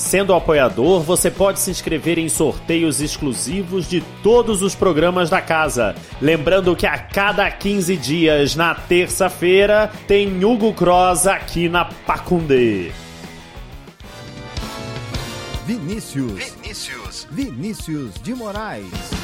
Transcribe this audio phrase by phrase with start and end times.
[0.00, 5.94] Sendo apoiador, você pode se inscrever em sorteios exclusivos de todos os programas da casa.
[6.22, 12.90] Lembrando que a cada 15 dias, na terça-feira, tem Hugo Cross aqui na Pacundê.
[15.66, 16.32] Vinícius.
[16.32, 17.28] Vinícius.
[17.30, 19.20] Vinícius de Moraes.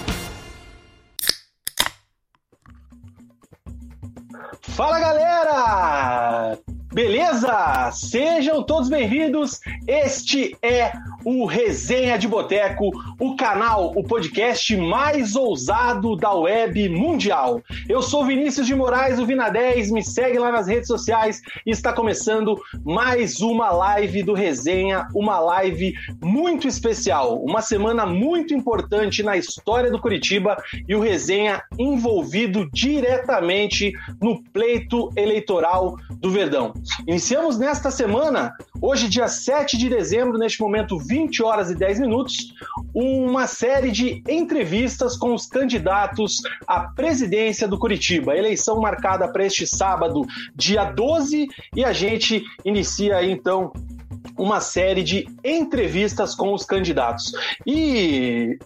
[4.76, 6.58] Fala galera!
[6.96, 7.90] Beleza?
[7.92, 9.60] Sejam todos bem-vindos.
[9.86, 10.92] Este é
[11.26, 17.60] o Resenha de Boteco, o canal, o podcast mais ousado da web mundial.
[17.88, 21.70] Eu sou Vinícius de Moraes, o Vina 10, me segue lá nas redes sociais e
[21.70, 29.22] está começando mais uma live do Resenha, uma live muito especial, uma semana muito importante
[29.22, 30.56] na história do Curitiba
[30.88, 36.74] e o Resenha envolvido diretamente no pleito eleitoral do Verdão.
[37.06, 42.52] Iniciamos nesta semana, hoje, dia 7 de dezembro, neste momento, 20 horas e 10 minutos,
[42.92, 48.36] uma série de entrevistas com os candidatos à presidência do Curitiba.
[48.36, 50.22] Eleição marcada para este sábado,
[50.56, 51.46] dia 12,
[51.76, 53.72] e a gente inicia então
[54.36, 57.32] uma série de entrevistas com os candidatos.
[57.66, 58.58] E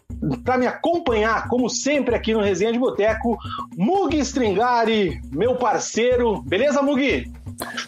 [0.45, 3.39] para me acompanhar, como sempre aqui no Resenha de Boteco,
[3.77, 6.43] Mugi Stringari, meu parceiro.
[6.43, 7.31] Beleza, Mugi?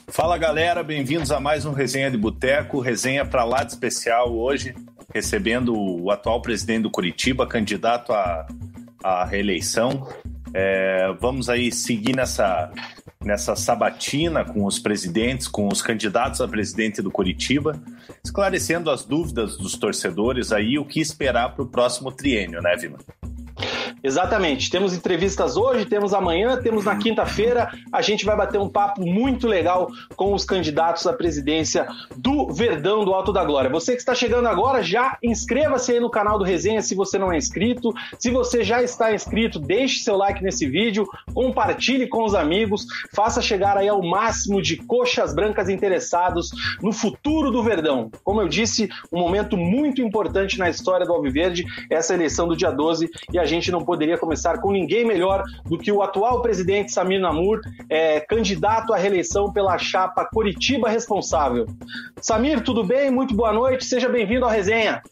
[0.08, 4.74] Fala galera, bem-vindos a mais um Resenha de Boteco, resenha para lá de especial hoje,
[5.12, 8.46] recebendo o atual presidente do Curitiba, candidato à,
[9.02, 10.06] à reeleição.
[10.54, 12.70] É, vamos aí seguir nessa,
[13.24, 17.80] nessa sabatina com os presidentes, com os candidatos a presidente do Curitiba,
[18.24, 22.98] esclarecendo as dúvidas dos torcedores aí, o que esperar para o próximo triênio, né, Vila?
[24.02, 24.70] Exatamente.
[24.70, 27.70] Temos entrevistas hoje, temos amanhã, temos na quinta-feira.
[27.92, 31.86] A gente vai bater um papo muito legal com os candidatos à presidência
[32.16, 33.70] do Verdão do Alto da Glória.
[33.70, 37.32] Você que está chegando agora, já inscreva-se aí no canal do Resenha se você não
[37.32, 37.92] é inscrito.
[38.18, 43.40] Se você já está inscrito, deixe seu like nesse vídeo, compartilhe com os amigos, faça
[43.40, 48.10] chegar aí ao máximo de coxas brancas interessados no futuro do Verdão.
[48.24, 52.70] Como eu disse, um momento muito importante na história do Alviverde, essa eleição do dia
[52.70, 56.92] 12, e a gente não poderia começar com ninguém melhor do que o atual presidente
[56.92, 61.66] Samir Namur, é, candidato à reeleição pela chapa Curitiba Responsável.
[62.20, 63.10] Samir, tudo bem?
[63.10, 65.02] Muito boa noite, seja bem-vindo à resenha.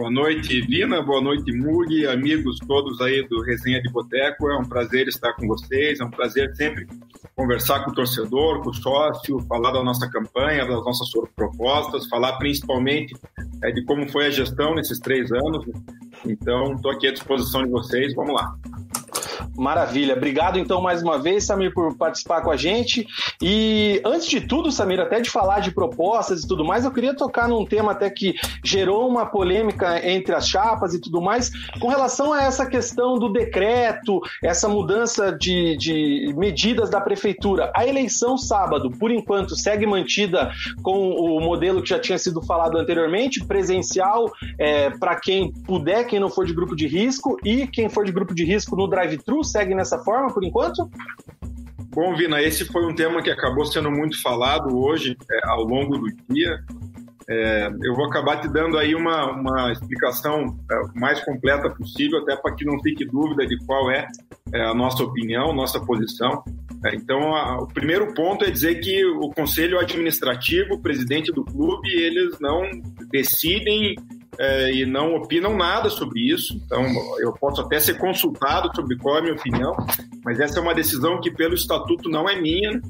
[0.00, 1.02] Boa noite, Vina.
[1.02, 4.50] Boa noite, Mugi, amigos todos aí do Resenha de Boteco.
[4.50, 6.00] É um prazer estar com vocês.
[6.00, 6.86] É um prazer sempre
[7.36, 12.38] conversar com o torcedor, com o sócio, falar da nossa campanha, das nossas propostas, falar
[12.38, 13.14] principalmente
[13.62, 15.66] é, de como foi a gestão nesses três anos.
[16.24, 18.14] Então, estou aqui à disposição de vocês.
[18.14, 18.56] Vamos lá.
[19.56, 20.14] Maravilha.
[20.14, 23.06] Obrigado então mais uma vez, Samir, por participar com a gente.
[23.42, 27.14] E antes de tudo, Samir, até de falar de propostas e tudo mais, eu queria
[27.14, 28.34] tocar num tema até que
[28.64, 33.32] gerou uma polêmica entre as chapas e tudo mais, com relação a essa questão do
[33.32, 37.70] decreto, essa mudança de, de medidas da prefeitura.
[37.74, 40.50] A eleição sábado, por enquanto, segue mantida
[40.82, 46.20] com o modelo que já tinha sido falado anteriormente, presencial, é, para quem puder, quem
[46.20, 49.29] não for de grupo de risco, e quem for de grupo de risco no drive-thru
[49.42, 50.90] segue nessa forma por enquanto?
[51.92, 55.98] Bom, Vina, esse foi um tema que acabou sendo muito falado hoje é, ao longo
[55.98, 56.62] do dia.
[57.28, 62.36] É, eu vou acabar te dando aí uma, uma explicação é, mais completa possível, até
[62.36, 64.06] para que não fique dúvida de qual é,
[64.52, 66.44] é a nossa opinião, nossa posição.
[66.84, 71.44] É, então, a, o primeiro ponto é dizer que o conselho administrativo, o presidente do
[71.44, 72.62] clube, eles não
[73.10, 73.96] decidem
[74.40, 76.58] é, e não opinam nada sobre isso.
[76.64, 76.82] Então,
[77.18, 79.76] eu posso até ser consultado sobre qual é a minha opinião,
[80.24, 82.80] mas essa é uma decisão que, pelo estatuto, não é minha.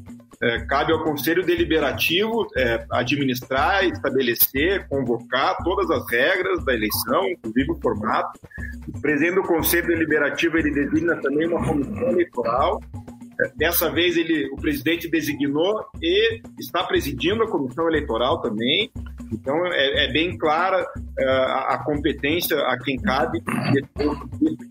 [0.42, 7.72] é, cabe ao Conselho Deliberativo é, administrar, estabelecer, convocar todas as regras da eleição, inclusive
[7.72, 8.38] o formato.
[8.88, 12.80] O presidente do Conselho Deliberativo ele designa também uma comissão eleitoral
[13.56, 18.90] Dessa vez ele, o presidente designou e está presidindo a comissão eleitoral também.
[19.32, 21.24] Então é, é bem clara uh,
[21.68, 23.42] a competência a quem cabe,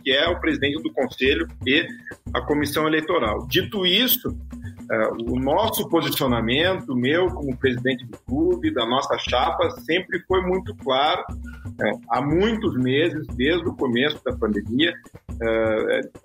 [0.03, 1.88] que é o presidente do conselho e
[2.33, 3.47] a comissão eleitoral.
[3.47, 10.19] Dito isso, uh, o nosso posicionamento, meu como presidente do clube, da nossa chapa, sempre
[10.27, 11.23] foi muito claro.
[11.31, 14.94] Uh, há muitos meses, desde o começo da pandemia,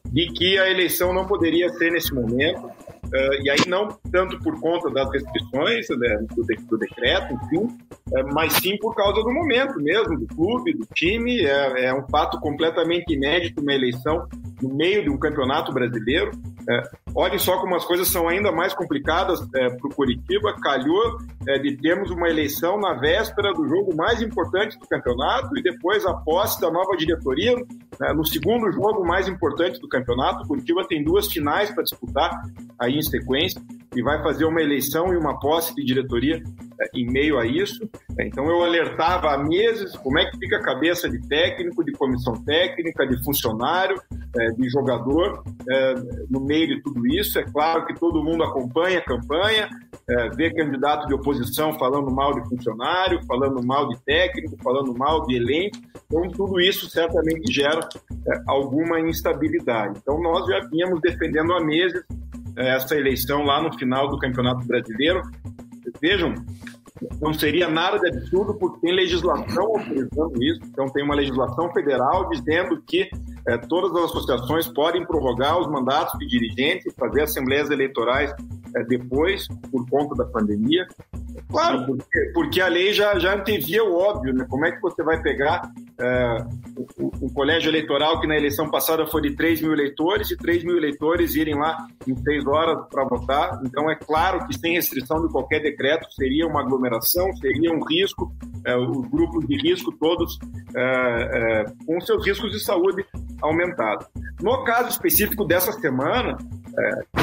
[0.06, 2.68] de que a eleição não poderia ser nesse momento,
[3.06, 7.64] Uh, e aí não tanto por conta das restrições né, do, de, do, decreto, enfim,
[7.64, 11.44] uh, mas sim por causa do momento mesmo, do clube, do time.
[11.44, 14.26] É, é, um fato completamente inédito uma eleição
[14.62, 16.30] no meio de um campeonato brasileiro.
[16.68, 16.82] É,
[17.14, 20.54] olhem só como as coisas são ainda mais complicadas para o Curitiba.
[20.62, 21.18] Calhou
[21.62, 26.14] de termos uma eleição na véspera do jogo mais importante do campeonato e depois a
[26.14, 27.54] posse da nova diretoria
[28.00, 30.44] né, no segundo jogo mais importante do campeonato.
[30.44, 32.30] O Curitiba tem duas finais para disputar
[32.78, 33.60] aí em sequência
[33.94, 36.42] e vai fazer uma eleição e uma posse de diretoria
[36.80, 37.88] é, em meio a isso.
[38.18, 42.34] Então eu alertava há meses como é que fica a cabeça de técnico, de comissão
[42.44, 44.00] técnica, de funcionário,
[44.36, 45.94] é, de jogador é,
[46.28, 47.38] no meio de tudo isso.
[47.38, 49.68] É claro que todo mundo acompanha a campanha,
[50.36, 55.36] vê candidato de oposição falando mal de funcionário, falando mal de técnico, falando mal de
[55.36, 55.78] elenco.
[56.06, 57.88] Então tudo isso certamente gera
[58.46, 59.98] alguma instabilidade.
[60.02, 62.02] Então nós já vínhamos defendendo há meses
[62.56, 65.22] essa eleição lá no final do Campeonato Brasileiro.
[66.00, 66.34] Vejam,
[67.20, 70.60] não seria nada de absurdo porque tem legislação autorizando isso.
[70.64, 73.08] Então, tem uma legislação federal dizendo que
[73.46, 78.32] é, todas as associações podem prorrogar os mandatos de dirigentes, fazer assembleias eleitorais
[78.74, 80.86] é, depois, por conta da pandemia.
[81.48, 84.46] Claro, porque, porque a lei já, já antevia o óbvio, né?
[84.48, 85.62] Como é que você vai pegar
[86.00, 86.36] é,
[86.98, 90.64] o, o, colégio eleitoral que na eleição passada foi de 3 mil eleitores e 3
[90.64, 93.60] mil eleitores irem lá em 6 horas para votar?
[93.64, 98.32] Então, é claro que sem restrição de qualquer decreto seria uma aglomeração, seria um risco,
[98.64, 100.38] é, os grupos de risco todos
[100.76, 103.04] é, com seus riscos de saúde
[103.42, 104.06] aumentados.
[104.40, 106.36] No caso específico dessa semana,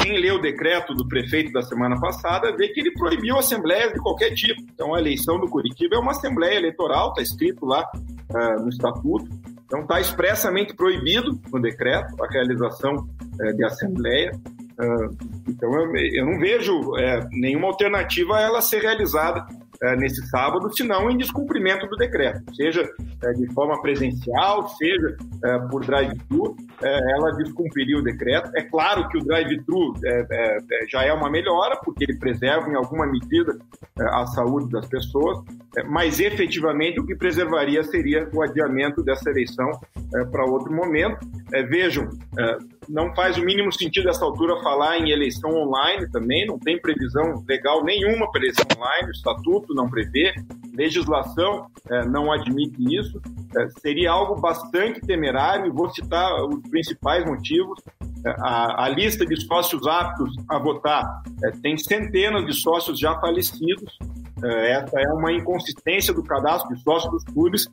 [0.00, 4.00] quem lê o decreto do prefeito da semana passada vê que ele proibiu assembleias de
[4.02, 4.60] qualquer tipo.
[4.62, 7.84] Então, a eleição do Curitiba é uma assembleia eleitoral, está escrito lá
[8.34, 9.28] é, no estatuto.
[9.64, 13.08] Então, está expressamente proibido no decreto a realização
[13.40, 14.32] é, de assembleia.
[14.78, 14.86] É,
[15.48, 19.46] então, eu, eu, não vejo é, nenhuma alternativa a ela ser realizada
[19.82, 22.88] é, nesse sábado, senão em descumprimento do decreto, seja
[23.24, 28.50] é, de forma presencial, seja é, por drive-thru, é, ela descumpriria o decreto.
[28.54, 30.58] É claro que o drive-thru é,
[30.88, 33.58] já é uma melhora, porque ele preserva em alguma medida
[33.98, 35.38] a saúde das pessoas,
[35.88, 39.70] mas efetivamente o que preservaria seria o adiamento dessa eleição
[40.30, 41.18] para outro momento.
[41.68, 42.08] vejam,
[42.88, 47.42] não faz o mínimo sentido nessa altura falar em eleição online também, não tem previsão
[47.48, 50.34] legal nenhuma para eleição online, o estatuto não prevê,
[50.74, 53.20] legislação é, não admite isso.
[53.56, 57.78] É, seria algo bastante temerário, e vou citar os principais motivos.
[58.24, 63.18] É, a, a, lista de sócios aptos a votar é, tem centenas de sócios já
[63.20, 63.98] falecidos.
[64.42, 67.68] É, essa é uma inconsistência do cadastro de sócios dos clubes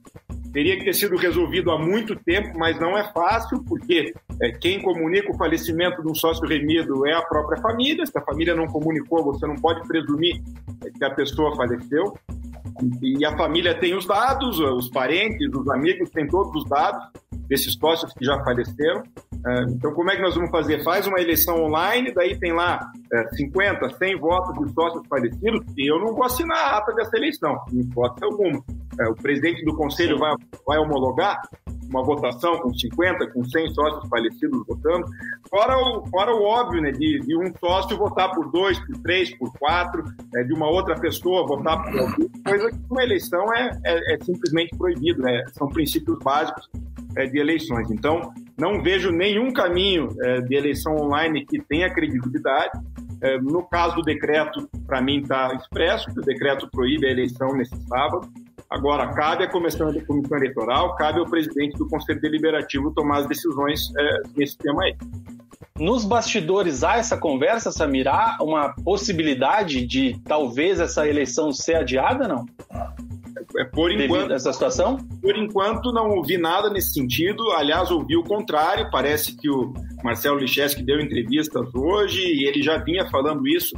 [0.51, 4.81] teria que ter sido resolvido há muito tempo, mas não é fácil, porque é, quem
[4.81, 8.05] comunica o falecimento de um sócio remido é a própria família.
[8.05, 10.41] Se a família não comunicou, você não pode presumir
[10.97, 12.17] que a pessoa faleceu.
[13.01, 17.09] E a família tem os dados, os parentes, os amigos têm todos os dados
[17.47, 19.03] desses sócios que já faleceram.
[19.45, 20.83] É, então, como é que nós vamos fazer?
[20.83, 22.91] Faz uma eleição online, daí tem lá
[23.35, 27.17] 50, é, 100 votos de sócios falecidos, e eu não vou assinar a ata dessa
[27.17, 28.63] eleição, em hipótese alguma.
[28.99, 30.33] É, o presidente do conselho vai,
[30.65, 31.41] vai homologar
[31.89, 35.07] uma votação com 50, com 100 sócios falecidos votando,
[35.49, 39.35] fora o, fora o óbvio, né, de, de um sócio votar por dois, por três,
[39.37, 40.03] por quatro,
[40.35, 44.19] é, de uma outra pessoa votar por alguém, coisa que uma eleição é, é, é
[44.23, 46.69] simplesmente proibido, né, são princípios básicos
[47.15, 47.89] é, de eleições.
[47.89, 52.71] Então, não vejo nenhum caminho é, de eleição online que tenha credibilidade.
[53.21, 57.49] É, no caso do decreto, para mim está expresso que o decreto proíbe a eleição
[57.53, 58.29] nesse sábado.
[58.69, 63.91] Agora, cabe à comissão, comissão eleitoral, cabe ao presidente do Conselho Deliberativo tomar as decisões
[63.97, 64.95] é, nesse tema aí.
[65.79, 68.07] Nos bastidores há essa conversa, Samir?
[68.07, 72.45] Há uma possibilidade de talvez essa eleição ser adiada, não?
[73.57, 74.97] É, por enquanto, essa situação?
[75.19, 77.49] Por enquanto não ouvi nada nesse sentido.
[77.53, 78.89] Aliás, ouvi o contrário.
[78.91, 79.73] Parece que o
[80.03, 83.73] Marcelo Licheski deu entrevistas hoje e ele já vinha falando isso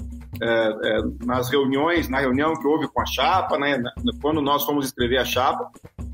[1.25, 3.81] nas reuniões, na reunião que houve com a chapa, né,
[4.21, 5.69] quando nós fomos escrever a chapa,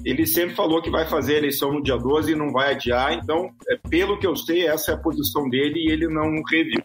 [0.07, 3.11] ele sempre falou que vai fazer a eleição no dia 12 e não vai adiar.
[3.13, 6.81] Então, é, pelo que eu sei, essa é a posição dele e ele não reviu.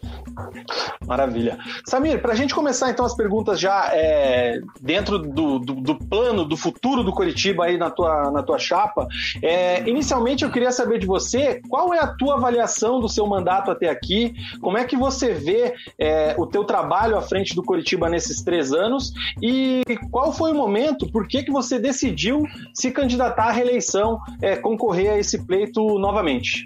[1.07, 1.57] Maravilha.
[1.87, 6.45] Samir, para a gente começar então as perguntas já é, dentro do, do, do, plano,
[6.45, 9.07] do futuro do Curitiba aí na tua, na tua chapa,
[9.41, 13.71] é, inicialmente eu queria saber de você qual é a tua avaliação do seu mandato
[13.71, 18.09] até aqui, como é que você vê é, o teu trabalho à frente do Curitiba
[18.09, 23.12] nesses três anos e qual foi o momento, por que, que você decidiu se candidatar
[23.13, 26.65] candidatar à reeleição, é, concorrer a esse pleito novamente?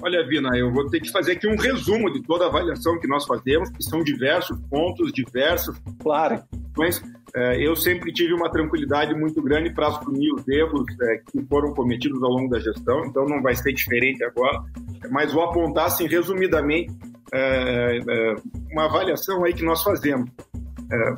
[0.00, 3.08] Olha, Vina, eu vou ter que fazer aqui um resumo de toda a avaliação que
[3.08, 5.76] nós fazemos, que são diversos pontos, diversas.
[6.00, 6.40] Claro.
[6.76, 7.02] Mas
[7.34, 11.74] é, eu sempre tive uma tranquilidade muito grande para assumir os erros é, que foram
[11.74, 14.62] cometidos ao longo da gestão, então não vai ser diferente agora.
[15.10, 16.92] Mas vou apontar, assim, resumidamente,
[17.32, 18.34] é, é
[18.70, 20.30] uma avaliação aí que nós fazemos.
[20.90, 21.16] É,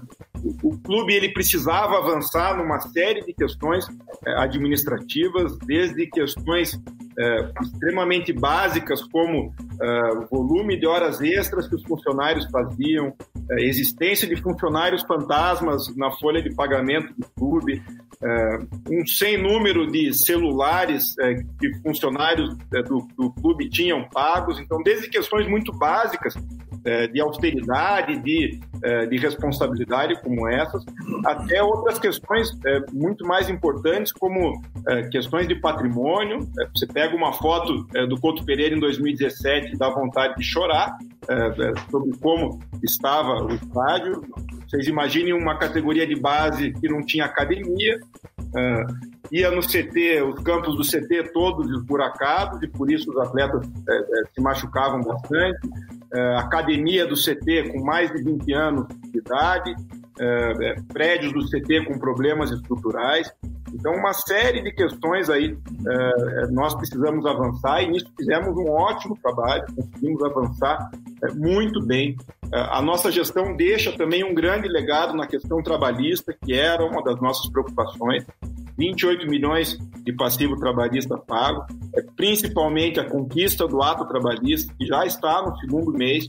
[0.62, 3.86] o, clube ele precisava avançar numa série de questões
[4.26, 6.80] é, administrativas, desde questões
[7.20, 13.12] é, extremamente básicas como é, volume de horas extras que os funcionários faziam,
[13.50, 17.82] é, existência de funcionários fantasmas na folha de pagamento do clube,
[18.22, 18.58] é,
[18.90, 21.14] um sem número de celulares
[21.58, 22.56] que funcionários
[22.88, 24.58] do, do clube tinham pagos.
[24.58, 26.34] Então, desde questões muito básicas
[26.84, 30.82] é, de austeridade, de, é, de responsabilidade como essas,
[31.26, 34.62] até outras questões é, muito mais importantes, como
[35.12, 36.48] questões de patrimônio.
[36.74, 40.96] Você pega uma foto do Couto Pereira em 2017 e dá vontade de chorar
[41.90, 44.22] sobre como estava o estádio.
[44.68, 48.00] Vocês imaginem uma categoria de base que não tinha academia,
[49.30, 53.66] ia no CT, os campos do CT todos esburacados, e por isso os atletas
[54.34, 55.68] se machucavam bastante
[56.12, 59.74] é, academia do CT com mais de 20 anos de idade,
[60.18, 63.32] é, é, prédios do CT com problemas estruturais.
[63.80, 65.56] Então, uma série de questões aí
[65.88, 70.90] é, nós precisamos avançar e nisso fizemos um ótimo trabalho, conseguimos avançar
[71.24, 72.14] é, muito bem.
[72.52, 77.02] É, a nossa gestão deixa também um grande legado na questão trabalhista, que era uma
[77.02, 78.26] das nossas preocupações.
[78.76, 85.06] 28 milhões de passivo trabalhista pago, é, principalmente a conquista do ato trabalhista, que já
[85.06, 86.28] está no segundo mês.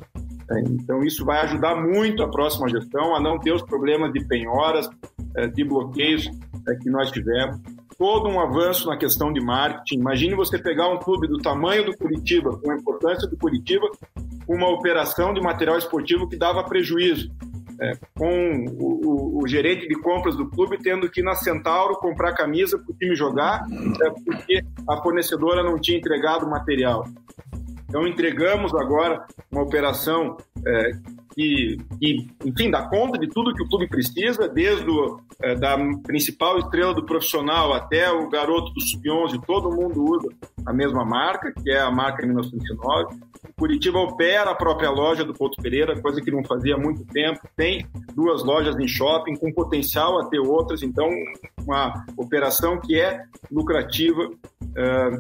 [0.50, 4.26] É, então, isso vai ajudar muito a próxima gestão a não ter os problemas de
[4.26, 4.90] penhoras,
[5.36, 6.30] é, de bloqueios
[6.68, 7.60] é, que nós tivemos.
[7.98, 10.00] Todo um avanço na questão de marketing.
[10.00, 13.88] Imagine você pegar um clube do tamanho do Curitiba, com a importância do Curitiba,
[14.48, 17.30] uma operação de material esportivo que dava prejuízo
[17.82, 21.96] é, com o, o, o, gerente de compras do clube tendo que ir na Centauro
[21.96, 23.66] comprar camisa para o time jogar,
[24.04, 27.08] é, porque a fornecedora não tinha entregado o material.
[27.92, 30.92] Então entregamos agora uma operação é,
[31.36, 35.78] que, que, enfim, dá conta de tudo que o clube precisa, desde o, é, da
[36.02, 40.30] principal estrela do profissional até o garoto do sub-11, todo mundo usa
[40.66, 43.14] a mesma marca, que é a marca 1909.
[43.50, 47.04] O Curitiba opera a própria loja do Couto Pereira, coisa que não fazia há muito
[47.04, 47.42] tempo.
[47.58, 51.10] Tem duas lojas em shopping, com potencial a ter outras, então
[51.68, 53.22] uma operação que é
[53.52, 54.30] lucrativa.
[54.78, 55.20] É,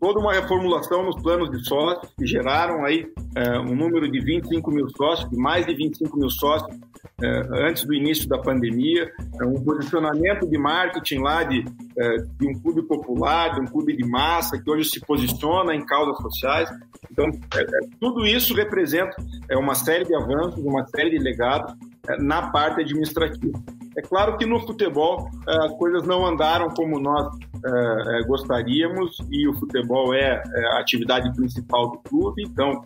[0.00, 4.70] toda uma reformulação nos planos de sócios, que geraram aí é, um número de 25
[4.70, 6.76] mil sócios, mais de 25 mil sócios
[7.20, 11.64] é, antes do início da pandemia, é, um posicionamento de marketing lá de,
[11.98, 15.84] é, de um clube popular, de um clube de massa, que hoje se posiciona em
[15.84, 16.70] causas sociais.
[17.10, 19.16] Então, é, é, tudo isso representa
[19.52, 21.74] uma série de avanços, uma série de legados
[22.20, 23.58] na parte administrativa.
[23.98, 27.26] É claro que no futebol as coisas não andaram como nós
[27.66, 30.40] é, gostaríamos e o futebol é,
[30.74, 32.84] a atividade principal do clube, então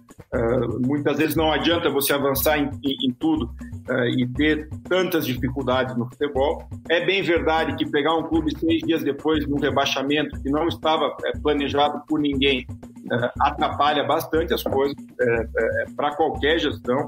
[0.86, 3.50] muitas vezes não adianta você avançar em, em, em tudo
[4.16, 6.66] e ter tantas dificuldades no futebol.
[6.88, 10.66] É bem verdade que pegar um clube seis dias depois de um rebaixamento que não
[10.66, 12.66] estava planejado por ninguém
[13.40, 14.96] atrapalha bastante as coisas
[15.94, 17.06] para qualquer gestão.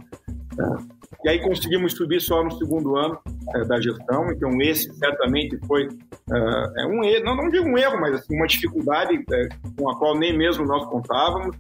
[1.25, 3.19] E aí conseguimos subir só no segundo ano
[3.55, 7.79] é, da gestão, então esse certamente foi uh, é um erro, não, não digo um
[7.79, 11.57] erro, mas assim, uma dificuldade é, com a qual nem mesmo nós contávamos.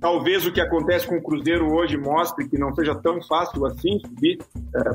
[0.00, 3.98] Talvez o que acontece com o Cruzeiro hoje mostre que não seja tão fácil assim
[4.00, 4.38] subir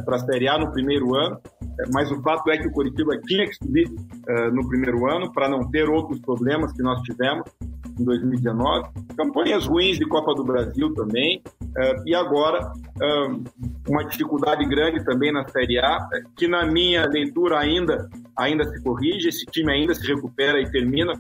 [0.06, 1.40] para a Série A no primeiro ano,
[1.92, 3.92] mas o fato é que o Curitiba tinha que subir
[4.52, 7.44] no primeiro ano para não ter outros problemas que nós tivemos
[8.00, 13.44] em 2019, campanhas ruins de Copa do Brasil também, uh, e agora uh,
[13.88, 16.08] uma dificuldade grande também na Série A,
[16.38, 21.14] que na minha leitura ainda, ainda se corrige, esse time ainda se recupera e termina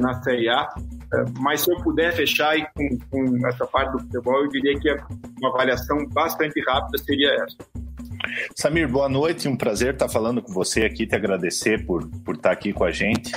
[0.00, 0.68] na Série A,
[1.38, 4.90] mas se eu puder fechar com, com essa parte do futebol, eu diria que
[5.38, 7.56] uma avaliação bastante rápida seria essa.
[8.54, 12.50] Samir, boa noite, um prazer estar falando com você aqui, te agradecer por, por estar
[12.50, 13.32] aqui com a gente.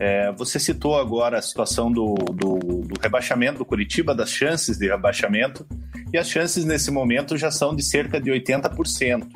[0.00, 4.88] É, você citou agora a situação do, do, do, rebaixamento do Curitiba, das chances de
[4.88, 5.66] rebaixamento,
[6.10, 9.28] e as chances nesse momento já são de cerca de 80%.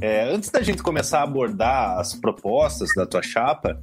[0.00, 3.82] É, antes da gente começar a abordar as propostas da tua chapa,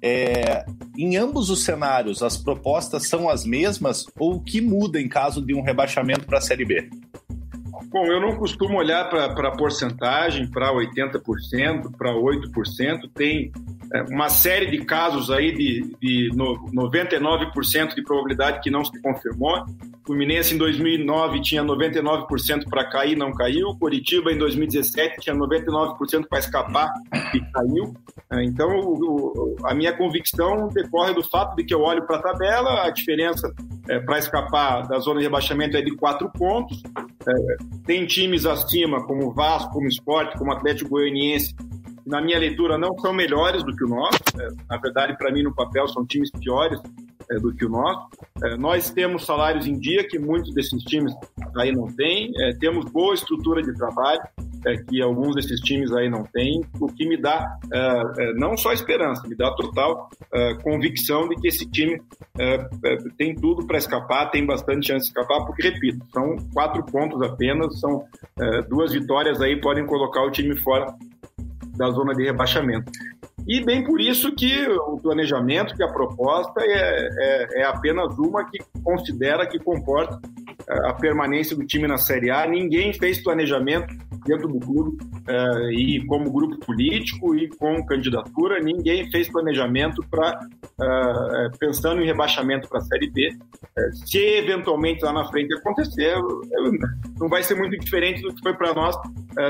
[0.00, 0.64] é,
[0.96, 5.44] em ambos os cenários, as propostas são as mesmas ou o que muda em caso
[5.44, 6.88] de um rebaixamento para a Série B?
[7.90, 13.10] Bom, eu não costumo olhar para a porcentagem, para 80%, para 8%.
[13.12, 13.50] Tem
[14.10, 19.64] uma série de casos aí de, de 99% de probabilidade que não se confirmou.
[20.04, 23.76] Fluminense em 2009 tinha 99% para cair, não caiu.
[23.78, 26.92] Curitiba em 2017 tinha 99% para escapar
[27.34, 27.94] e caiu.
[28.30, 32.22] É, então, o, a minha convicção decorre do fato de que eu olho para a
[32.22, 33.52] tabela, a diferença
[33.88, 36.82] é, para escapar da zona de rebaixamento é de quatro pontos.
[37.26, 41.54] É, tem times acima, como Vasco, como Esporte, como Atlético Goianiense,
[42.08, 44.18] na minha leitura não são melhores do que o nosso.
[44.40, 46.80] É, na verdade, para mim, no papel, são times piores
[47.30, 48.08] é, do que o nosso.
[48.42, 51.12] É, nós temos salários em dia que muitos desses times
[51.56, 52.32] aí não têm.
[52.42, 54.22] É, temos boa estrutura de trabalho
[54.66, 58.72] é, que alguns desses times aí não têm, o que me dá é, não só
[58.72, 60.10] esperança, me dá total
[60.62, 62.00] convicção de que esse time
[63.16, 67.78] tem tudo para escapar, tem bastante chance de escapar, porque, repito, são quatro pontos apenas,
[67.78, 68.04] são
[68.68, 70.94] duas vitórias aí podem colocar o time fora
[71.78, 72.90] da zona de rebaixamento.
[73.46, 78.44] E bem por isso que o planejamento, que a proposta é, é, é apenas uma
[78.44, 80.20] que considera, que comporta
[80.68, 82.46] a permanência do time na Série A.
[82.46, 83.94] Ninguém fez planejamento
[84.28, 84.98] dentro do clube
[85.28, 92.02] uh, e como grupo político e com candidatura, ninguém fez planejamento para uh, eh, pensando
[92.02, 93.36] em rebaixamento para a Série B.
[94.06, 96.14] Se eventualmente lá na frente acontecer,
[97.18, 98.96] não vai ser muito diferente do que foi para nós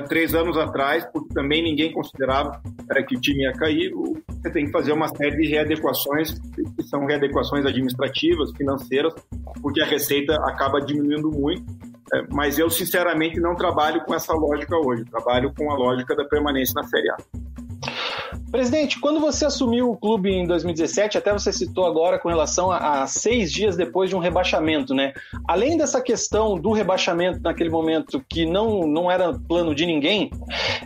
[0.08, 2.60] três anos atrás, porque também ninguém considerava
[3.06, 3.90] que o time ia cair.
[3.94, 6.38] Você tem que fazer uma série de readequações,
[6.76, 9.14] que são readequações administrativas, financeiras,
[9.62, 11.64] porque a receita acaba diminuindo muito
[12.12, 15.04] é, mas eu, sinceramente, não trabalho com essa lógica hoje.
[15.04, 17.16] Trabalho com a lógica da permanência na Série A.
[18.50, 23.02] Presidente, quando você assumiu o clube em 2017, até você citou agora com relação a,
[23.02, 25.12] a, seis dias depois de um rebaixamento, né?
[25.46, 30.30] Além dessa questão do rebaixamento naquele momento, que não, não era plano de ninguém,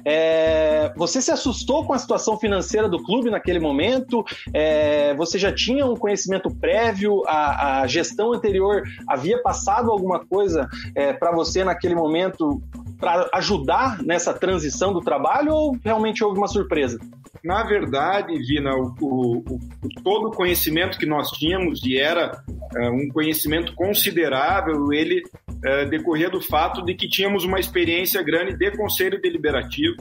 [0.04, 4.24] é, você se assustou com a situação financeira do clube naquele momento?
[4.52, 7.22] É, você já tinha um conhecimento prévio?
[7.28, 12.60] A, a gestão anterior havia passado alguma coisa é, para você naquele momento
[12.98, 16.98] para ajudar nessa transição do trabalho ou realmente houve uma surpresa?
[17.44, 22.90] Na verdade, Vina, o, o, o todo o conhecimento que nós tínhamos, e era uh,
[22.92, 28.70] um conhecimento considerável, ele uh, decorria do fato de que tínhamos uma experiência grande de
[28.76, 29.96] conselho deliberativo.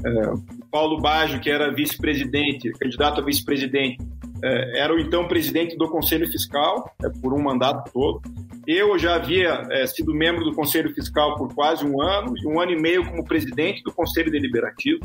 [0.00, 3.96] Uh, Paulo Baggio, que era vice-presidente, candidato a vice-presidente,
[4.42, 8.22] era o então presidente do Conselho Fiscal, por um mandato todo.
[8.66, 12.60] Eu já havia é, sido membro do Conselho Fiscal por quase um ano, e um
[12.60, 15.00] ano e meio como presidente do Conselho Deliberativo.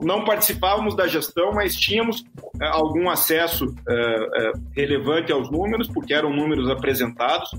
[0.00, 2.24] Não participávamos da gestão, mas tínhamos
[2.60, 7.50] é, algum acesso é, é relevante aos números, porque eram números apresentados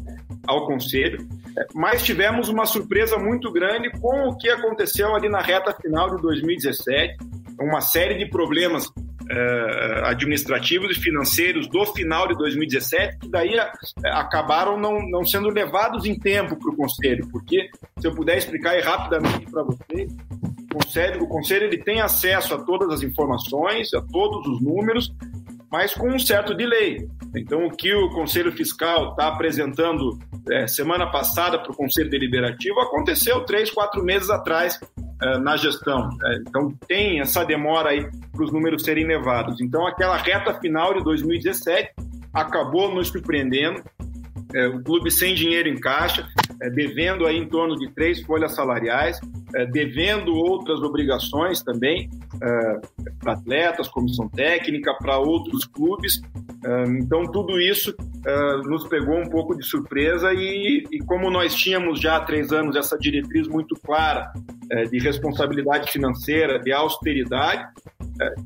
[0.47, 1.19] ao Conselho.
[1.55, 6.15] É, mas tivemos uma surpresa muito grande com o que aconteceu ali na reta final
[6.15, 7.15] de 2017.
[7.59, 8.91] Uma série de problemas
[9.29, 13.71] eh, administrativos e financeiros do final de 2017, que daí eh,
[14.11, 18.71] acabaram não, não sendo levados em tempo para o Conselho, porque, se eu puder explicar
[18.71, 20.11] aí rapidamente para vocês,
[20.71, 25.13] o Conselho, o Conselho ele tem acesso a todas as informações, a todos os números,
[25.73, 27.09] mas com um certo delay.
[27.35, 30.19] Então, o que o Conselho Fiscal está apresentando
[30.51, 34.79] é, semana passada para o Conselho Deliberativo aconteceu três, quatro meses atrás
[35.19, 36.09] é, na gestão.
[36.25, 39.59] É, então, tem essa demora aí para os números serem levados.
[39.61, 41.89] Então, aquela reta final de 2017
[42.31, 43.81] acabou nos surpreendendo.
[44.55, 46.27] É, o clube sem dinheiro em caixa,
[46.61, 49.19] é, devendo aí em torno de três folhas salariais,
[49.55, 52.09] é, devendo outras obrigações também
[52.41, 52.79] é,
[53.19, 56.21] para atletas, comissão técnica, para outros clubes.
[56.65, 57.93] É, então, tudo isso
[58.25, 62.51] é, nos pegou um pouco de surpresa e, e, como nós tínhamos já há três
[62.51, 64.31] anos essa diretriz muito clara
[64.89, 67.67] de responsabilidade financeira, de austeridade,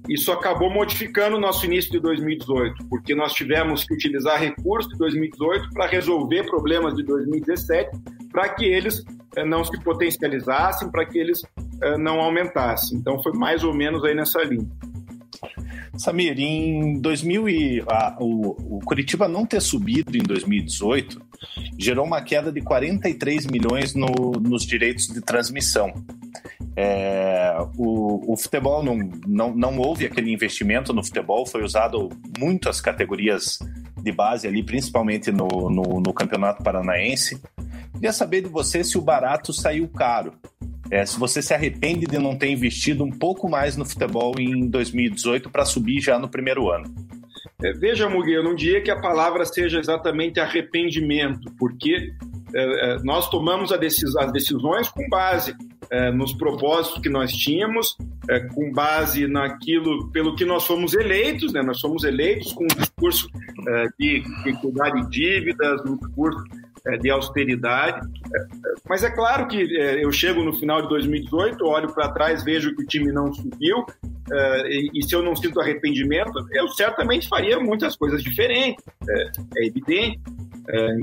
[0.07, 4.97] isso acabou modificando o nosso início de 2018, porque nós tivemos que utilizar recursos de
[4.97, 7.89] 2018 para resolver problemas de 2017,
[8.31, 9.03] para que eles
[9.35, 11.41] eh, não se potencializassem, para que eles
[11.81, 12.97] eh, não aumentassem.
[12.97, 14.67] Então foi mais ou menos aí nessa linha.
[15.97, 21.19] Samir, em 2000 e, a, o, o Curitiba não ter subido em 2018
[21.77, 25.93] gerou uma queda de 43 milhões no, nos direitos de transmissão.
[26.79, 32.69] É, o, o, futebol não, não, não houve aquele investimento no futebol, foi usado muito
[32.69, 33.57] as categorias
[33.97, 37.41] de base ali, principalmente no, no, no Campeonato Paranaense.
[37.93, 40.33] Queria saber de você se o barato saiu caro.
[40.91, 44.69] É, se você se arrepende de não ter investido um pouco mais no futebol em
[44.69, 46.93] 2018 para subir já no primeiro ano.
[47.63, 52.13] É, veja, Muguê, eu não diria que a palavra seja exatamente arrependimento, porque
[53.03, 55.55] nós tomamos as decisões com base
[55.89, 57.95] é, nos propósitos que nós tínhamos,
[58.29, 61.61] é, com base naquilo pelo que nós fomos eleitos, né?
[61.61, 63.29] nós fomos eleitos com um discurso
[63.67, 64.23] é, de,
[64.61, 66.43] cuidar de dívidas, um discurso
[66.87, 68.05] é, de austeridade.
[68.05, 68.45] É,
[68.87, 72.75] mas é claro que é, eu chego no final de 2018, olho para trás, vejo
[72.75, 73.85] que o time não subiu,
[74.93, 78.83] e se eu não sinto arrependimento, eu certamente faria muitas coisas diferentes,
[79.55, 80.19] é evidente.
[80.69, 80.97] É,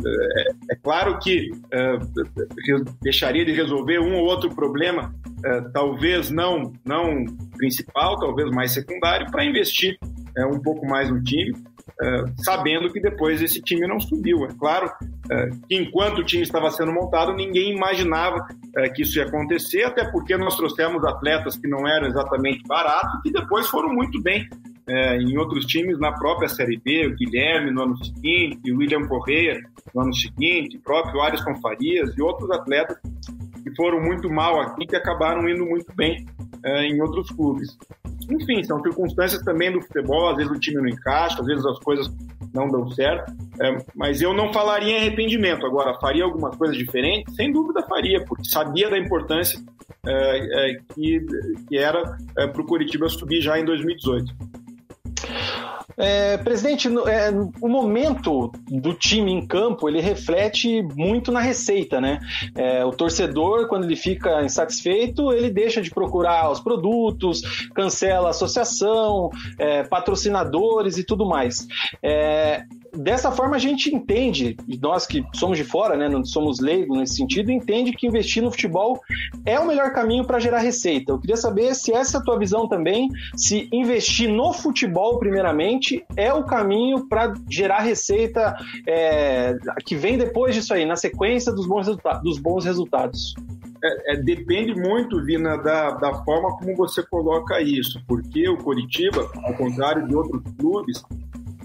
[0.71, 1.99] é, claro que é,
[3.01, 7.25] deixaria de resolver um ou outro problema, é, talvez não, não
[7.57, 9.99] principal, talvez mais secundário, para investir
[10.37, 11.53] é, um pouco mais no time.
[12.39, 14.45] Sabendo que depois esse time não subiu.
[14.45, 14.91] É claro
[15.69, 18.45] que enquanto o time estava sendo montado, ninguém imaginava
[18.95, 23.31] que isso ia acontecer, até porque nós trouxemos atletas que não eram exatamente baratos, que
[23.31, 24.49] depois foram muito bem
[24.87, 29.07] é, em outros times na própria Série B, o Guilherme no ano seguinte, o William
[29.07, 29.63] Correia
[29.95, 32.99] no ano seguinte, próprio Alisson Farias e outros atletas
[33.63, 36.27] que foram muito mal aqui, que acabaram indo muito bem
[36.63, 37.77] é, em outros clubes.
[38.31, 41.79] Enfim, são circunstâncias também do futebol, às vezes o time não encaixa, às vezes as
[41.79, 42.11] coisas
[42.55, 45.67] não dão certo, é, mas eu não falaria em arrependimento.
[45.67, 47.35] Agora, faria algumas coisas diferentes?
[47.35, 49.59] Sem dúvida faria, porque sabia da importância
[50.07, 51.27] é, é que,
[51.69, 54.35] que era é, para o Curitiba subir já em 2018.
[55.97, 62.19] É, presidente, é, o momento do time em campo ele reflete muito na receita, né?
[62.57, 68.31] É, o torcedor, quando ele fica insatisfeito, ele deixa de procurar os produtos, cancela a
[68.31, 71.67] associação, é, patrocinadores e tudo mais.
[72.97, 77.17] Dessa forma a gente entende, nós que somos de fora, né, não somos leigos nesse
[77.17, 79.01] sentido, entende que investir no futebol
[79.45, 81.13] é o melhor caminho para gerar receita.
[81.13, 86.05] Eu queria saber se essa é a tua visão também, se investir no futebol primeiramente
[86.17, 91.67] é o caminho para gerar receita é, que vem depois disso aí, na sequência dos
[91.67, 93.35] bons, resulta dos bons resultados.
[93.83, 99.31] É, é, depende muito, Vina, da, da forma como você coloca isso, porque o Coritiba,
[99.45, 101.03] ao contrário de outros clubes,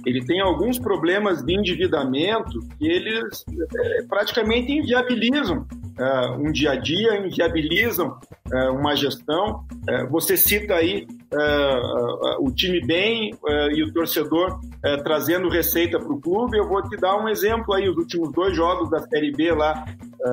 [0.10, 3.46] ele tem alguns problemas de endividamento que eles
[3.76, 5.68] é, praticamente inviabilizam
[6.00, 8.18] é, um dia a dia, inviabilizam
[8.52, 9.66] é, uma gestão.
[9.88, 14.60] É, você cita aí é, o time bem é, e o torcedor
[15.04, 16.58] trazendo receita para o clube.
[16.58, 19.86] Eu vou te dar um exemplo aí, os últimos dois jogos da Série B lá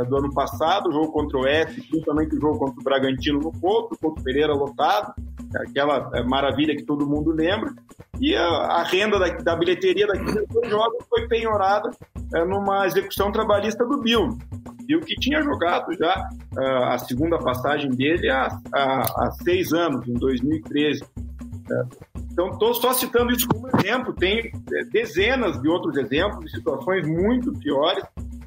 [0.09, 3.53] do ano passado, o jogo contra o F, principalmente o jogo contra o Bragantino no
[3.53, 5.12] Porto, o Porto Pereira lotado,
[5.57, 7.73] aquela maravilha que todo mundo lembra
[8.21, 11.91] e a, a renda da, da, bilheteria daqueles dois jogos foi penhorada
[12.35, 14.39] é, numa execução trabalhista do Bill.
[14.85, 20.07] Bill que tinha jogado já uh, a segunda passagem dele há, há, há seis anos,
[20.07, 21.03] em 2013.
[21.03, 21.83] É,
[22.31, 24.13] então, estou só citando isso como exemplo.
[24.15, 24.53] Tem
[24.93, 28.05] dezenas de outros exemplos de situações muito piores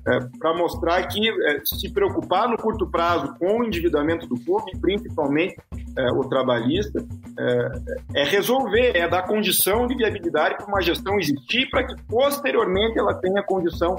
[0.08, 4.72] é, para mostrar que é, se preocupar no curto prazo com o endividamento do clube,
[4.80, 5.58] principalmente
[5.98, 7.04] é, o trabalhista,
[7.38, 12.98] é, é, resolver, é dar condição de viabilidade para uma gestão existir para que posteriormente
[12.98, 13.96] ela tenha condição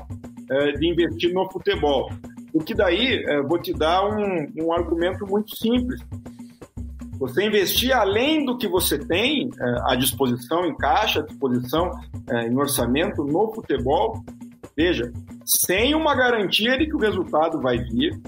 [0.50, 2.10] é, de investir no futebol.
[2.52, 6.00] O que daí, é, vou te dar um, um argumento muito simples.
[7.18, 9.50] Você investir além do que você tem
[9.86, 11.90] à disposição em caixa, à disposição
[12.48, 14.24] em orçamento no futebol,
[14.74, 15.12] veja,
[15.44, 18.18] sem uma garantia de que o resultado vai vir.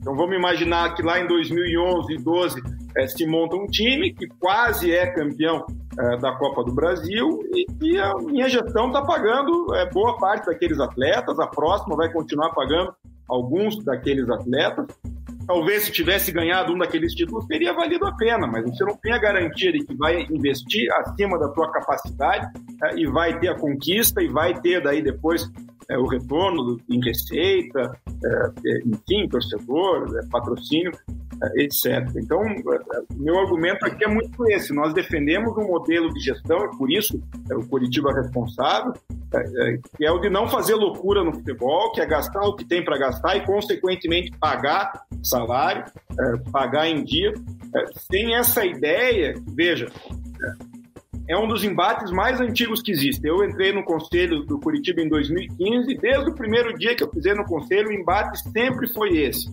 [0.00, 2.62] Então vamos imaginar que lá em 2011 e 2012
[2.96, 5.64] é, se monta um time que quase é campeão
[5.98, 10.46] é, da Copa do Brasil e, e a minha gestão está pagando é, boa parte
[10.46, 12.94] daqueles atletas, a próxima vai continuar pagando
[13.28, 14.86] alguns daqueles atletas.
[15.46, 19.12] Talvez se tivesse ganhado um daqueles títulos teria valido a pena, mas você não tem
[19.12, 22.46] a garantia de que vai investir acima da sua capacidade
[22.96, 25.50] e vai ter a conquista e vai ter daí depois
[25.90, 30.92] é, o retorno em receita, é, é, enfim, torcedor, é, patrocínio,
[31.42, 32.08] é, etc.
[32.16, 32.40] Então,
[33.16, 34.72] meu argumento aqui é muito esse.
[34.72, 38.92] Nós defendemos um modelo de gestão, e por isso é o Curitiba responsável,
[39.96, 42.84] que é o de não fazer loucura no futebol, que é gastar o que tem
[42.84, 45.84] para gastar e, consequentemente, pagar salário,
[46.52, 47.32] pagar em dia,
[48.10, 49.88] sem essa ideia, veja,
[51.30, 53.24] é um dos embates mais antigos que existe.
[53.24, 57.08] Eu entrei no conselho do Curitiba em 2015 e desde o primeiro dia que eu
[57.08, 59.48] pisei no conselho, o embate sempre foi esse.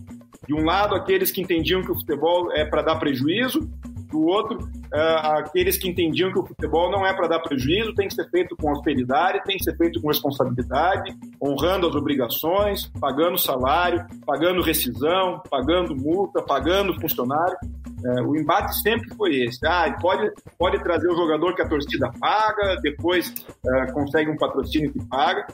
[0.48, 3.70] De um lado, aqueles que entendiam que o futebol é para dar prejuízo,
[4.10, 8.08] do outro, uh, aqueles que entendiam que o futebol não é para dar prejuízo, tem
[8.08, 13.38] que ser feito com austeridade, tem que ser feito com responsabilidade, honrando as obrigações, pagando
[13.38, 17.56] salário, pagando rescisão, pagando multa, pagando funcionário.
[18.04, 19.58] Uh, o embate sempre foi esse.
[19.66, 23.28] Ah, pode, pode trazer o jogador que a torcida paga, depois
[23.64, 25.46] uh, consegue um patrocínio que paga.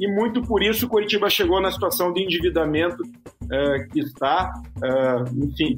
[0.00, 3.02] e muito por isso o Curitiba chegou na situação de endividamento
[3.92, 4.52] que está.
[5.34, 5.76] enfim,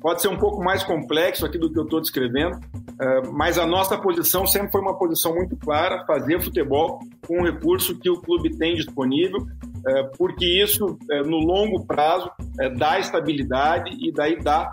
[0.00, 2.58] pode ser um pouco mais complexo aqui do que eu estou descrevendo,
[3.00, 7.44] é, mas a nossa posição sempre foi uma posição muito clara: fazer futebol com o
[7.44, 9.46] recurso que o clube tem disponível,
[9.86, 12.30] é, porque isso, é, no longo prazo,
[12.78, 14.72] dá estabilidade e daí dá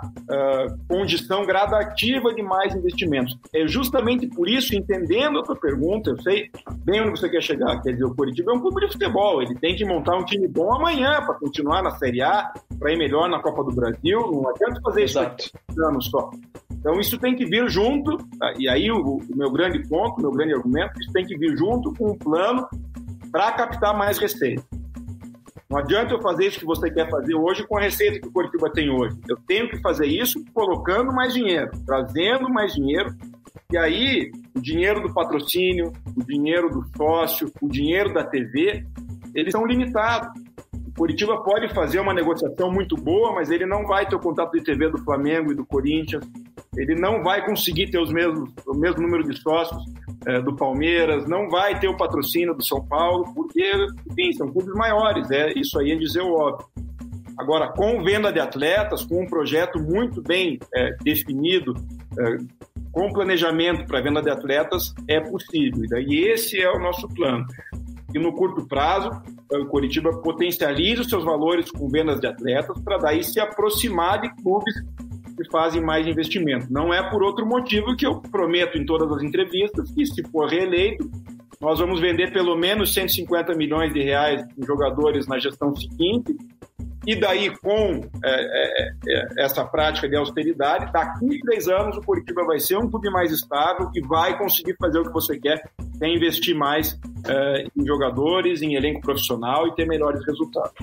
[0.87, 3.35] condição gradativa de mais investimentos.
[3.53, 6.49] É justamente por isso, entendendo a tua pergunta, eu sei
[6.85, 7.81] bem onde você quer chegar.
[7.81, 10.47] Quer dizer, o Curitiba é um clube de futebol, ele tem que montar um time
[10.47, 14.19] bom amanhã para continuar na Série A, para ir melhor na Copa do Brasil.
[14.19, 15.43] Não adianta fazer Exato.
[15.45, 16.29] isso anos só.
[16.71, 18.53] Então isso tem que vir junto, tá?
[18.57, 21.55] e aí o, o, meu grande ponto, o meu grande argumento, isso tem que vir
[21.55, 22.67] junto com um plano
[23.31, 24.63] para captar mais receita.
[25.69, 28.31] Não adianta eu fazer isso que você quer fazer hoje com a receita que o
[28.31, 29.15] Curitiba tem hoje.
[29.29, 33.15] Eu tenho que fazer isso colocando mais dinheiro, trazendo mais dinheiro,
[33.71, 38.85] e aí o dinheiro do patrocínio, o dinheiro do sócio, o dinheiro da TV,
[39.33, 40.29] eles são limitados.
[40.97, 44.63] Curitiba pode fazer uma negociação muito boa, mas ele não vai ter o contato de
[44.63, 46.23] TV do Flamengo e do Corinthians,
[46.75, 49.83] ele não vai conseguir ter os mesmos, o mesmo número de sócios
[50.25, 53.71] é, do Palmeiras, não vai ter o patrocínio do São Paulo, porque,
[54.09, 56.67] enfim, são clubes maiores, é isso aí é dizer o óbvio.
[57.37, 61.73] Agora, com venda de atletas, com um projeto muito bem é, definido,
[62.19, 62.37] é,
[62.91, 65.81] com planejamento para venda de atletas, é possível.
[65.99, 67.45] E esse é o nosso plano
[68.13, 69.09] e no curto prazo
[69.51, 74.33] o Curitiba potencialize os seus valores com vendas de atletas para daí se aproximar de
[74.35, 74.73] clubes
[75.35, 76.67] que fazem mais investimento.
[76.69, 80.49] Não é por outro motivo que eu prometo em todas as entrevistas que se for
[80.49, 81.09] reeleito
[81.59, 86.35] nós vamos vender pelo menos 150 milhões de reais em jogadores na gestão seguinte
[87.05, 92.01] e daí, com é, é, é, essa prática de austeridade, daqui a três anos o
[92.01, 95.63] Curitiba vai ser um clube mais estável e vai conseguir fazer o que você quer,
[95.97, 100.73] que é investir mais é, em jogadores, em elenco profissional e ter melhores resultados.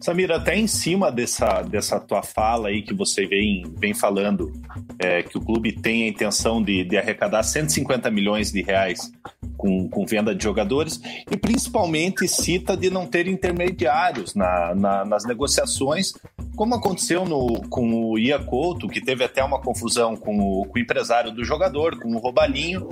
[0.00, 4.52] Samira, até em cima dessa, dessa tua fala aí que você vem, vem falando,
[4.98, 9.10] é, que o clube tem a intenção de, de arrecadar 150 milhões de reais
[9.56, 15.24] com, com venda de jogadores e principalmente cita de não ter intermediários na, na, nas
[15.24, 16.14] negociações,
[16.56, 20.78] como aconteceu no, com o Ia Couto, que teve até uma confusão com o, com
[20.78, 22.88] o empresário do jogador, com o Robalinho.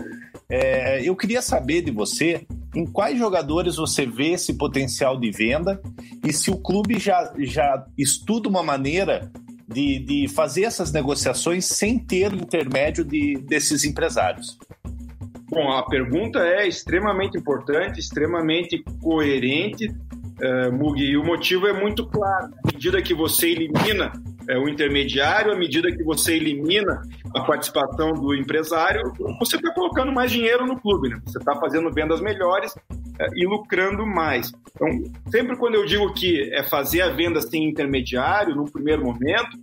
[0.48, 2.46] É, eu queria saber de você
[2.78, 5.82] em quais jogadores você vê esse potencial de venda
[6.24, 9.32] e se o clube já, já estuda uma maneira
[9.66, 14.56] de, de fazer essas negociações sem ter o intermédio de, desses empresários.
[15.50, 19.92] Bom, a pergunta é extremamente importante, extremamente coerente,
[20.42, 22.46] uh, Mugi, e o motivo é muito claro.
[22.64, 24.12] À medida que você elimina
[24.48, 27.02] uh, o intermediário, à medida que você elimina
[27.34, 31.20] a participação do empresário, você está colocando mais dinheiro no clube, né?
[31.26, 34.52] Você está fazendo vendas melhores uh, e lucrando mais.
[34.74, 34.88] Então,
[35.30, 39.58] sempre quando eu digo que é fazer a venda sem intermediário, no primeiro momento,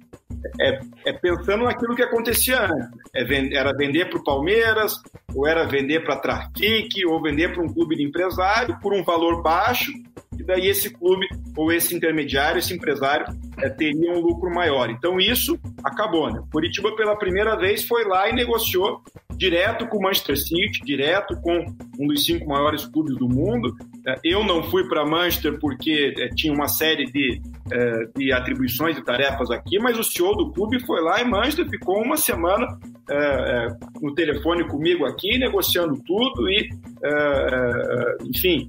[0.59, 2.89] é, é, pensando naquilo que acontecia antes.
[3.13, 5.01] É, era vender para o Palmeiras,
[5.33, 9.03] ou era vender para a Trafic, ou vender para um clube de empresário por um
[9.03, 9.91] valor baixo,
[10.37, 13.25] e daí esse clube, ou esse intermediário, esse empresário,
[13.57, 14.89] é, teria um lucro maior.
[14.89, 16.31] Então isso acabou.
[16.31, 16.41] Né?
[16.51, 19.01] Curitiba, pela primeira vez, foi lá e negociou
[19.35, 21.65] direto com o Manchester City, direto com
[21.99, 23.75] um dos cinco maiores clubes do mundo.
[24.07, 27.41] É, eu não fui para Manchester porque é, tinha uma série de,
[28.15, 32.01] de atribuições e tarefas aqui, mas o CEO do clube foi lá em Manchester, ficou
[32.01, 32.77] uma semana
[34.01, 36.69] no telefone comigo aqui, negociando tudo e,
[38.23, 38.67] enfim,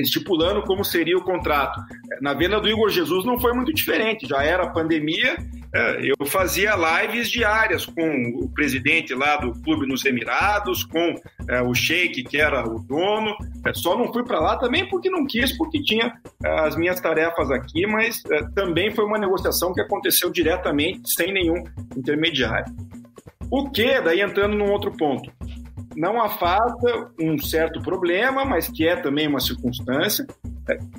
[0.00, 1.80] estipulando como seria o contrato.
[2.20, 5.36] Na venda do Igor Jesus não foi muito diferente, já era pandemia,
[5.74, 11.14] é, eu fazia lives diárias com o presidente lá do clube nos Emirados, com
[11.48, 13.34] é, o Sheik, que era o dono.
[13.66, 16.12] É, só não fui para lá também porque não quis, porque tinha
[16.44, 18.22] as minhas tarefas aqui, mas
[18.54, 21.64] também foi uma negociação que aconteceu diretamente, sem nenhum
[21.96, 22.70] intermediário.
[23.50, 25.30] O que, daí entrando num outro ponto,
[25.96, 30.26] não afasta um certo problema, mas que é também uma circunstância,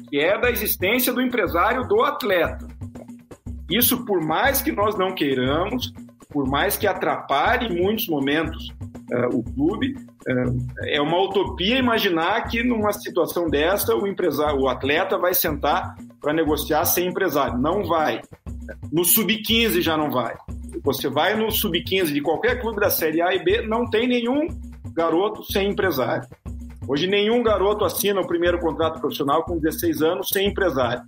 [0.10, 2.68] que é da existência do empresário do atleta.
[3.70, 5.94] Isso, por mais que nós não queiramos,
[6.30, 8.70] por mais que atrapalhe em muitos momentos
[9.12, 9.96] uh, o clube,
[10.28, 15.96] uh, é uma utopia imaginar que numa situação dessa o empresário, o atleta vai sentar
[16.20, 17.58] para negociar sem empresário.
[17.58, 18.22] Não vai.
[18.92, 20.36] No sub-15 já não vai.
[20.84, 24.48] Você vai no sub-15 de qualquer clube da Série A e B, não tem nenhum
[24.94, 26.28] garoto sem empresário.
[26.88, 31.04] Hoje nenhum garoto assina o primeiro contrato profissional com 16 anos sem empresário.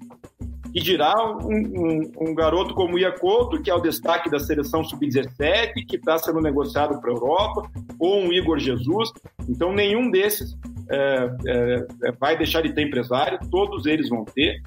[0.73, 4.83] E dirá um, um, um garoto como o Iacoto, que é o destaque da seleção
[4.83, 9.09] sub-17, que está sendo negociado para a Europa, ou um Igor Jesus.
[9.47, 10.57] Então, nenhum desses
[10.89, 14.61] é, é, vai deixar de ter empresário, todos eles vão ter.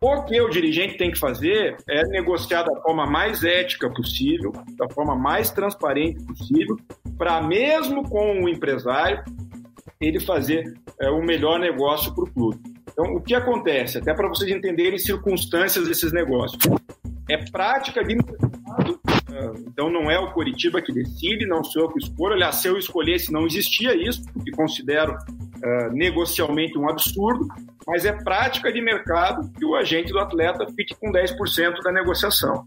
[0.00, 4.88] O que o dirigente tem que fazer é negociar da forma mais ética possível, da
[4.90, 6.76] forma mais transparente possível,
[7.16, 9.24] para mesmo com o empresário
[9.98, 12.58] ele fazer é, o melhor negócio para o clube.
[12.92, 13.98] Então, o que acontece?
[13.98, 16.62] Até para vocês entenderem circunstâncias desses negócios.
[17.28, 19.00] É prática de mercado,
[19.66, 22.34] então não é o Coritiba que decide, não sou eu que escolho.
[22.34, 27.46] Aliás, se eu escolhesse, não existia isso, porque considero uh, negocialmente um absurdo,
[27.86, 32.64] mas é prática de mercado que o agente do atleta fique com 10% da negociação.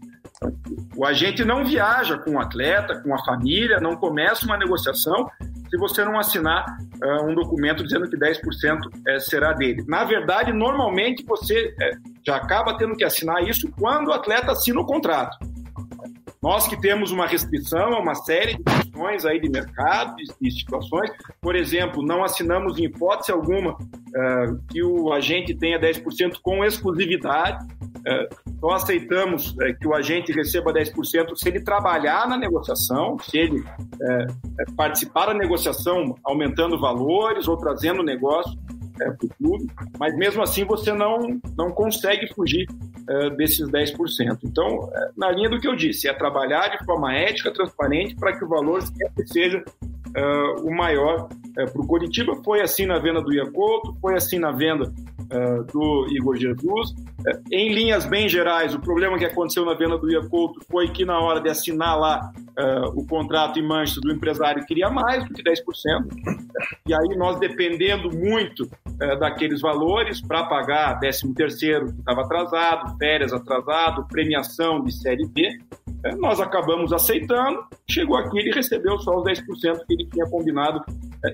[0.96, 5.28] O agente não viaja com o atleta, com a família, não começa uma negociação
[5.70, 6.66] se você não assinar
[7.02, 9.84] uh, um documento dizendo que 10% é, será dele.
[9.86, 11.92] Na verdade, normalmente você é,
[12.26, 15.38] já acaba tendo que assinar isso quando o atleta assina o contrato.
[16.42, 21.10] Nós que temos uma restrição a uma série de questões aí de mercado e situações,
[21.38, 27.62] por exemplo, não assinamos em hipótese alguma uh, que o agente tenha 10% com exclusividade.
[28.62, 33.62] Uh, aceitamos uh, que o agente receba 10% se ele trabalhar na negociação, se ele
[34.76, 38.58] participar da negociação aumentando valores ou trazendo negócio
[39.00, 39.66] é, para o clube,
[39.98, 42.66] mas mesmo assim você não, não consegue fugir
[43.08, 44.38] é, desses 10%.
[44.44, 48.36] Então, é, na linha do que eu disse, é trabalhar de forma ética, transparente, para
[48.36, 49.64] que o valor sempre seja
[50.14, 50.22] é,
[50.62, 52.36] o maior é, para o Curitiba.
[52.44, 56.90] Foi assim na venda do Iacoto, foi assim na venda uh, do Igor Jesus.
[56.90, 61.04] Uh, em linhas bem gerais, o problema que aconteceu na venda do Iacoto foi que
[61.04, 65.34] na hora de assinar lá uh, o contrato em Manchester, o empresário queria mais do
[65.34, 65.60] que 10%.
[66.86, 68.68] E aí nós, dependendo muito
[69.18, 75.58] daqueles valores para pagar 13 terceiro que estava atrasado, férias atrasado, premiação de Série B,
[76.18, 79.44] nós acabamos aceitando, chegou aqui ele recebeu só os 10%
[79.86, 80.82] que ele tinha combinado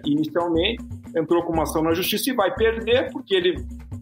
[0.05, 0.85] inicialmente,
[1.16, 3.95] entrou com uma ação na justiça e vai perder, porque ele é,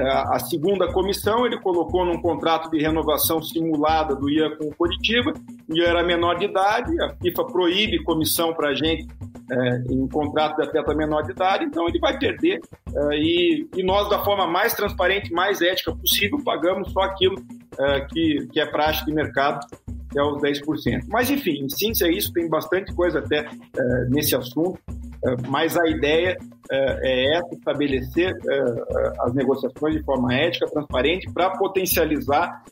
[0.00, 5.32] a segunda comissão ele colocou num contrato de renovação simulada do IA com o Curitiba,
[5.68, 9.06] o IA era menor de idade, a FIFA proíbe comissão para a gente
[9.50, 12.60] é, em contrato de atleta menor de idade, então ele vai perder
[12.94, 17.36] é, e, e, nós, da forma mais transparente, mais ética possível, pagamos só aquilo
[17.78, 19.66] é, que, que é prática de mercado,
[20.10, 21.04] que é os 10%.
[21.08, 24.78] Mas, enfim, em síntese é isso, tem bastante coisa até é, nesse assunto.
[25.24, 26.36] É, mas a ideia
[26.70, 32.62] é, é essa, estabelecer é, as negociações de forma ética, transparente, para potencializar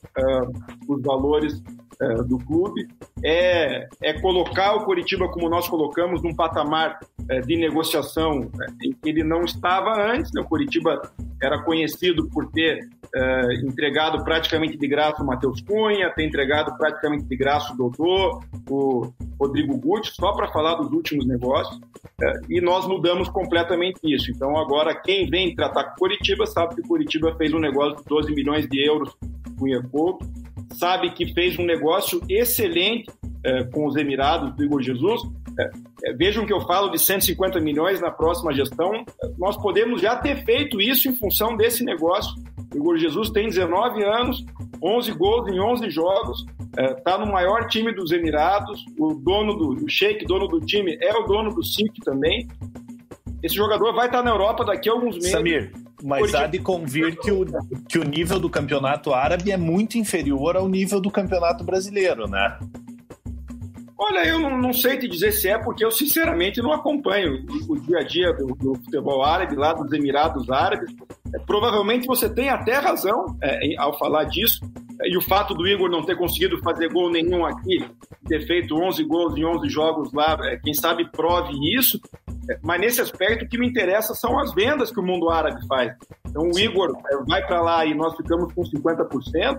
[0.89, 1.63] os valores
[2.29, 2.87] do clube,
[3.25, 6.99] é, é colocar o Curitiba, como nós colocamos, num patamar
[7.47, 8.51] de negociação
[8.83, 10.31] em que ele não estava antes.
[10.35, 10.43] Né?
[10.43, 11.01] O Curitiba
[11.43, 12.87] era conhecido por ter
[13.65, 19.13] entregado praticamente de graça o Matheus Cunha, ter entregado praticamente de graça o Dodô, o
[19.41, 21.81] Rodrigo Guti, só para falar dos últimos negócios,
[22.49, 24.31] e nós mudamos completamente isso.
[24.31, 28.35] Então agora quem vem tratar com Curitiba sabe que Curitiba fez um negócio de 12
[28.35, 29.15] milhões de euros
[29.59, 30.27] com o Iacoto,
[30.75, 33.11] sabe que fez um negócio excelente
[33.45, 35.23] é, com os Emirados do Igor Jesus,
[35.59, 35.71] é,
[36.05, 39.05] é, vejam que eu falo de 150 milhões na próxima gestão.
[39.39, 42.35] Nós podemos já ter feito isso em função desse negócio.
[42.73, 44.45] O Igor Jesus tem 19 anos,
[44.83, 46.45] 11 gols em 11 jogos,
[46.99, 48.85] está é, no maior time dos Emirados.
[48.99, 52.49] O dono do o Sheik, dono do time, é o dono do SIC também.
[53.43, 55.31] Esse jogador vai estar na Europa daqui a alguns meses.
[55.31, 57.45] Samir, mas há de convir que o,
[57.89, 62.59] que o nível do campeonato árabe é muito inferior ao nível do campeonato brasileiro, né?
[63.99, 67.73] Olha, eu não, não, sei te dizer se é, porque eu sinceramente não acompanho o,
[67.73, 70.95] o dia a dia do, do, futebol árabe, lá dos Emirados Árabes.
[71.47, 74.61] Provavelmente você tem até razão é, ao falar disso.
[75.01, 77.85] É, e o fato do Igor não ter conseguido fazer gol nenhum aqui,
[78.27, 82.01] ter feito 11 gols em 11 jogos lá, é, quem sabe prove isso.
[82.51, 85.67] É, mas nesse aspecto, o que me interessa são as vendas que o mundo árabe
[85.67, 85.93] faz.
[86.37, 89.59] Então o Igor é, vai para lá e nós ficamos com 50%,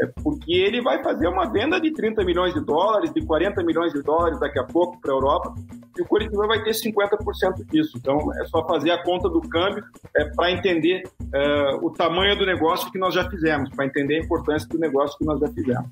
[0.00, 3.94] é porque ele vai fazer uma venda de 30 milhões de dólares, de 40 milhões
[3.94, 5.54] de dólares daqui a pouco para a Europa.
[5.98, 7.96] e o Curitiba vai ter 50% disso.
[7.96, 9.82] Então, é só fazer a conta do câmbio
[10.14, 11.02] é, para entender
[11.34, 15.18] é, o tamanho do negócio que nós já fizemos, para entender a importância do negócio
[15.18, 15.88] que nós já fizemos.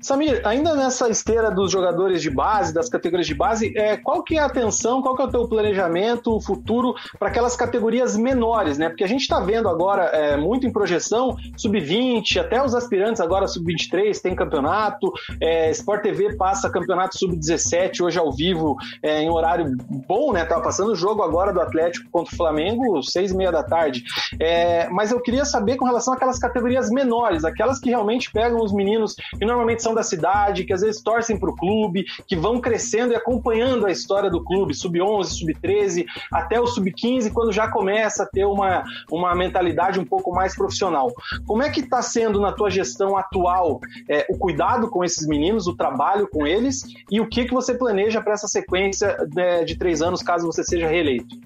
[0.00, 4.38] Samir, ainda nessa esteira dos jogadores de base, das categorias de base, é, qual que
[4.38, 8.88] é a atenção, qual que é o teu planejamento futuro para aquelas categorias menores, né?
[8.88, 13.46] Porque a gente está vendo agora é, muito em projeção, sub-20, até os aspirantes agora
[13.46, 19.76] sub-23 tem campeonato, é, Sport TV passa campeonato sub-17 hoje ao vivo é, em horário
[20.06, 20.44] bom, né?
[20.44, 24.02] Tava passando o jogo agora do Atlético contra o Flamengo, seis e meia da tarde.
[24.40, 28.72] É, mas eu queria saber com relação àquelas categorias menores, aquelas que realmente pegam os
[28.72, 32.60] meninos que normalmente são da cidade, que às vezes torcem para o clube, que vão
[32.60, 38.24] crescendo e acompanhando a história do clube, sub-11, sub-13, até o sub-15, quando já começa
[38.24, 41.12] a ter uma, uma mentalidade um pouco mais profissional.
[41.46, 45.66] Como é que está sendo na tua gestão atual é, o cuidado com esses meninos,
[45.66, 49.64] o trabalho com eles e o que, que você planeja para essa sequência de, né,
[49.64, 51.36] de três anos, caso você seja reeleito?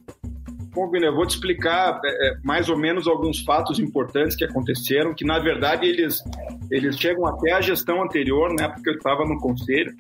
[0.79, 4.45] Bom, Vini, eu vou te explicar é, é, mais ou menos alguns fatos importantes que
[4.45, 6.23] aconteceram, que na verdade eles,
[6.71, 9.93] eles chegam até a gestão anterior, né, porque eu estava no conselho.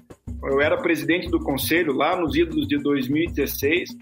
[0.42, 3.96] Eu era presidente do conselho lá nos idos de 2016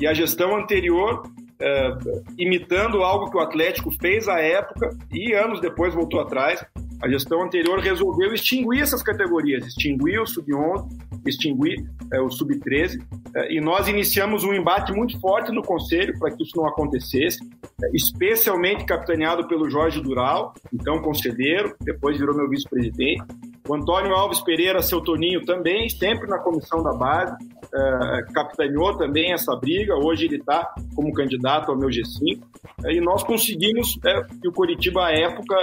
[0.00, 1.22] e a gestão anterior,
[1.60, 1.90] é,
[2.38, 6.64] imitando algo que o Atlético fez à época e anos depois voltou atrás,
[7.00, 10.88] a gestão anterior resolveu extinguir essas categorias, extinguir o sub-11,
[11.30, 11.76] extinguir
[12.12, 12.98] é, o sub-13,
[13.34, 17.38] é, e nós iniciamos um embate muito forte no Conselho para que isso não acontecesse,
[17.82, 23.22] é, especialmente capitaneado pelo Jorge Dural, então conselheiro, depois virou meu vice-presidente,
[23.68, 27.36] o Antônio Alves Pereira, seu Toninho, também, sempre na comissão da base,
[27.74, 29.96] é, capitaneou também essa briga.
[29.96, 32.40] Hoje ele está como candidato ao meu G5.
[32.84, 35.56] É, e nós conseguimos é, que o Coritiba, à época,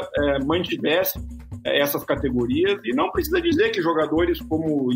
[0.46, 1.18] mantivesse
[1.64, 2.80] essas categorias.
[2.84, 4.92] E não precisa dizer que jogadores como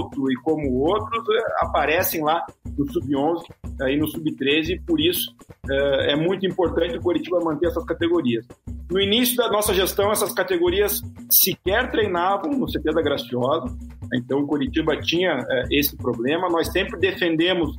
[0.00, 2.44] Iacoto e como outros é, aparecem lá
[2.76, 3.42] no Sub-11
[3.88, 5.34] e no Sub-13, e por isso
[5.68, 8.46] é muito importante o Coritiba manter essas categorias.
[8.90, 13.74] No início da nossa gestão, essas categorias sequer treinavam no CT da Graciosa,
[14.12, 16.48] então o Curitiba tinha é, esse problema.
[16.48, 17.76] Nós sempre defendemos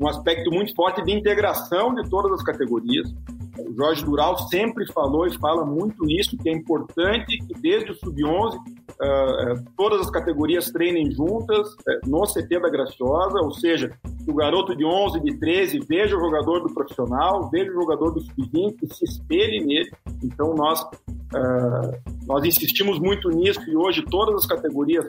[0.00, 3.12] um aspecto muito forte de integração de todas as categorias.
[3.58, 7.94] O Jorge Dural sempre falou e fala muito isso, que é importante que desde o
[7.96, 8.60] sub-11 uh,
[9.02, 13.92] é, todas as categorias treinem juntas uh, no CT da Graciosa, ou seja,
[14.28, 18.20] o garoto de 11, de 13 veja o jogador do profissional, veja o jogador do
[18.20, 19.90] sub-20 e se espelhe nele.
[20.22, 20.86] Então nós
[21.34, 25.06] uh, nós insistimos muito nisso e hoje todas as categorias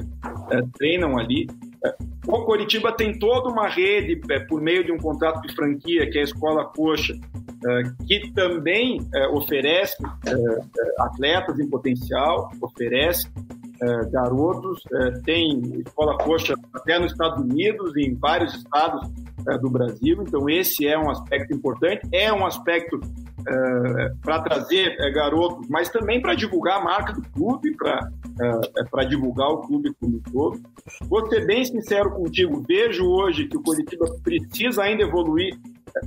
[0.78, 1.48] treinam ali.
[2.28, 6.22] O Coritiba tem toda uma rede por meio de um contrato de franquia que é
[6.22, 7.14] a Escola Coxa,
[8.06, 9.00] que também
[9.32, 9.96] oferece
[11.00, 13.28] atletas em potencial, oferece
[14.12, 14.82] garotos,
[15.26, 19.10] tem escola coxa até nos Estados Unidos e em vários estados
[19.62, 23.00] do Brasil, então esse é um aspecto importante, é um aspecto
[24.22, 27.76] para trazer garotos, mas também para divulgar a marca do clube,
[28.92, 30.60] para divulgar o clube como um todo.
[31.08, 35.58] Vou ser bem sincero contigo, vejo hoje que o Curitiba precisa ainda evoluir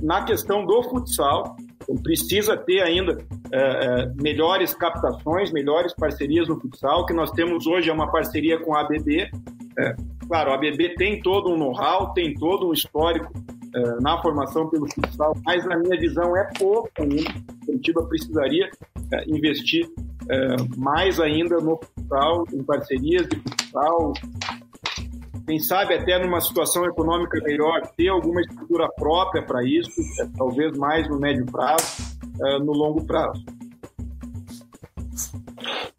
[0.01, 1.55] na questão do futsal,
[2.01, 3.17] precisa ter ainda
[3.51, 7.01] é, é, melhores captações, melhores parcerias no futsal.
[7.01, 9.29] O que nós temos hoje é uma parceria com a ABB.
[9.77, 9.95] É,
[10.27, 13.31] claro, a ABB tem todo um know-how, tem todo um histórico
[13.75, 17.29] é, na formação pelo futsal, mas na minha visão é pouco ainda.
[17.29, 18.69] A Curitiba precisaria
[19.11, 19.89] é, investir
[20.29, 24.13] é, mais ainda no futsal, em parcerias de futsal,
[25.45, 29.91] quem sabe até numa situação econômica melhor, ter alguma estrutura própria para isso,
[30.21, 33.43] é, talvez mais no médio prazo, é, no longo prazo.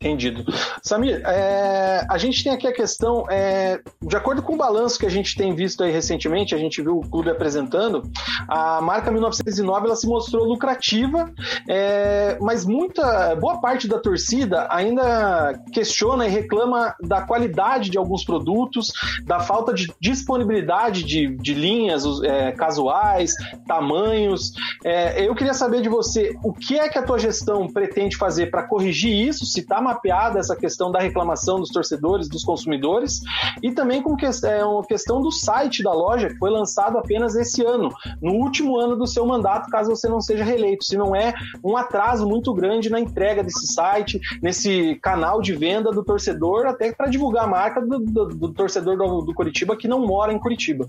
[0.05, 0.45] Entendido.
[0.83, 5.07] Samir, é, a gente tem aqui a questão, é, de acordo com o balanço que
[5.07, 8.03] a gente tem visto aí recentemente, a gente viu o clube apresentando,
[8.47, 11.33] a marca 1909 ela se mostrou lucrativa,
[11.67, 18.27] é, mas muita, boa parte da torcida ainda questiona e reclama da qualidade de alguns
[18.27, 18.93] produtos,
[19.25, 23.33] da falta de disponibilidade de, de linhas é, casuais,
[23.67, 24.53] tamanhos.
[24.85, 28.51] É, eu queria saber de você, o que é que a tua gestão pretende fazer
[28.51, 33.21] para corrigir isso, se está mapeada essa questão da reclamação dos torcedores, dos consumidores,
[33.63, 37.35] e também com que, é, uma questão do site da loja, que foi lançado apenas
[37.37, 37.91] esse ano,
[38.21, 40.85] no último ano do seu mandato, caso você não seja reeleito.
[40.85, 41.33] Se não é
[41.63, 46.93] um atraso muito grande na entrega desse site, nesse canal de venda do torcedor, até
[46.93, 50.39] para divulgar a marca do, do, do torcedor do, do Curitiba que não mora em
[50.39, 50.89] Curitiba.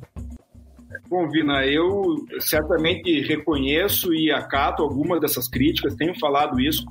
[1.08, 6.86] Bom, Vina, eu certamente reconheço e acato algumas dessas críticas, tenho falado isso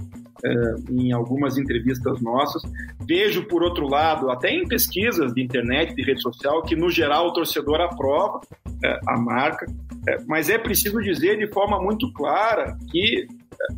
[0.90, 2.62] em algumas entrevistas nossas.
[3.06, 7.28] Vejo, por outro lado, até em pesquisas de internet, de rede social, que no geral
[7.28, 8.40] o torcedor aprova
[8.84, 9.66] é, a marca,
[10.08, 13.26] é, mas é preciso dizer de forma muito clara que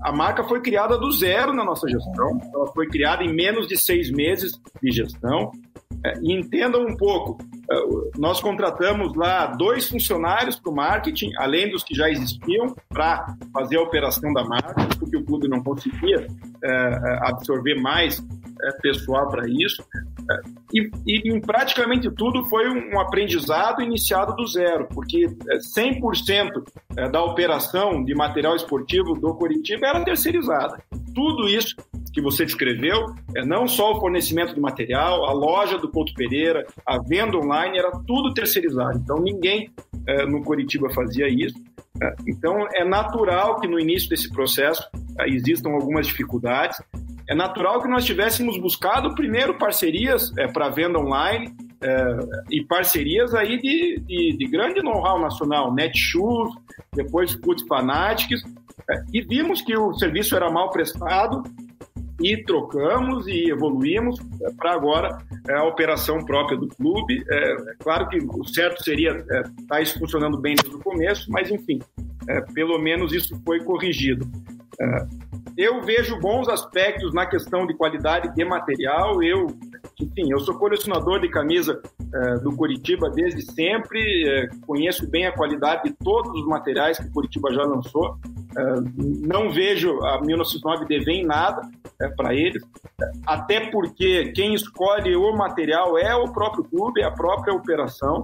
[0.02, 3.76] a marca foi criada do zero na nossa gestão, ela foi criada em menos de
[3.76, 4.52] seis meses
[4.82, 5.52] de gestão.
[6.22, 7.38] E entendam um pouco,
[8.16, 13.76] nós contratamos lá dois funcionários para o marketing, além dos que já existiam, para fazer
[13.76, 16.26] a operação da marca, porque o clube não conseguia
[16.62, 18.24] é, é, absorver mais
[18.62, 19.84] é, pessoal para isso.
[20.72, 25.28] E, e, em praticamente tudo foi um aprendizado iniciado do zero, porque
[25.76, 30.82] 100% da operação de material esportivo do Coritiba era terceirizada.
[31.14, 31.76] Tudo isso
[32.16, 36.66] que você descreveu, é não só o fornecimento de material, a loja do Couto Pereira,
[36.86, 38.98] a venda online, era tudo terceirizado.
[38.98, 39.70] Então ninguém
[40.06, 41.62] é, no Curitiba fazia isso.
[42.02, 44.82] É, então é natural que no início desse processo
[45.20, 46.80] é, existam algumas dificuldades.
[47.28, 52.18] É natural que nós tivéssemos buscado primeiro parcerias é, para venda online é,
[52.50, 56.54] e parcerias aí de, de, de grande know-how nacional, Netshoes,
[56.94, 58.42] depois Food Fanatics,
[58.88, 61.42] é, e vimos que o serviço era mal prestado
[62.20, 65.18] e trocamos e evoluímos é, para agora
[65.48, 67.24] é, a operação própria do clube.
[67.28, 70.82] É, é claro que o certo seria estar é, tá isso funcionando bem desde o
[70.82, 71.80] começo, mas enfim,
[72.28, 74.26] é, pelo menos isso foi corrigido.
[75.56, 79.22] Eu vejo bons aspectos na questão de qualidade de material.
[79.22, 79.46] Eu,
[80.00, 81.80] enfim, eu sou colecionador de camisa
[82.42, 87.52] do Curitiba desde sempre, conheço bem a qualidade de todos os materiais que o Curitiba
[87.52, 88.16] já lançou.
[89.26, 91.62] não vejo a 1909 dever em nada
[92.00, 92.62] é, para eles,
[93.26, 98.22] até porque quem escolhe o material é o próprio clube, é a própria operação,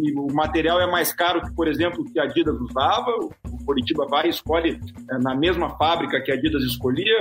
[0.00, 3.10] e o material é mais caro que, por exemplo, que a Adidas usava,
[3.50, 4.80] o Curitiba vai e escolhe
[5.20, 7.16] na mesma fábrica que a Adidas escolhia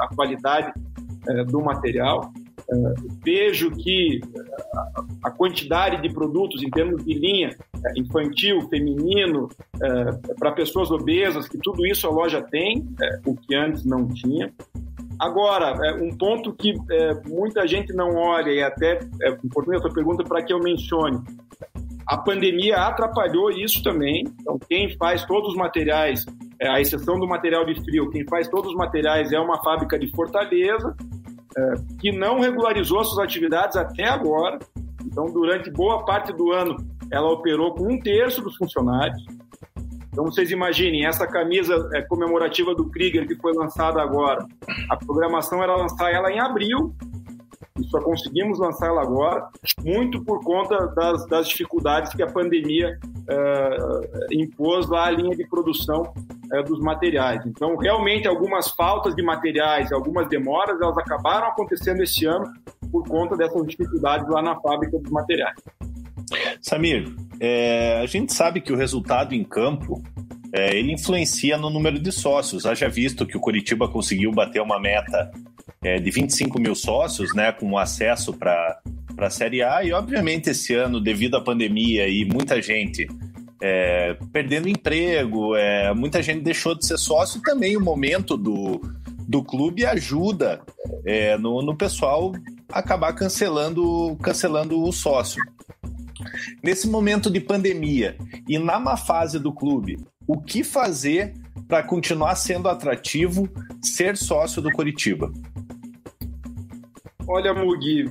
[0.00, 0.72] a qualidade
[1.46, 2.32] do material.
[3.24, 4.20] Vejo que
[5.22, 7.56] a quantidade de produtos em termos de linha
[7.96, 9.48] infantil, feminino,
[10.38, 12.86] para pessoas obesas, que tudo isso a loja tem,
[13.24, 14.52] o que antes não tinha.
[15.18, 19.80] Agora, é, um ponto que é, muita gente não olha, e até é importante a
[19.80, 21.18] sua pergunta para que eu mencione.
[22.06, 24.24] A pandemia atrapalhou isso também.
[24.40, 26.24] Então, quem faz todos os materiais,
[26.60, 29.98] é, a exceção do material de frio, quem faz todos os materiais é uma fábrica
[29.98, 31.17] de Fortaleza, é,
[32.00, 34.58] que não regularizou suas atividades até agora.
[35.04, 36.76] Então, durante boa parte do ano,
[37.10, 39.22] ela operou com um terço dos funcionários.
[40.18, 44.44] Então vocês imaginem, essa camisa é, comemorativa do Krieger que foi lançada agora,
[44.90, 46.92] a programação era lançar ela em abril,
[47.78, 49.48] e só conseguimos lançar ela agora,
[49.84, 52.98] muito por conta das, das dificuldades que a pandemia
[53.28, 53.76] é,
[54.32, 56.12] impôs lá a linha de produção
[56.52, 57.44] é, dos materiais.
[57.46, 62.52] Então, realmente, algumas faltas de materiais, algumas demoras, elas acabaram acontecendo esse ano
[62.90, 65.56] por conta dessas dificuldades lá na fábrica dos materiais.
[66.60, 70.02] Samir, é, a gente sabe que o resultado em campo
[70.52, 72.66] é, ele influencia no número de sócios.
[72.66, 75.30] Haja visto que o Curitiba conseguiu bater uma meta
[75.82, 78.80] é, de 25 mil sócios, né, com acesso para
[79.16, 83.06] a Série A, e obviamente esse ano, devido à pandemia e muita gente
[83.60, 88.80] é, perdendo emprego, é, muita gente deixou de ser sócio, também o momento do,
[89.26, 90.60] do clube ajuda
[91.04, 92.32] é, no, no pessoal
[92.70, 95.42] acabar cancelando, cancelando o sócio.
[96.62, 98.16] Nesse momento de pandemia
[98.48, 101.34] e na má fase do clube, o que fazer
[101.66, 103.48] para continuar sendo atrativo
[103.82, 105.32] ser sócio do Curitiba?
[107.28, 108.06] Olha, Mugi,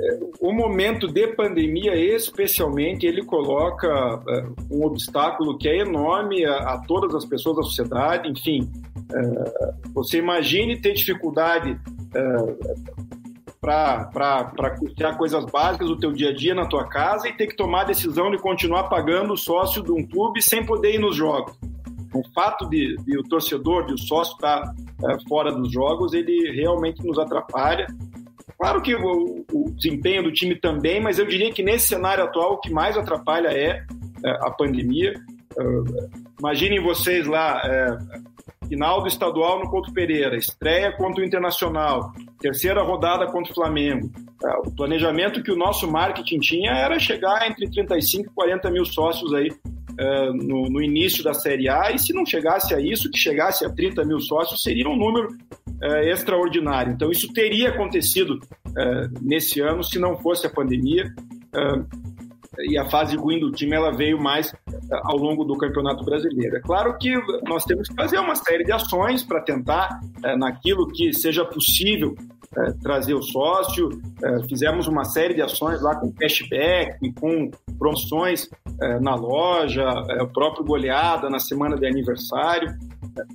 [0.00, 3.86] é, o momento de pandemia, especialmente, ele coloca
[4.28, 8.28] é, um obstáculo que é enorme a, todas as pessoas da sociedade.
[8.28, 8.72] Enfim,
[9.12, 11.78] é, você imagine ter dificuldade
[13.60, 17.56] para custear coisas básicas do teu dia a dia na tua casa e ter que
[17.56, 21.16] tomar a decisão de continuar pagando o sócio de um clube sem poder ir nos
[21.16, 21.54] jogos.
[22.14, 24.72] O fato de, de o torcedor, de o sócio estar
[25.04, 27.86] é, fora dos jogos, ele realmente nos atrapalha.
[28.58, 32.54] Claro que o, o, desempenho do time também, mas eu diria que nesse cenário atual
[32.54, 33.84] o que mais atrapalha é,
[34.24, 35.14] é a pandemia.
[35.56, 42.12] Uh, imaginem vocês lá, é, final do estadual no Couto Pereira, estreia contra o Internacional,
[42.40, 44.10] terceira rodada contra o Flamengo.
[44.44, 48.84] É, o planejamento que o nosso marketing tinha era chegar entre 35 e 40 mil
[48.84, 49.50] sócios aí
[50.34, 53.70] no, no, início da Série A, e se não chegasse a isso, que chegasse a
[53.70, 55.28] 30 mil sócios, seria um número
[55.84, 56.92] é, extraordinário.
[56.92, 58.40] Então, isso teria acontecido
[59.20, 61.14] nesse ano se não fosse a pandemia.
[62.68, 64.52] e a fase ruim do time ela veio mais
[65.04, 66.56] ao longo do Campeonato Brasileiro.
[66.56, 67.12] É claro que
[67.46, 70.00] nós temos que fazer uma série de ações para tentar,
[70.38, 72.16] naquilo que seja possível,
[72.82, 73.88] trazer o sócio.
[74.48, 78.48] fizemos uma série de ações lá com cashback, com promoções
[79.00, 79.88] na loja,
[80.20, 82.74] o próprio goleada na semana de aniversário.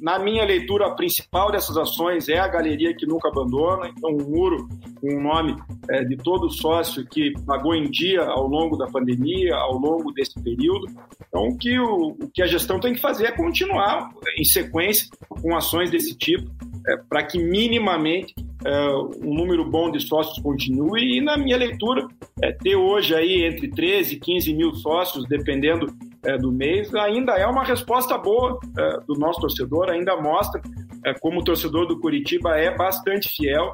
[0.02, 4.30] Na minha leitura, a principal dessas ações é a Galeria que Nunca Abandona, então um
[4.30, 4.68] muro
[5.00, 5.56] com o nome
[5.90, 10.38] é, de todo sócio que pagou em dia ao longo da pandemia, ao longo desse
[10.42, 10.88] período.
[11.28, 15.08] Então, o que, o, o que a gestão tem que fazer é continuar em sequência
[15.30, 16.50] com ações desse tipo,
[16.88, 18.34] é, para que minimamente
[18.66, 18.90] é,
[19.24, 21.18] um número bom de sócios continue.
[21.18, 22.08] E, na minha leitura,
[22.42, 25.88] é, ter hoje aí entre 13 e 15 mil sócios, dependendo
[26.24, 30.62] é, do mês, ainda é uma resposta boa é, do nosso torcedor, ainda mostra
[31.06, 33.74] é, como o torcedor do Curitiba é bastante fiel,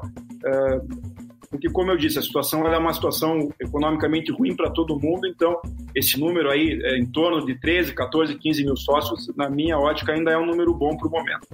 [1.50, 5.60] porque, como eu disse, a situação é uma situação economicamente ruim para todo mundo, então
[5.94, 10.30] esse número aí, em torno de 13, 14, 15 mil sócios, na minha ótica, ainda
[10.30, 11.48] é um número bom para o momento.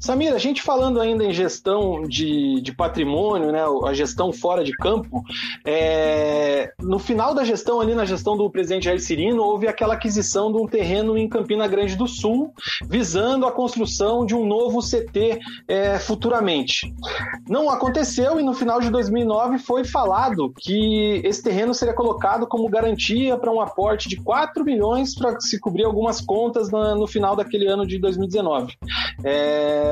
[0.00, 4.72] Samir, a gente falando ainda em gestão de, de patrimônio, né, a gestão fora de
[4.72, 5.22] campo,
[5.62, 10.50] é, no final da gestão, ali na gestão do presidente Jair Cirino, houve aquela aquisição
[10.50, 12.54] de um terreno em Campina Grande do Sul,
[12.88, 15.38] visando a construção de um novo CT
[15.68, 16.92] é, futuramente.
[17.46, 22.68] Não aconteceu e no final de 2009 foi falado que esse terreno seria colocado como
[22.70, 27.36] garantia para um aporte de 4 milhões para se cobrir algumas contas na, no final
[27.36, 28.74] daquele ano de 2019.
[29.22, 29.89] É,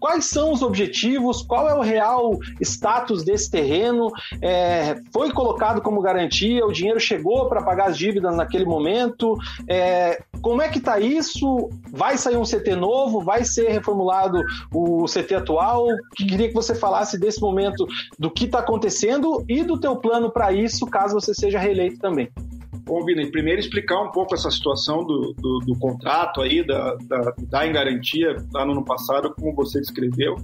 [0.00, 4.10] quais são os objetivos, qual é o real status desse terreno,
[4.40, 9.36] é, foi colocado como garantia, o dinheiro chegou para pagar as dívidas naquele momento,
[9.68, 11.68] é, como é que está isso?
[11.90, 13.20] Vai sair um CT novo?
[13.20, 15.86] Vai ser reformulado o CT atual?
[16.16, 17.86] Queria que você falasse desse momento,
[18.18, 22.30] do que está acontecendo e do teu plano para isso, caso você seja reeleito também.
[22.84, 27.34] Bom, Vini, primeiro explicar um pouco essa situação do, do, do contrato aí, da, da,
[27.48, 30.36] da em garantia lá no ano passado, como você descreveu.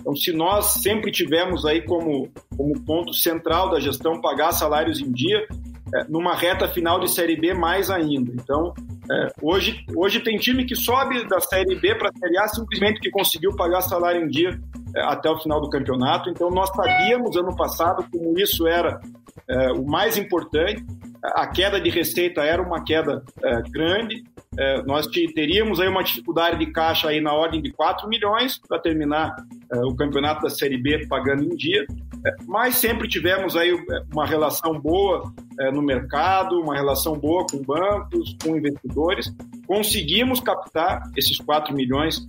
[0.00, 5.12] Então, se nós sempre tivemos aí como, como ponto central da gestão pagar salários em
[5.12, 5.46] dia,
[5.94, 8.32] é, numa reta final de Série B mais ainda.
[8.32, 8.72] Então,
[9.10, 13.00] é, hoje, hoje tem time que sobe da Série B para a Série A simplesmente
[13.00, 14.58] que conseguiu pagar salário em dia
[14.96, 16.30] é, até o final do campeonato.
[16.30, 19.00] Então, nós sabíamos ano passado como isso era
[19.48, 20.84] é, o mais importante
[21.22, 24.24] a queda de receita era uma queda é, grande.
[24.58, 28.78] É, nós teríamos aí uma dificuldade de caixa aí na ordem de 4 milhões para
[28.78, 29.34] terminar
[29.72, 31.86] é, o campeonato da Série B pagando em dia,
[32.26, 37.46] é, mas sempre tivemos aí é, uma relação boa é, no mercado, uma relação boa
[37.50, 39.32] com bancos, com investidores.
[39.66, 42.26] Conseguimos captar esses 4 milhões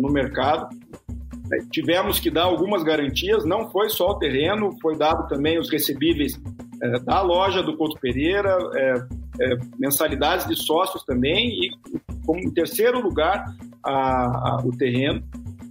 [0.00, 0.68] no mercado.
[1.70, 6.40] Tivemos que dar algumas garantias, não foi só o terreno, foi dado também os recebíveis
[6.82, 8.94] é, da loja do Couto Pereira, é,
[9.40, 11.70] é, mensalidades de sócios também e,
[12.24, 13.44] como em terceiro lugar,
[13.82, 15.22] a, a, o terreno.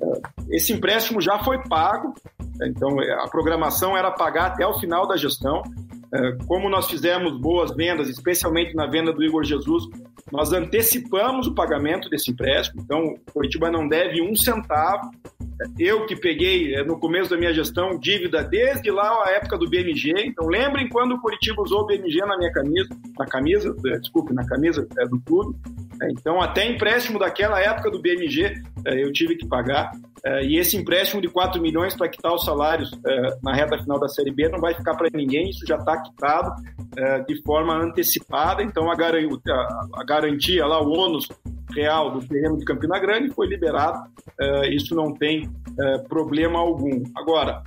[0.02, 2.14] É, esse empréstimo já foi pago,
[2.62, 5.62] então é, a programação era pagar até o final da gestão.
[6.48, 9.84] Como nós fizemos boas vendas, especialmente na venda do Igor Jesus,
[10.32, 15.12] nós antecipamos o pagamento desse empréstimo, então o Curitiba não deve um centavo
[15.80, 19.70] eu que peguei eh, no começo da minha gestão dívida desde lá a época do
[19.70, 20.14] BMG.
[20.26, 24.34] Então lembrem quando o Curitiba usou o BMG na minha camisa, na camisa, eh, desculpe,
[24.34, 25.58] na camisa é, do clube.
[26.12, 29.92] Então até empréstimo daquela época do BMG eu tive que pagar.
[30.44, 32.92] E esse empréstimo de 4 milhões para quitar os salários
[33.42, 36.52] na reta final da Série B não vai ficar para ninguém, isso já está quitado
[37.28, 38.62] de forma antecipada.
[38.62, 41.28] Então a garantia lá, o ônus
[41.78, 44.10] real do terreno de Campina Grande foi liberado.
[44.42, 47.04] Uh, isso não tem uh, problema algum.
[47.16, 47.64] Agora,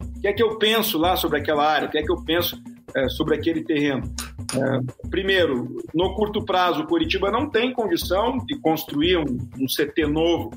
[0.00, 1.86] o que é que eu penso lá sobre aquela área?
[1.86, 4.02] O que é que eu penso uh, sobre aquele terreno?
[5.10, 9.24] primeiro, no curto prazo, Curitiba não tem condição de construir um,
[9.58, 10.50] um CT novo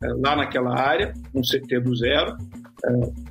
[0.00, 2.36] lá naquela área, um CT do zero.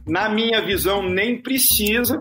[0.08, 2.20] na minha visão, nem precisa.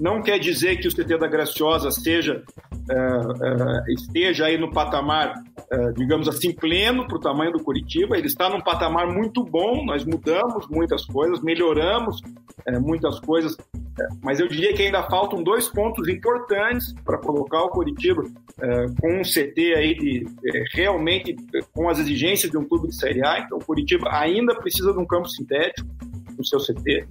[0.00, 2.42] Não quer dizer que o CT da Graciosa seja
[2.90, 5.34] uh, esteja aí no patamar,
[5.72, 8.16] uh, digamos assim, pleno para o tamanho do Curitiba.
[8.16, 12.20] Ele está num patamar muito bom, nós mudamos muitas coisas, melhoramos
[12.80, 13.56] muitas coisas,
[14.22, 18.22] mas eu diria que ainda faltam dois pontos importantes para colocar o Curitiba
[19.00, 20.26] com um CT aí de
[20.72, 21.34] realmente
[21.74, 23.40] com as exigências de um clube de Série A.
[23.40, 25.88] Então, o Curitiba ainda precisa de um campo sintético
[26.36, 27.06] no seu CT.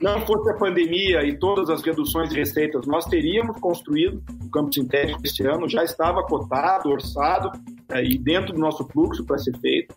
[0.00, 4.72] Não fosse a pandemia e todas as reduções de receitas, nós teríamos construído o campo
[4.72, 7.50] sintético este ano, já estava cotado, orçado
[7.90, 9.94] é, e dentro do nosso fluxo para ser feito.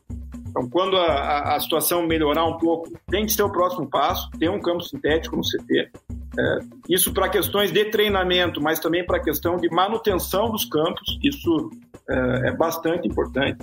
[0.56, 4.50] Então, quando a, a, situação melhorar um pouco, tem que ser o próximo passo, ter
[4.50, 5.92] um campo sintético no CT.
[6.38, 11.20] É, isso para questões de treinamento, mas também para a questão de manutenção dos campos,
[11.22, 11.70] isso
[12.10, 13.58] é, é bastante importante.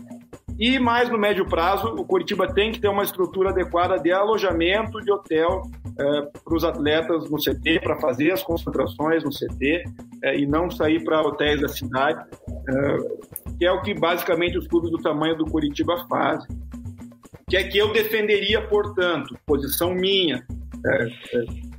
[0.59, 5.01] E mais no médio prazo, o Curitiba tem que ter uma estrutura adequada de alojamento
[5.01, 5.63] de hotel
[5.99, 9.85] é, para os atletas no CT, para fazer as concentrações no CT
[10.23, 12.97] é, e não sair para hotéis da cidade, é,
[13.59, 16.49] que é o que basicamente os clubes do tamanho do Curitiba fazem.
[17.49, 20.47] Que é que eu defenderia, portanto, posição minha,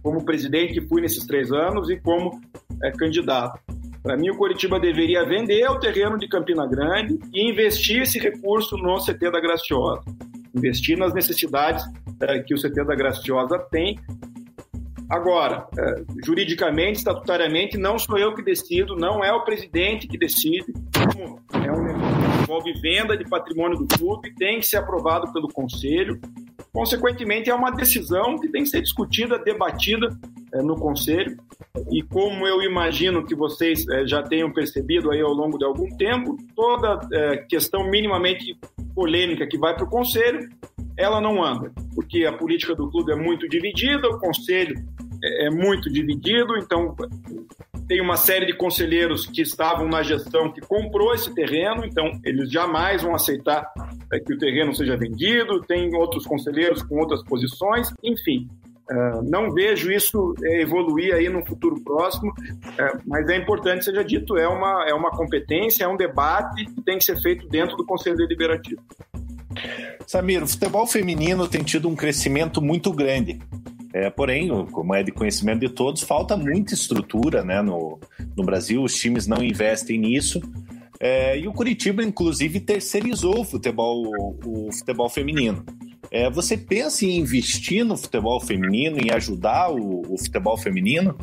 [0.03, 2.39] como presidente que fui nesses três anos e como
[2.99, 3.59] candidato.
[4.03, 8.75] Para mim, o Curitiba deveria vender o terreno de Campina Grande e investir esse recurso
[8.75, 10.03] no CT da Graciosa.
[10.53, 11.83] Investir nas necessidades
[12.21, 13.97] é, que o CT da Graciosa tem.
[15.09, 20.73] Agora, é, juridicamente, estatutariamente, não sou eu que decido, não é o presidente que decide.
[21.65, 26.19] É um envolve venda de patrimônio do clube, tem que ser aprovado pelo conselho.
[26.73, 30.09] Consequentemente, é uma decisão que tem que ser discutida, debatida
[30.51, 31.37] é, no Conselho.
[31.91, 35.87] E como eu imagino que vocês é, já tenham percebido aí ao longo de algum
[35.95, 38.57] tempo, toda é, questão minimamente
[38.95, 40.49] polêmica que vai para o Conselho,
[40.97, 44.75] ela não anda, porque a política do clube é muito dividida, o Conselho
[45.23, 46.95] é, muito dividido, então
[47.87, 52.51] tem uma série de conselheiros que estavam na gestão que comprou esse terreno, então eles
[52.51, 53.71] jamais vão aceitar
[54.13, 55.61] é, que o terreno seja vendido.
[55.61, 58.47] Tem outros conselheiros com outras posições, enfim.
[58.91, 64.03] Uh, não vejo isso é, evoluir aí no futuro próximo, uh, mas é importante seja
[64.03, 67.77] dito, é uma, é uma competência, é um debate que tem que ser feito dentro
[67.77, 68.81] do Conselho Deliberativo.
[70.05, 73.39] Samir, o futebol feminino tem tido um crescimento muito grande.
[73.93, 77.99] É, porém, como é de conhecimento de todos, falta muita estrutura né, no,
[78.35, 80.41] no Brasil, os times não investem nisso.
[81.05, 84.09] É, e o Curitiba, inclusive, terceirizou o futebol,
[84.45, 85.65] o, futebol feminino.
[86.09, 91.17] É, você pensa em investir no futebol feminino, em ajudar o, o futebol feminino?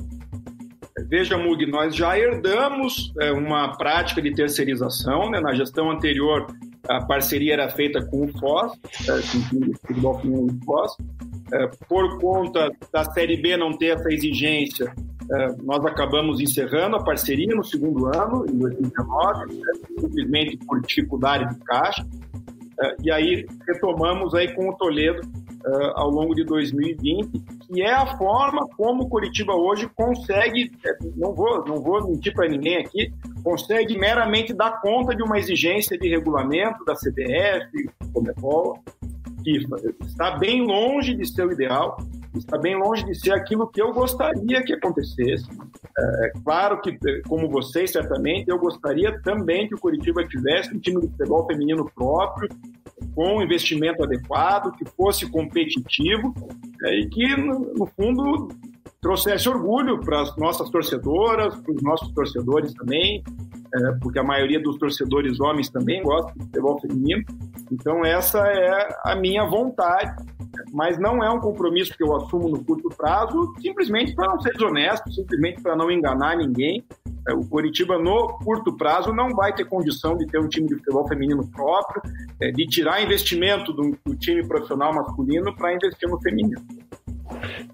[1.09, 5.31] Veja, Mug, nós já herdamos é, uma prática de terceirização.
[5.31, 5.41] Né?
[5.41, 6.55] Na gestão anterior,
[6.87, 8.73] a parceria era feita com o FOS,
[9.09, 10.97] é, com o futebol feminino do FOS.
[11.55, 14.93] É, por conta da Série B não ter essa exigência,
[15.63, 21.61] nós acabamos encerrando a parceria no segundo ano, em 2019, né, simplesmente por dificuldade de
[21.61, 22.07] caixa.
[22.81, 25.21] É, e aí retomamos aí com o Toledo
[25.95, 30.73] ao longo de 2020, que é a forma como Curitiba hoje consegue,
[31.17, 33.13] não vou, não vou mentir para ninguém aqui,
[33.43, 38.79] consegue meramente dar conta de uma exigência de regulamento da CBF, Comebol,
[39.45, 39.77] FIFA.
[40.07, 41.99] Está bem longe de ser o ideal,
[42.35, 45.49] está bem longe de ser aquilo que eu gostaria que acontecesse.
[45.99, 46.97] É, é claro que,
[47.29, 51.91] como vocês, certamente, eu gostaria também que o Curitiba tivesse um time de futebol feminino
[51.95, 52.49] próprio,
[53.15, 56.35] com investimento adequado, que fosse competitivo
[56.85, 58.49] é, e que, no, no fundo,
[59.01, 63.23] trouxesse orgulho para as nossas torcedoras, para os nossos torcedores também,
[63.75, 67.25] é, porque a maioria dos torcedores homens também gostam de futebol feminino.
[67.73, 70.15] Então, essa é a minha vontade,
[70.73, 74.53] mas não é um compromisso que eu assumo no curto prazo, simplesmente para não ser
[74.53, 76.85] desonesto, simplesmente para não enganar ninguém.
[77.29, 80.75] É, o Coritiba, no curto prazo, não vai ter condição de ter um time de
[80.77, 82.03] futebol feminino próprio,
[82.41, 86.61] é, de tirar investimento do, do time profissional masculino para investir no feminino.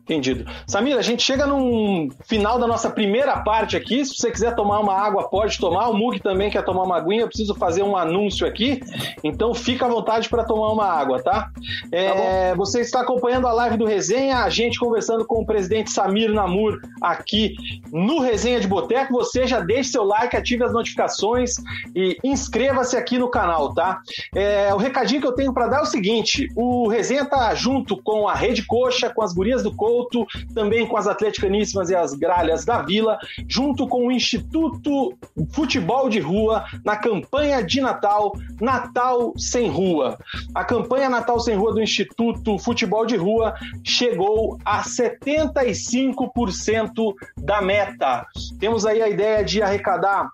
[0.07, 0.47] Entendido.
[0.67, 4.05] Samira, a gente chega no final da nossa primeira parte aqui.
[4.05, 5.89] Se você quiser tomar uma água, pode tomar.
[5.89, 7.23] O Mug também quer tomar uma aguinha.
[7.23, 8.81] Eu preciso fazer um anúncio aqui.
[9.25, 11.51] Então fica à vontade para tomar uma água, tá?
[11.91, 15.91] É, tá você está acompanhando a live do Resenha, a gente conversando com o presidente
[15.91, 17.57] Samir Namur aqui
[17.93, 19.13] no Resenha de Boteco.
[19.15, 21.57] Você já deixe seu like, ative as notificações
[21.95, 24.01] e inscreva-se aqui no canal, tá?
[24.35, 28.01] É, o recadinho que eu tenho para dar é o seguinte: o Resenha tá junto
[28.01, 32.15] com a Rede Coxa, com as gurias do Couto, também com as Atleticaníssimas e as
[32.15, 33.19] Gralhas da Vila,
[33.49, 35.17] junto com o Instituto
[35.51, 40.19] Futebol de Rua, na campanha de Natal, Natal Sem Rua.
[40.55, 48.27] A campanha Natal Sem Rua do Instituto Futebol de Rua chegou a 75% da meta.
[48.59, 50.31] Temos aí a ideia de arrecadar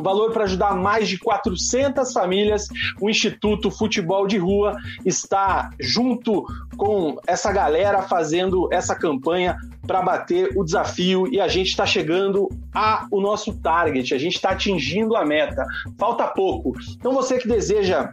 [0.00, 2.66] valor para ajudar mais de 400 famílias.
[3.00, 6.44] O Instituto Futebol de Rua está junto
[6.76, 12.48] com essa galera fazendo essa campanha para bater o desafio e a gente está chegando
[12.74, 15.64] a o nosso target, a gente está atingindo a meta.
[15.98, 16.72] Falta pouco.
[16.96, 18.10] Então você que deseja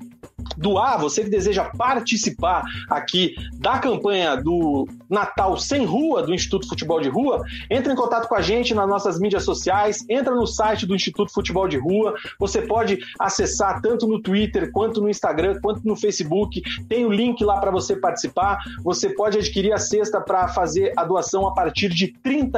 [0.57, 6.99] doar, você que deseja participar aqui da campanha do Natal Sem Rua, do Instituto Futebol
[6.99, 10.85] de Rua, entre em contato com a gente nas nossas mídias sociais, entra no site
[10.85, 15.87] do Instituto Futebol de Rua, você pode acessar tanto no Twitter, quanto no Instagram, quanto
[15.87, 20.47] no Facebook, tem o link lá para você participar, você pode adquirir a cesta para
[20.47, 22.51] fazer a doação a partir de R$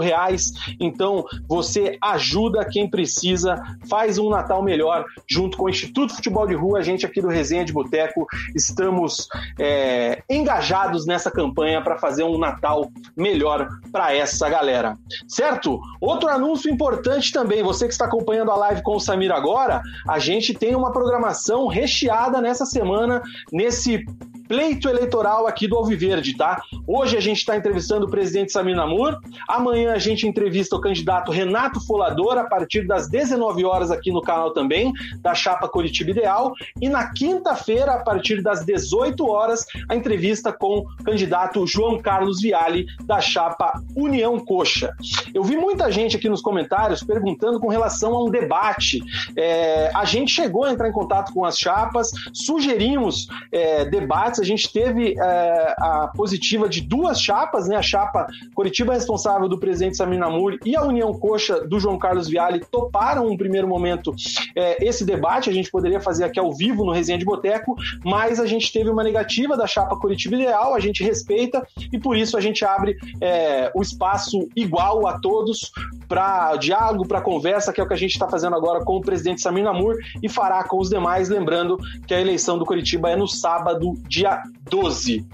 [0.00, 0.52] reais.
[0.80, 3.56] então você ajuda quem precisa,
[3.88, 7.32] faz um Natal melhor junto com o Instituto Futebol de Rua, a gente aqui do
[7.32, 14.48] Resenha de Boteco, estamos é, engajados nessa campanha para fazer um Natal melhor para essa
[14.48, 14.96] galera.
[15.28, 15.80] Certo?
[16.00, 20.18] Outro anúncio importante também, você que está acompanhando a live com o Samir agora, a
[20.18, 23.20] gente tem uma programação recheada nessa semana,
[23.52, 24.04] nesse
[24.48, 26.60] pleito eleitoral aqui do Alviverde, tá?
[26.86, 29.18] Hoje a gente está entrevistando o presidente Samir Namur,
[29.48, 34.22] amanhã a gente entrevista o candidato Renato Folador a partir das 19 horas aqui no
[34.22, 39.96] canal também, da chapa Curitiba Ideal, e na quinta-feira, a partir das 18 horas, a
[39.96, 44.94] entrevista com o candidato João Carlos Viale, da chapa União Coxa.
[45.34, 49.02] Eu vi muita gente aqui nos comentários perguntando com relação a um debate.
[49.36, 54.44] É, a gente chegou a entrar em contato com as chapas, sugerimos é, debates a
[54.44, 57.76] gente teve é, a positiva de duas chapas, né?
[57.76, 62.28] A chapa Curitiba responsável do presidente Samir Namur e a União Coxa do João Carlos
[62.28, 64.14] Viale toparam um primeiro momento
[64.54, 65.50] é, esse debate.
[65.50, 68.90] A gente poderia fazer aqui ao vivo no Resenha de Boteco, mas a gente teve
[68.90, 72.96] uma negativa da chapa Curitiba Ideal, a gente respeita e por isso a gente abre
[73.20, 75.70] é, o espaço igual a todos
[76.08, 79.00] para diálogo, para conversa, que é o que a gente está fazendo agora com o
[79.00, 81.76] presidente Samir Namur e fará com os demais, lembrando
[82.06, 85.24] que a eleição do Curitiba é no sábado, dia dia 12.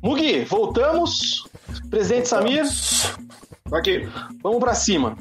[0.00, 1.48] Mugi, voltamos.
[1.90, 2.64] Presidente Samir.
[3.72, 4.08] Aqui.
[4.42, 5.16] Vamos para cima.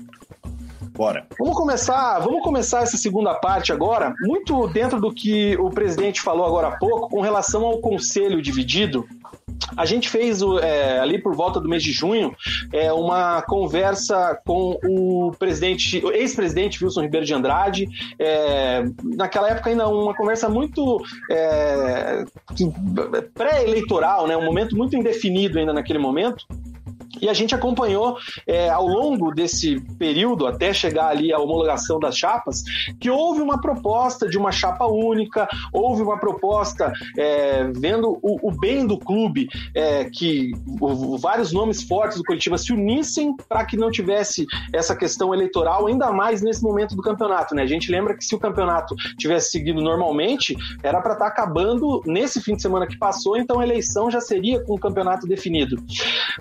[0.92, 1.26] Bora.
[1.40, 6.46] Vamos começar, vamos começar essa segunda parte agora, muito dentro do que o presidente falou
[6.46, 9.08] agora há pouco, com relação ao conselho dividido.
[9.76, 12.36] A gente fez é, ali por volta do mês de junho
[12.72, 17.88] é, uma conversa com o presidente, ex-presidente Wilson Ribeiro de Andrade.
[18.20, 22.24] É, naquela época ainda uma conversa muito é,
[23.34, 24.38] pré-eleitoral, né?
[24.38, 26.46] Um momento muito indefinido ainda naquele momento.
[27.24, 32.18] E a gente acompanhou é, ao longo desse período, até chegar ali à homologação das
[32.18, 32.64] chapas,
[33.00, 38.52] que houve uma proposta de uma chapa única, houve uma proposta é, vendo o, o,
[38.52, 40.52] bem do clube, é, que
[40.82, 45.88] o, vários nomes fortes do Curitiba se unissem para que não tivesse essa questão eleitoral,
[45.88, 47.56] ainda mais nesse momento do campeonato.
[47.56, 47.64] Né?
[47.64, 52.02] A gente lembra que se o campeonato tivesse seguido normalmente, era para estar tá acabando
[52.06, 55.82] nesse fim de semana que passou, então a eleição já seria com o campeonato definido.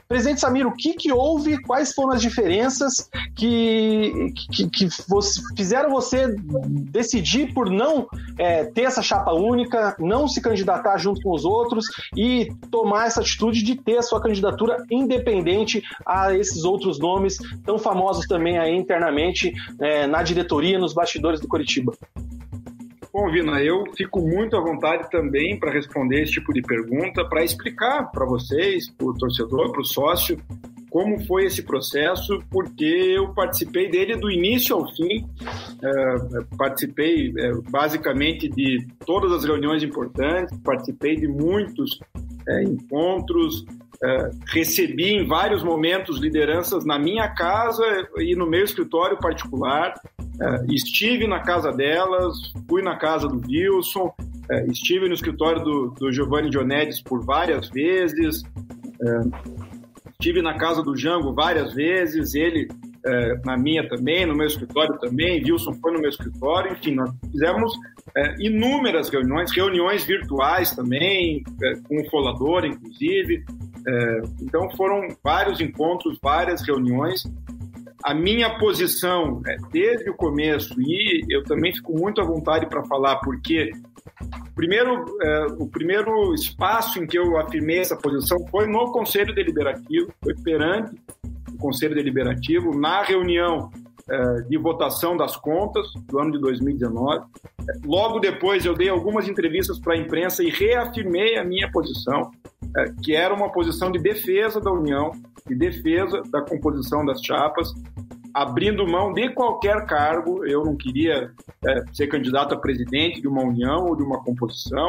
[0.09, 5.91] Presidente Samir, o que, que houve, quais foram as diferenças que, que, que você, fizeram
[5.91, 6.35] você
[6.91, 8.07] decidir por não
[8.39, 13.21] é, ter essa chapa única, não se candidatar junto com os outros e tomar essa
[13.21, 18.75] atitude de ter a sua candidatura independente a esses outros nomes tão famosos também aí
[18.75, 21.93] internamente é, na diretoria, nos bastidores do Curitiba.
[23.13, 27.45] Bom, Vina, eu fico muito à vontade também para responder esse tipo de pergunta, para
[27.45, 30.39] explicar para vocês, para o torcedor, para o sócio,
[30.89, 35.27] como foi esse processo, porque eu participei dele do início ao fim.
[35.83, 42.01] É, participei é, basicamente de todas as reuniões importantes, participei de muitos
[42.49, 43.67] é, encontros,
[44.03, 47.85] é, recebi em vários momentos lideranças na minha casa
[48.19, 49.95] e no meu escritório particular.
[50.41, 52.37] É, estive na casa delas,
[52.69, 54.13] fui na casa do Wilson,
[54.51, 58.43] é, estive no escritório do, do Giovanni Dionedes por várias vezes,
[60.11, 62.69] estive na casa do Jango várias vezes, ele
[63.45, 67.73] na minha também, no meu escritório também, Wilson foi no meu escritório, enfim, nós fizemos
[68.39, 71.43] inúmeras reuniões, reuniões virtuais também,
[71.89, 73.45] com o Folador, inclusive.
[74.41, 77.25] então foram vários encontros, várias reuniões
[78.03, 82.83] a minha posição é, desde o começo, e eu também fico muito à vontade para
[82.85, 83.71] falar, porque
[84.55, 90.13] primeiro, é, o primeiro espaço em que eu afirmei essa posição foi no Conselho Deliberativo,
[90.23, 91.01] foi perante
[91.63, 93.71] Conselho Deliberativo, na reunião
[94.11, 97.25] é, de votação das contas do ano de 2019.
[97.85, 102.31] Logo depois, eu dei algumas entrevistas para a imprensa e reafirmei a minha posição,
[102.77, 105.13] é, que era uma posição de defesa da União,
[105.47, 107.73] de defesa da composição das chapas,
[108.35, 110.45] abrindo mão de qualquer cargo.
[110.47, 111.31] Eu não queria
[111.65, 114.89] é, ser candidato a presidente de uma união ou de uma composição,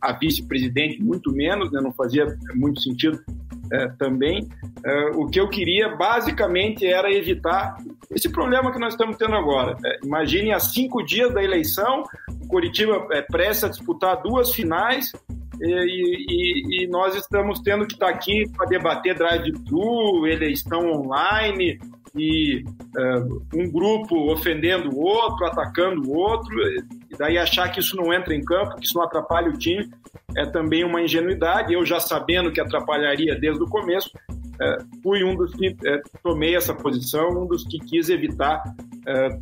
[0.00, 3.20] a vice-presidente muito menos, né, não fazia muito sentido
[3.72, 4.48] é, também.
[4.84, 7.76] É, o que eu queria basicamente era evitar
[8.10, 9.76] esse problema que nós estamos tendo agora.
[9.84, 12.04] É, imagine a cinco dias da eleição,
[12.42, 15.12] o Curitiba é prestes a disputar duas finais
[15.60, 21.78] e, e, e, nós estamos tendo que estar aqui para debater drive-thru, eleição online
[22.16, 22.62] e
[22.96, 26.54] uh, um grupo ofendendo o outro, atacando o outro,
[27.10, 29.90] e daí achar que isso não entra em campo, que isso não atrapalha o time,
[30.36, 31.72] é também uma ingenuidade.
[31.72, 34.10] Eu já sabendo que atrapalharia desde o começo,
[34.60, 38.62] é, fui um dos que é, tomei essa posição, um dos que quis evitar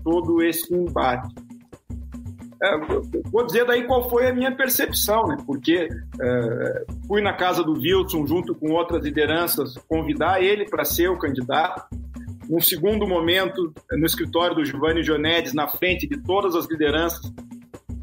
[0.02, 1.32] todo esse embate.
[3.30, 5.36] vou dizer daí qual foi a minha percepção, né?
[5.46, 5.88] porque
[7.06, 11.84] fui na casa do Wilson junto com outras lideranças convidar ele para ser o candidato.
[12.48, 17.32] Num segundo momento, no escritório do Giovanni Jonedes, na frente de todas as lideranças,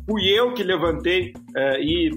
[0.07, 1.33] fui eu que levantei
[1.79, 2.09] e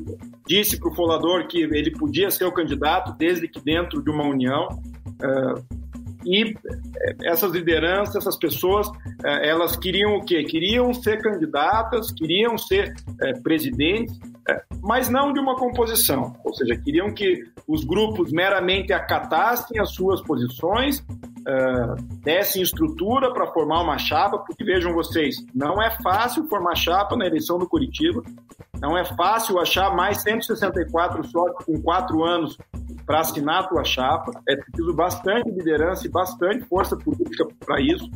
[0.46, 4.24] disse para o Folador que ele podia ser o candidato desde que dentro de uma
[4.24, 4.68] união.
[5.22, 5.82] Uh,
[6.24, 6.54] e
[7.24, 10.44] essas lideranças, essas pessoas, uh, elas queriam o quê?
[10.44, 14.18] Queriam ser candidatas, queriam ser uh, presidentes,
[14.82, 16.34] mas não de uma composição.
[16.44, 21.04] Ou seja, queriam que os grupos meramente acatassem as suas posições,
[22.22, 27.26] dessem estrutura para formar uma chapa, porque vejam vocês, não é fácil formar chapa na
[27.26, 28.22] eleição do Curitiba.
[28.80, 32.58] Não é fácil achar mais 164 sócios com quatro anos
[33.06, 34.32] para assinar a tua chapa.
[34.48, 38.10] É preciso bastante liderança e bastante força política para isso.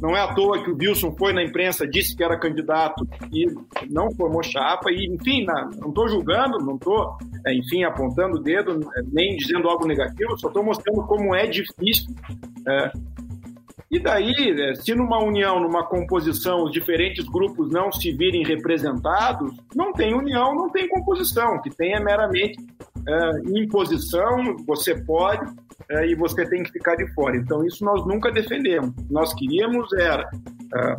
[0.00, 3.46] Não é à toa que o Wilson foi na imprensa, disse que era candidato e
[3.90, 4.90] não formou chapa.
[4.90, 7.16] E, enfim, não estou julgando, não estou,
[7.46, 11.46] é, enfim, apontando o dedo, é, nem dizendo algo negativo, só estou mostrando como é
[11.46, 12.14] difícil
[12.66, 12.92] é,
[13.90, 19.52] e daí, né, se numa união, numa composição, os diferentes grupos não se virem representados,
[19.74, 21.56] não tem união, não tem composição.
[21.56, 22.56] O que tem é meramente
[23.08, 25.52] é, imposição, você pode
[25.90, 27.36] é, e você tem que ficar de fora.
[27.36, 28.94] Então, isso nós nunca defendemos.
[29.10, 30.30] Nós queríamos era.
[30.74, 30.96] É,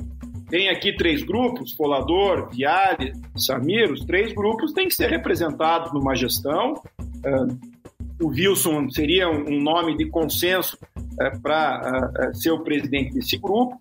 [0.50, 6.14] tem aqui três grupos, Folador, Viale, Samir, os três grupos têm que ser representados numa
[6.14, 6.74] gestão.
[7.24, 7.36] É,
[8.22, 10.78] o Wilson seria um nome de consenso
[11.22, 13.80] é, para é, ser o presidente desse grupo.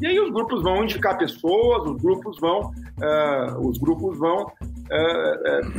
[0.00, 2.72] E aí os grupos vão indicar pessoas, os grupos vão,
[3.60, 4.46] os grupos vão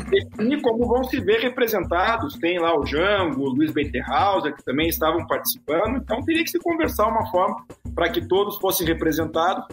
[0.09, 2.35] definir como vão se ver representados.
[2.35, 5.97] Tem lá o Jango, o Luiz Beiterhauser, que também estavam participando.
[5.97, 9.65] Então teria que se conversar uma forma para que todos fossem representados,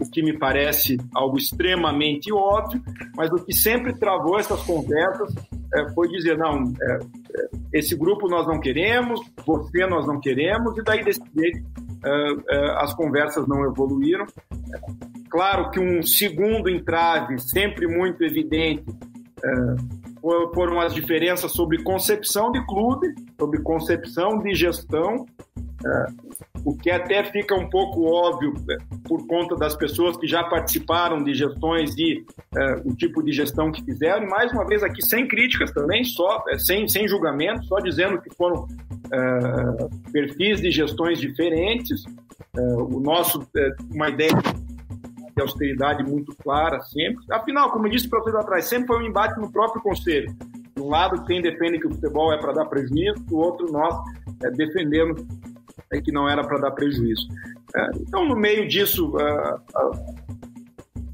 [0.00, 2.82] o que me parece algo extremamente óbvio,
[3.14, 5.34] mas o que sempre travou essas conversas
[5.94, 6.64] foi dizer, não,
[7.72, 11.60] esse grupo nós não queremos, você nós não queremos, e daí desse jeito
[12.04, 14.26] uh, uh, as conversas não evoluíram.
[15.30, 18.84] Claro que um segundo entrave, sempre muito evidente,
[20.54, 25.24] foram as diferenças sobre concepção de clube, sobre concepção de gestão,
[26.64, 31.22] o que até fica um pouco óbvio né, por conta das pessoas que já participaram
[31.22, 32.24] de gestões e
[32.84, 34.24] o tipo de gestão que fizeram.
[34.24, 38.20] E mais uma vez aqui sem críticas também, só é, sem, sem julgamento, só dizendo
[38.20, 38.66] que foram
[40.12, 42.04] perfis de gestões diferentes.
[42.56, 43.46] O nosso,
[43.94, 44.32] uma ideia
[45.34, 47.24] de austeridade muito clara sempre.
[47.30, 50.34] Afinal, como eu disse para vocês atrás, sempre foi um embate no próprio conselho.
[50.74, 53.94] De um lado, quem defende que o futebol é para dar prejuízo, do outro, nós
[54.42, 55.22] é, defendemos
[55.92, 57.28] é, que não era para dar prejuízo.
[57.76, 59.54] É, então, no meio disso, é,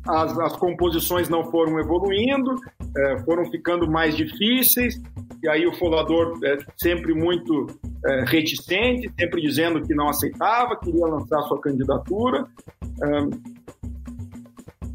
[0.08, 2.56] as, as, composições não foram evoluindo,
[2.96, 5.00] é, foram ficando mais difíceis,
[5.42, 7.66] e aí o Folador é, sempre muito
[8.04, 12.46] é, reticente, sempre dizendo que não aceitava, queria lançar sua candidatura.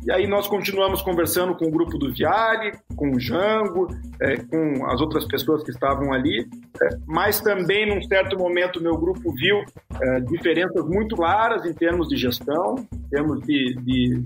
[0.03, 3.87] E aí nós continuamos conversando com o grupo do Viale, com o Jango,
[4.19, 6.49] é, com as outras pessoas que estavam ali,
[6.81, 9.63] é, mas também num certo momento meu grupo viu
[10.01, 14.23] é, diferenças muito claras em termos de gestão, em termos de, de,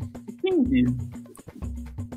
[0.63, 0.85] de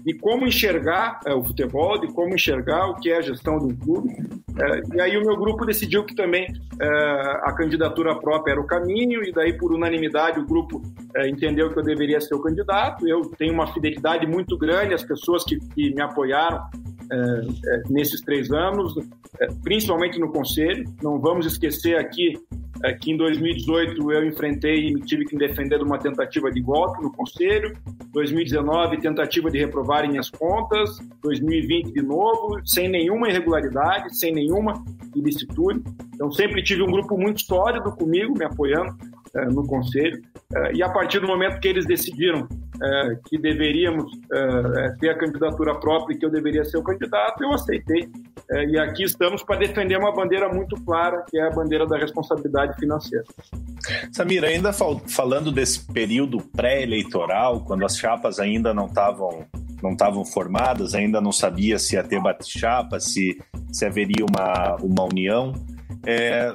[0.04, 3.74] de como enxergar é, o futebol, de como enxergar o que é a gestão do
[3.76, 4.10] clube.
[4.58, 6.46] É, e aí o meu grupo decidiu que também
[6.80, 6.86] é,
[7.42, 10.82] a candidatura própria era o caminho, e daí por unanimidade o grupo
[11.14, 13.06] é, entendeu que eu deveria ser o candidato.
[13.06, 16.64] Eu tenho uma fidelidade muito grande às pessoas que, que me apoiaram
[17.10, 18.94] é, é, nesses três anos,
[19.62, 20.84] principalmente no conselho.
[21.02, 22.34] Não vamos esquecer aqui
[22.84, 26.60] é que em 2018 eu enfrentei e tive que me defender de uma tentativa de
[26.60, 27.76] golpe no Conselho,
[28.12, 35.82] 2019 tentativa de reprovar minhas contas, 2020 de novo, sem nenhuma irregularidade, sem nenhuma ilicitude.
[36.14, 38.96] Então sempre tive um grupo muito sólido comigo, me apoiando
[39.50, 40.22] no Conselho,
[40.54, 42.48] é, e a partir do momento que eles decidiram
[42.82, 44.10] é, que deveríamos
[45.00, 48.08] ter a candidatura própria e que eu deveria ser o candidato, eu aceitei
[48.68, 52.76] e aqui estamos para defender uma bandeira muito clara, que é a bandeira da responsabilidade
[52.78, 53.24] financeira.
[54.12, 59.46] Samira, ainda fal falando desse período pré-eleitoral, quando as chapas ainda não estavam
[59.82, 65.04] não estavam formadas, ainda não sabia se ia ter bate-chapa, se, se haveria uma, uma
[65.04, 65.52] união.
[66.04, 66.52] É,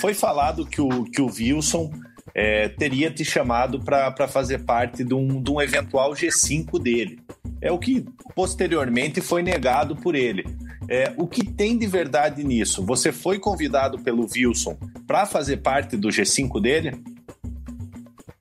[0.00, 1.90] foi falado que o, que o Wilson
[2.34, 7.20] é, teria te chamado para fazer parte de um, de um eventual G5 dele.
[7.60, 8.04] É o que
[8.34, 10.44] posteriormente foi negado por ele.
[10.88, 12.84] É, o que tem de verdade nisso?
[12.84, 16.92] Você foi convidado pelo Wilson para fazer parte do G5 dele?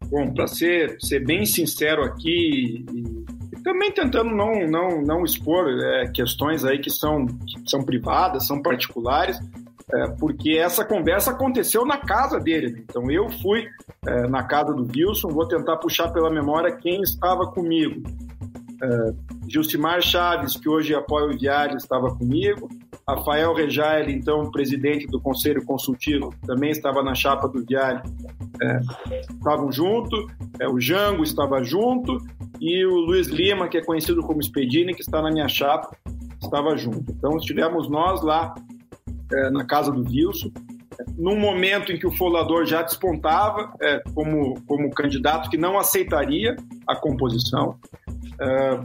[0.08, 6.08] Bom, para ser, ser bem sincero aqui, e também tentando não, não, não expor é,
[6.12, 9.40] questões aí que são, que são privadas, são particulares,
[9.94, 12.84] é, porque essa conversa aconteceu na casa dele.
[12.90, 13.68] Então eu fui
[14.08, 18.02] é, na casa do Wilson, vou tentar puxar pela memória quem estava comigo.
[18.82, 19.14] É,
[19.48, 22.68] Gilcimar Chaves, que hoje apoia o Viário, estava comigo.
[23.08, 28.02] Rafael Rejaile, então presidente do Conselho Consultivo, também estava na chapa do Viário.
[28.60, 28.80] É,
[29.32, 30.28] estavam junto.
[30.60, 32.18] É, o Jango estava junto.
[32.60, 35.96] E o Luiz Lima, que é conhecido como Spedini, que está na minha chapa,
[36.42, 37.12] estava junto.
[37.12, 38.56] Então estivemos nós lá
[39.32, 40.52] é, na casa do Wilson,
[41.18, 46.56] num momento em que o Folador já despontava é, como, como candidato que não aceitaria
[46.88, 47.78] a composição.
[48.40, 48.80] É,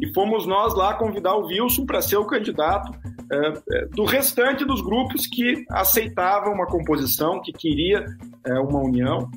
[0.00, 2.92] e fomos nós lá convidar o Wilson para ser o candidato
[3.32, 8.04] é, é, do restante dos grupos que aceitavam uma composição, que queria
[8.44, 9.30] é, uma união.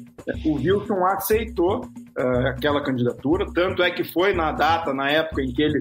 [0.46, 1.88] O Wilson aceitou
[2.50, 5.80] aquela candidatura, tanto é que foi na data, na época em que ele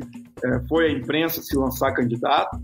[0.69, 2.61] foi à imprensa se lançar candidato.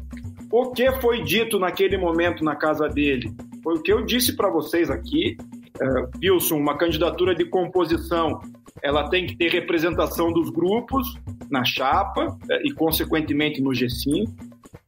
[0.52, 3.34] O que foi dito naquele momento na casa dele?
[3.64, 5.34] Foi o que eu disse para vocês aqui.
[5.80, 8.38] Uh, Wilson, uma candidatura de composição,
[8.82, 11.18] ela tem que ter representação dos grupos
[11.50, 14.30] na chapa uh, e, consequentemente, no G5.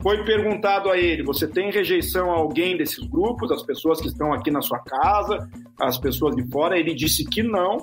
[0.03, 4.35] Foi perguntado a ele: você tem rejeição a alguém desses grupos, as pessoas que estão
[4.35, 5.49] aqui na sua casa,
[5.81, 6.79] as pessoas de fora?
[6.79, 7.79] Ele disse que não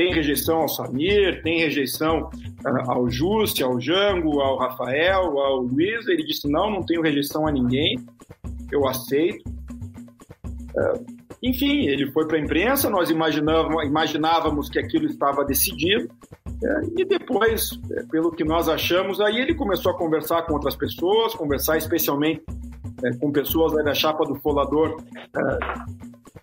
[0.00, 2.30] tem rejeição ao Samir, tem rejeição
[2.64, 6.08] uh, ao Juste, ao Jango, ao Rafael, ao Luiz.
[6.08, 7.98] Ele disse: não, não tenho rejeição a ninguém,
[8.72, 9.46] eu aceito.
[10.74, 16.08] Uh, enfim, ele foi para a imprensa, nós imaginávamos, imaginávamos que aquilo estava decidido,
[16.46, 20.76] uh, e depois, é, pelo que nós achamos, aí ele começou a conversar com outras
[20.76, 22.42] pessoas, conversar especialmente
[23.04, 24.96] é, com pessoas da chapa do Folador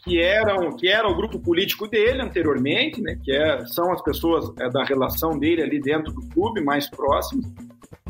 [0.08, 4.50] que eram que era o grupo político dele anteriormente, né, que é, são as pessoas
[4.60, 7.46] é, da relação dele ali dentro do clube mais próximas.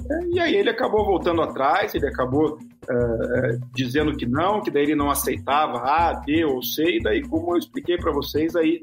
[0.09, 4.69] É, e aí ele acabou voltando atrás, ele acabou é, é dizendo que não, que
[4.69, 8.55] daí ele não aceitava A, B ou C, e daí, como eu expliquei para vocês,
[8.55, 8.81] aí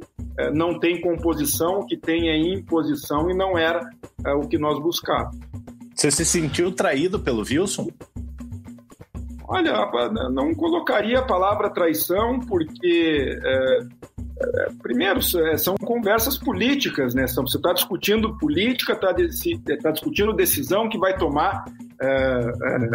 [0.53, 3.89] não tem composição, o que tem é imposição e não era
[4.37, 5.39] o que nós buscávamos.
[5.95, 7.89] Você se sentiu traído pelo Wilson?
[9.55, 9.89] Olha,
[10.31, 17.25] não colocaria a palavra traição, porque, é, é, primeiro, é, são conversas políticas, né?
[17.29, 19.15] Você está discutindo política, está
[19.81, 21.67] tá discutindo decisão que vai tomar
[22.03, 22.89] é, é,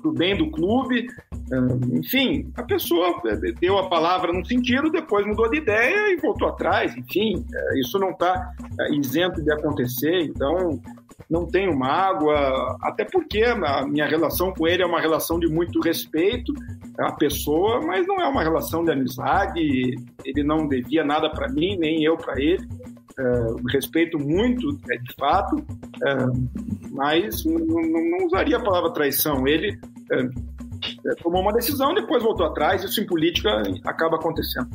[0.00, 1.06] para o bem do clube.
[1.52, 3.20] É, enfim, a pessoa
[3.60, 6.96] deu a palavra num sentido, depois mudou de ideia e voltou atrás.
[6.96, 7.44] Enfim,
[7.78, 8.54] isso não está
[8.90, 10.22] isento de acontecer.
[10.22, 10.80] Então,
[11.28, 15.80] não tenho mágoa, até porque a minha relação com ele é uma relação de muito
[15.80, 16.52] respeito
[16.98, 19.94] à pessoa, mas não é uma relação de amizade.
[20.24, 22.66] Ele não devia nada para mim, nem eu para ele.
[23.18, 25.56] É, respeito muito, é, de fato,
[26.04, 26.16] é,
[26.92, 29.46] mas não, não, usaria a palavra traição.
[29.46, 29.76] Ele
[30.12, 32.84] é, tomou uma decisão, depois voltou atrás.
[32.84, 34.68] Isso em política acaba acontecendo.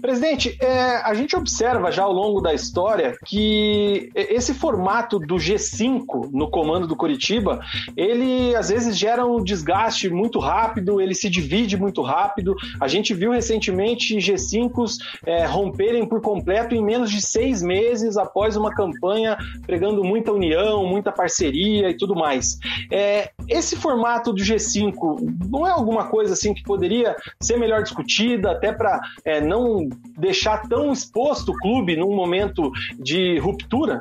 [0.00, 6.30] Presidente, é, a gente observa já ao longo da história que esse formato do G5
[6.32, 7.60] no comando do Curitiba,
[7.96, 12.54] ele às vezes gera um desgaste muito rápido, ele se divide muito rápido.
[12.80, 18.56] A gente viu recentemente G5s é, romperem por completo em menos de seis meses após
[18.56, 19.36] uma campanha
[19.66, 22.58] pregando muita união, muita parceria e tudo mais.
[22.90, 28.52] É, esse formato do G5 não é alguma coisa assim que poderia ser melhor discutida,
[28.52, 29.88] até para é, não
[30.18, 34.00] deixar tão exposto o clube num momento de ruptura?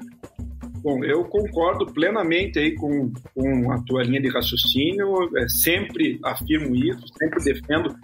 [0.81, 6.75] Bom, eu concordo plenamente aí com, com a tua linha de raciocínio, é, sempre afirmo
[6.75, 7.95] isso, sempre defendo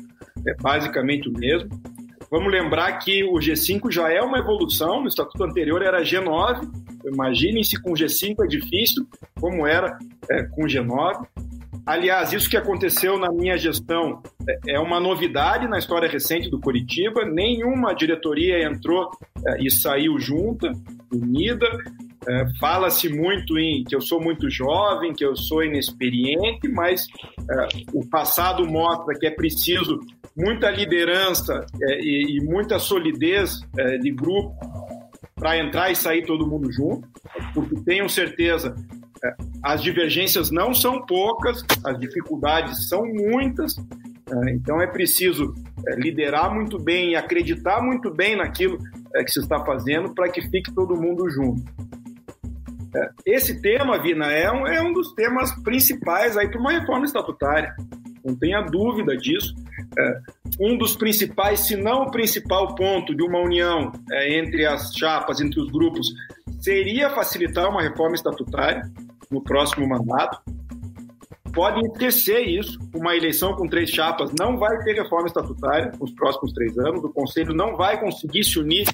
[0.47, 1.69] é, basicamente o mesmo.
[2.34, 6.68] Vamos lembrar que o G5 já é uma evolução, no estatuto anterior era G9,
[7.05, 9.07] imaginem se com o G5 é difícil,
[9.39, 11.27] como era é, com o G9.
[11.85, 16.60] Aliás, isso que aconteceu na minha gestão é, é uma novidade na história recente do
[16.60, 17.23] Curitiba.
[17.23, 19.11] Nenhuma diretoria entrou
[19.45, 20.72] é, e saiu junta,
[21.14, 21.68] unida.
[22.27, 27.07] É, Fala-se muito em que eu sou muito jovem, que eu sou inexperiente, mas
[27.49, 29.99] é, o passado mostra que é preciso
[30.35, 34.55] muita liderança é, e, e, muita solidez é, de grupo
[35.35, 37.07] para entrar e sair todo mundo junto,
[37.53, 38.73] porque tenham certeza
[39.23, 45.53] é, as divergências não são poucas, as dificuldades são muitas, é, então é preciso
[45.97, 48.77] liderar muito bem e acreditar muito bem naquilo
[49.13, 51.61] que se está fazendo para que fique todo mundo junto.
[53.26, 57.76] Esse tema, Vina, é um, é um dos temas principais aí para uma reforma estatutária.
[58.24, 59.53] Não tenha dúvida disso.
[59.98, 60.20] É,
[60.60, 65.41] um dos principais, se não o principal ponto de uma união é, entre as chapas,
[65.41, 66.07] entre os grupos,
[66.60, 68.90] seria facilitar uma reforma estatutária
[69.30, 70.41] no próximo mandato.
[71.53, 72.80] Podem esquecer isso.
[72.95, 77.03] Uma eleição com três chapas não vai ter reforma estatutária nos próximos três anos.
[77.03, 78.88] O Conselho não vai conseguir se unir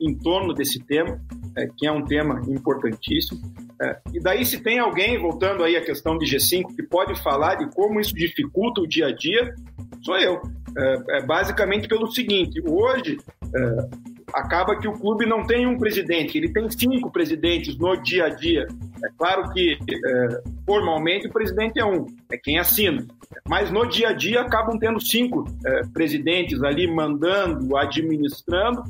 [0.00, 1.20] em torno desse tema
[1.56, 3.40] é, que é um tema importantíssimo.
[3.80, 7.56] É, e daí, se tem alguém, voltando aí à questão de G5, que pode falar
[7.56, 9.54] de como isso dificulta o dia a dia,
[10.02, 10.40] sou eu.
[10.76, 13.18] É, é basicamente pelo seguinte: hoje
[13.54, 18.26] é, acaba que o clube não tem um presidente, ele tem cinco presidentes no dia
[18.26, 18.66] a dia.
[19.04, 23.06] É claro que é, formalmente o presidente é um, é quem assina.
[23.48, 28.82] Mas no dia a dia acabam tendo cinco é, presidentes ali mandando, administrando,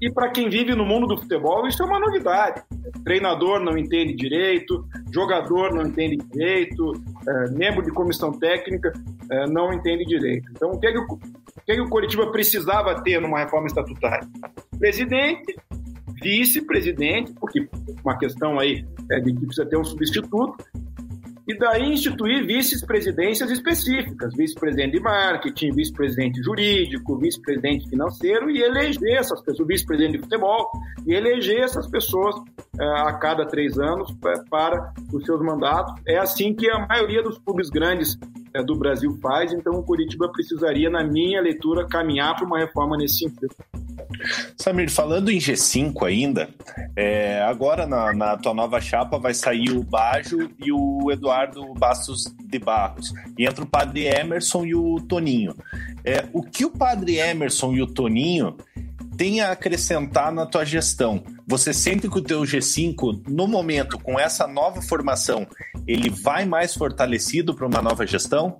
[0.00, 2.62] e para quem vive no mundo do futebol, isso é uma novidade.
[3.04, 6.92] Treinador não entende direito, jogador não entende direito,
[7.26, 8.92] é, membro de comissão técnica
[9.30, 10.50] é, não entende direito.
[10.50, 11.18] Então, o que, é que, o,
[11.66, 14.28] o que, é o Coritiba precisava ter numa reforma estatutária?
[14.78, 15.56] Presidente,
[16.22, 17.68] vice-presidente, porque
[18.04, 20.64] uma questão aí é de que precisa ter um substituto,
[21.48, 29.40] e daí instituir vice-presidências específicas, vice-presidente de marketing, vice-presidente jurídico, vice-presidente financeiro e eleger essas
[29.42, 30.70] pessoas, vice-presidente de futebol,
[31.04, 35.94] e eleger essas pessoas uh, a cada três anos uh, para os seus mandatos.
[36.06, 38.18] É assim que a maioria dos clubes grandes
[38.62, 43.18] do Brasil faz, então o Curitiba precisaria, na minha leitura, caminhar para uma reforma nesse
[43.18, 43.54] sentido.
[44.56, 46.48] Samir, falando em G5 ainda,
[46.94, 52.24] é, agora na, na, tua nova chapa vai sair o Bajo e o Eduardo Bastos
[52.44, 53.12] de Barros.
[53.38, 55.54] E entra o padre Emerson e o Toninho.
[56.04, 58.56] É, o que o padre Emerson e o Toninho
[59.16, 61.22] têm a acrescentar na tua gestão?
[61.46, 65.46] Você sente que o teu G5, no momento, com essa nova formação,
[65.86, 68.58] ele vai mais fortalecido para uma nova gestão?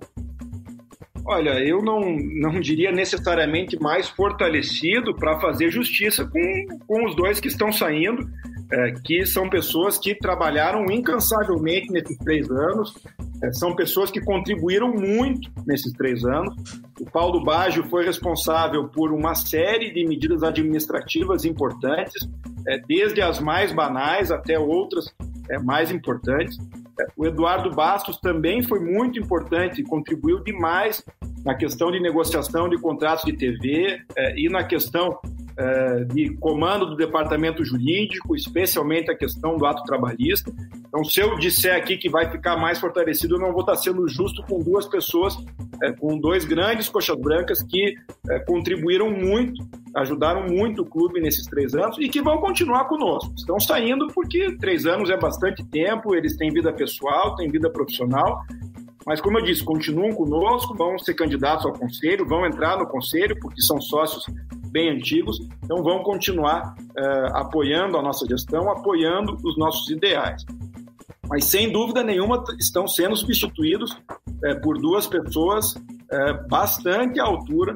[1.25, 7.39] Olha, eu não, não diria necessariamente mais fortalecido para fazer justiça com, com os dois
[7.39, 8.25] que estão saindo,
[8.71, 12.95] é, que são pessoas que trabalharam incansavelmente nesses três anos,
[13.41, 16.55] é, são pessoas que contribuíram muito nesses três anos.
[16.99, 22.27] O Paulo Baggio foi responsável por uma série de medidas administrativas importantes,
[22.67, 25.13] é, desde as mais banais até outras
[25.49, 26.57] é, mais importantes.
[27.15, 31.03] O Eduardo Bastos também foi muito importante, contribuiu demais
[31.45, 35.46] na questão de negociação de contratos de TV é, e na questão é,
[36.13, 40.51] de comando do departamento jurídico, especialmente a questão do ato trabalhista.
[40.87, 44.07] Então, se eu disser aqui que vai ficar mais fortalecido, eu não vou estar sendo
[44.07, 45.37] justo com duas pessoas,
[45.83, 47.95] é, com dois grandes coxas brancas que
[48.29, 53.33] é, contribuíram muito, ajudaram muito o clube nesses três anos e que vão continuar conosco.
[53.35, 58.41] Estão saindo porque três anos é bastante tempo, eles têm vida pessoal, têm vida profissional
[59.07, 63.39] mas, como eu disse, continuam conosco, vão ser candidatos ao conselho, vão entrar no conselho,
[63.39, 64.25] porque são sócios
[64.69, 70.43] bem antigos, então vão continuar uh, apoiando a nossa gestão, apoiando os nossos ideais.
[71.29, 77.75] Mas, sem dúvida nenhuma, estão sendo substituídos uh, por duas pessoas uh, bastante à altura.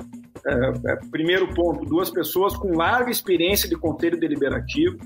[1.11, 4.97] primeiro ponto, duas pessoas com larga experiência de conselho deliberativo,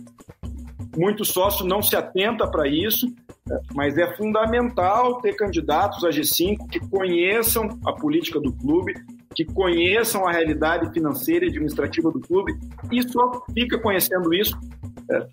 [0.98, 3.14] muito sócio não se atenta para isso,
[3.74, 8.94] mas é fundamental ter candidatos a G5 que conheçam a política do clube,
[9.36, 12.58] que conheçam a realidade financeira e administrativa do clube,
[12.92, 14.58] e só fica conhecendo isso
[15.12, 15.28] é,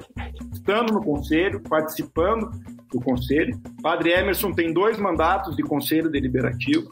[0.52, 2.50] estando no conselho, participando
[2.92, 3.58] do conselho.
[3.82, 6.90] Padre Emerson tem dois mandatos de conselho deliberativo.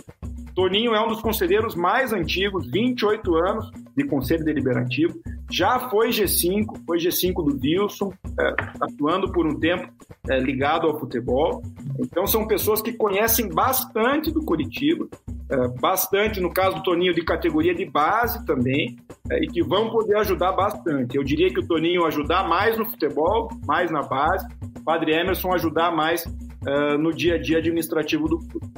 [0.61, 5.19] Toninho é um dos conselheiros mais antigos, 28 anos de conselho deliberativo.
[5.51, 9.91] Já foi G5, foi G5 do Wilson, é, atuando por um tempo
[10.29, 11.63] é, ligado ao futebol.
[11.99, 15.09] Então são pessoas que conhecem bastante do Curitiba,
[15.51, 18.99] é, bastante, no caso do Toninho, de categoria de base também,
[19.31, 21.17] é, e que vão poder ajudar bastante.
[21.17, 24.47] Eu diria que o Toninho ajudar mais no futebol, mais na base,
[24.79, 26.23] o Padre Emerson ajudar mais
[26.67, 28.71] é, no dia a dia administrativo do clube.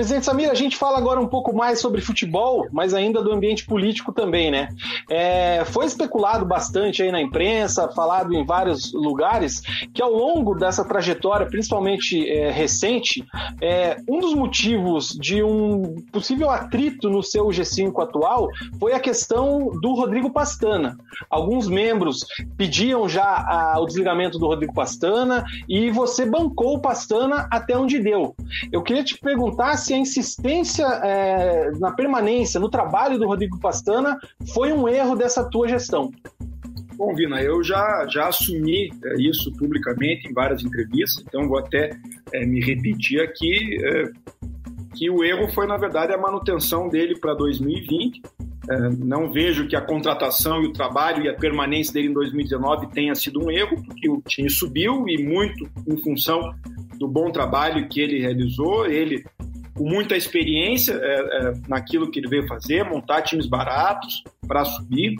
[0.00, 3.66] Presidente Samir, a gente fala agora um pouco mais sobre futebol, mas ainda do ambiente
[3.66, 4.70] político também, né?
[5.10, 9.60] É, foi especulado bastante aí na imprensa, falado em vários lugares,
[9.92, 13.22] que ao longo dessa trajetória, principalmente é, recente,
[13.60, 18.48] é, um dos motivos de um possível atrito no seu G5 atual
[18.78, 20.96] foi a questão do Rodrigo Pastana.
[21.28, 22.24] Alguns membros
[22.56, 27.98] pediam já a, o desligamento do Rodrigo Pastana e você bancou o Pastana até onde
[27.98, 28.34] deu.
[28.72, 34.18] Eu queria te perguntar se a insistência é, na permanência, no trabalho do Rodrigo Pastana,
[34.54, 36.10] foi um erro dessa tua gestão.
[37.00, 41.96] Bom, Vina, eu já, já assumi é, isso publicamente em várias entrevistas, então vou até
[42.30, 44.10] é, me repetir aqui é,
[44.94, 48.20] que o erro foi, na verdade, a manutenção dele para 2020.
[48.68, 52.88] É, não vejo que a contratação e o trabalho e a permanência dele em 2019
[52.88, 56.54] tenha sido um erro, porque o time subiu e muito em função
[56.98, 58.86] do bom trabalho que ele realizou.
[58.86, 59.24] Ele
[59.80, 65.16] com muita experiência é, é, naquilo que ele veio fazer, montar times baratos para subir.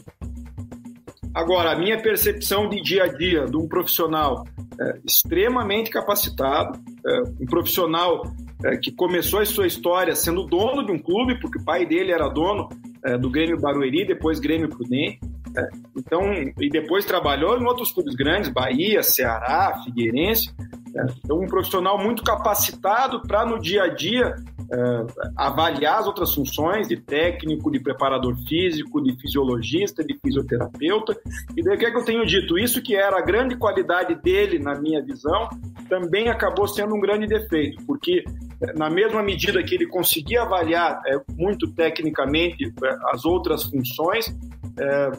[1.33, 4.45] Agora, a minha percepção de dia a dia de um profissional
[4.79, 8.23] é, extremamente capacitado, é, um profissional
[8.63, 12.13] é, que começou a sua história sendo dono de um clube, porque o pai dele
[12.13, 12.69] era dono
[13.03, 15.21] é, do Grêmio Barueri, depois Grêmio Prudente.
[15.97, 20.55] Então, e depois trabalhou em outros clubes grandes, Bahia, Ceará, Figueirense.
[21.25, 24.37] Então, um profissional muito capacitado para no dia a dia
[24.73, 25.07] uh,
[25.37, 31.17] avaliar as outras funções de técnico, de preparador físico, de fisiologista, de fisioterapeuta.
[31.57, 32.59] E daí o que, é que eu tenho dito?
[32.59, 35.49] Isso que era a grande qualidade dele, na minha visão,
[35.89, 38.25] também acabou sendo um grande defeito, porque
[38.63, 42.73] eh, na mesma medida que ele conseguia avaliar é, muito tecnicamente
[43.13, 44.27] as outras funções,
[44.79, 45.11] é,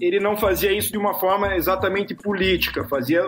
[0.00, 3.26] ele não fazia isso de uma forma exatamente política, fazia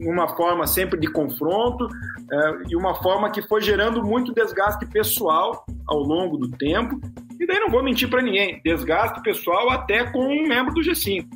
[0.00, 1.88] uma forma sempre de confronto
[2.30, 7.00] é, e uma forma que foi gerando muito desgaste pessoal ao longo do tempo.
[7.40, 11.26] E daí não vou mentir para ninguém, desgaste pessoal até com um membro do G5.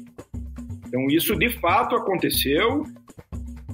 [0.86, 2.84] Então isso de fato aconteceu.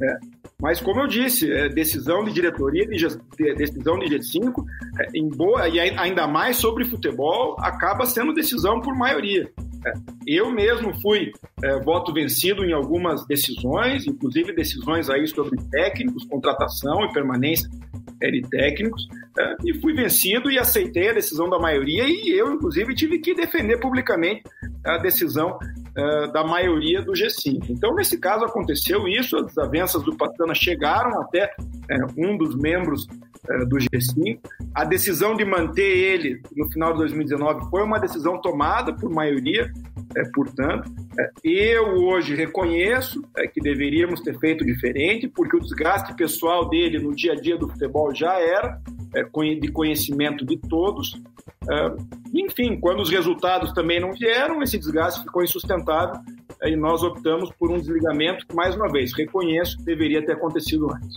[0.00, 0.18] É,
[0.60, 4.64] mas como eu disse, é, decisão de diretoria, de, de, decisão de G5,
[4.98, 9.48] é, em boa e ainda mais sobre futebol, acaba sendo decisão por maioria.
[9.86, 9.92] É,
[10.26, 11.32] eu mesmo fui
[11.62, 17.70] é, voto vencido em algumas decisões, inclusive decisões aí sobre técnicos, contratação e permanência
[18.50, 19.08] técnicos,
[19.38, 23.34] é, e fui vencido e aceitei a decisão da maioria e eu, inclusive, tive que
[23.34, 24.42] defender publicamente
[24.84, 25.58] a decisão
[25.96, 27.70] é, da maioria do G5.
[27.70, 31.52] Então, nesse caso, aconteceu isso, as desavenças do Patana chegaram até
[31.90, 33.06] é, um dos membros
[33.48, 34.38] é, do G5.
[34.74, 39.72] A decisão de manter ele no final de 2019 foi uma decisão tomada por maioria,
[40.16, 40.90] é, portanto.
[41.18, 46.98] É, eu hoje reconheço é, que deveríamos ter feito diferente, porque o desgaste pessoal dele
[46.98, 48.80] no dia a dia do futebol já era
[49.14, 51.20] é, de conhecimento de todos.
[51.70, 51.96] É,
[52.34, 56.20] enfim, quando os resultados também não vieram, esse desgaste ficou insustentável
[56.62, 60.92] e nós optamos por um desligamento que, mais uma vez, reconheço que deveria ter acontecido
[60.92, 61.16] antes.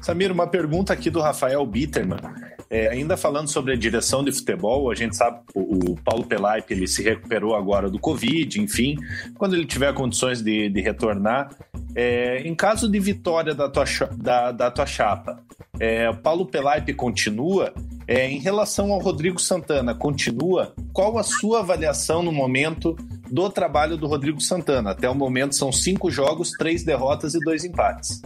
[0.00, 2.20] Samir, uma pergunta aqui do Rafael Bitterman.
[2.68, 6.74] É, ainda falando sobre a direção de futebol, a gente sabe o, o Paulo Pelaipe
[6.74, 8.96] ele se recuperou agora do Covid, enfim,
[9.38, 11.50] quando ele tiver condições de, de retornar.
[11.94, 13.84] É, em caso de vitória da tua,
[14.16, 15.40] da, da tua chapa,
[15.78, 17.72] é, Paulo Pelaipe continua.
[18.08, 20.72] É, em relação ao Rodrigo Santana, continua?
[20.92, 22.96] Qual a sua avaliação no momento
[23.28, 24.92] do trabalho do Rodrigo Santana?
[24.92, 28.22] Até o momento são cinco jogos, três derrotas e dois empates.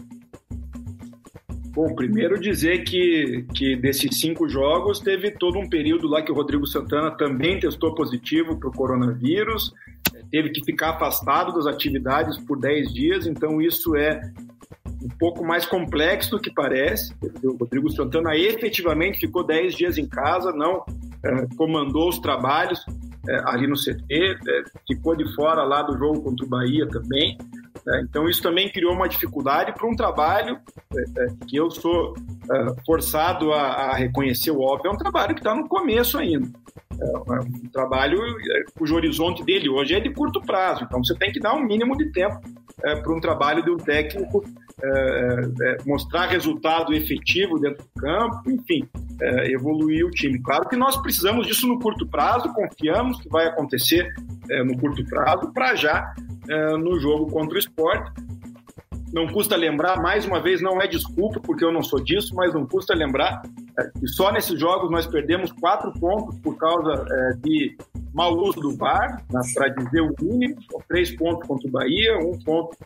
[1.73, 6.35] Bom, primeiro dizer que, que desses cinco jogos teve todo um período lá que o
[6.35, 9.73] Rodrigo Santana também testou positivo para o coronavírus,
[10.33, 14.21] teve que ficar afastado das atividades por 10 dias, então isso é
[15.01, 17.15] um pouco mais complexo do que parece.
[17.45, 20.85] O Rodrigo Santana efetivamente ficou 10 dias em casa, não
[21.23, 22.85] é, comandou os trabalhos
[23.29, 27.39] é, ali no CT, é, ficou de fora lá do jogo contra o Bahia também.
[27.91, 28.07] Né?
[28.09, 30.59] Então, isso também criou uma dificuldade para um trabalho
[30.95, 32.15] é, é, que eu sou
[32.51, 36.49] é, forçado a, a, reconhecer o óbvio, é um trabalho que está no começo ainda.
[37.03, 38.19] É um trabalho
[38.79, 41.97] cujo horizonte dele hoje é de curto prazo, então você tem que dar um mínimo
[41.97, 42.39] de tempo
[42.77, 44.45] para um trabalho de um técnico
[45.87, 48.87] mostrar resultado efetivo dentro do campo, enfim,
[49.47, 50.43] evoluir o time.
[50.43, 54.07] Claro que nós precisamos disso no curto prazo, confiamos que vai acontecer
[54.67, 56.13] no curto prazo, para já
[56.51, 58.11] é, no jogo contra o esporte.
[59.13, 62.55] Não custa lembrar, mais uma vez, não é desculpa, porque eu não sou disso, mas
[62.55, 63.43] não custa lembrar
[63.79, 67.77] é, que só nesses jogos nós perdemos quatro pontos por causa é, de
[68.13, 70.57] mau uso do VAR, né, para dizer o mínimo,
[70.89, 72.77] três pontos contra o Bahia, um ponto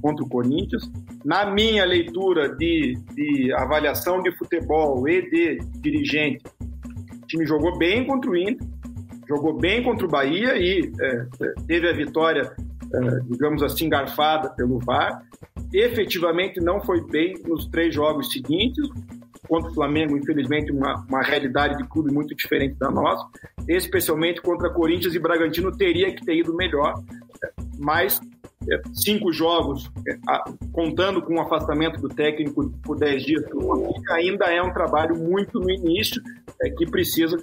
[0.00, 0.90] contra o Corinthians.
[1.24, 8.06] Na minha leitura de, de avaliação de futebol e de dirigente, o time jogou bem
[8.06, 8.66] contra o Inter,
[9.28, 11.26] jogou bem contra o Bahia e é,
[11.66, 12.54] teve a vitória,
[13.24, 15.22] digamos assim, garfada pelo VAR.
[15.72, 18.88] Efetivamente não foi bem nos três jogos seguintes.
[19.48, 23.26] Contra o Flamengo, infelizmente, uma, uma realidade de clube muito diferente da nossa.
[23.68, 26.94] Especialmente contra Corinthians e Bragantino, teria que ter ido melhor.
[27.78, 28.20] Mas
[28.70, 30.16] é, cinco jogos, é,
[30.72, 33.44] contando com o afastamento do técnico por dez dias,
[34.10, 36.22] ainda é um trabalho muito no início,
[36.62, 37.36] é, que precisa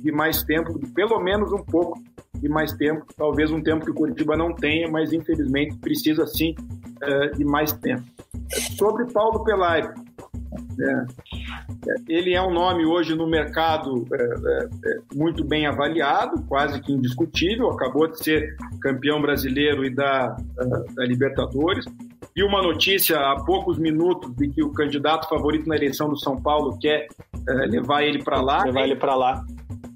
[0.00, 2.00] de mais tempo, pelo menos um pouco
[2.34, 6.54] de mais tempo, talvez um tempo que o Curitiba não tenha, mas infelizmente precisa sim
[7.36, 8.04] de mais tempo.
[8.78, 9.92] Sobre Paulo Pelai,
[10.80, 11.04] é.
[12.08, 16.92] Ele é um nome hoje no mercado é, é, é, muito bem avaliado, quase que
[16.92, 17.70] indiscutível.
[17.70, 20.36] Acabou de ser campeão brasileiro e da,
[20.94, 21.84] da Libertadores.
[22.34, 26.40] E uma notícia há poucos minutos de que o candidato favorito na eleição do São
[26.40, 27.08] Paulo quer
[27.48, 28.64] é, levar ele para lá.
[28.64, 29.44] Levar ele para lá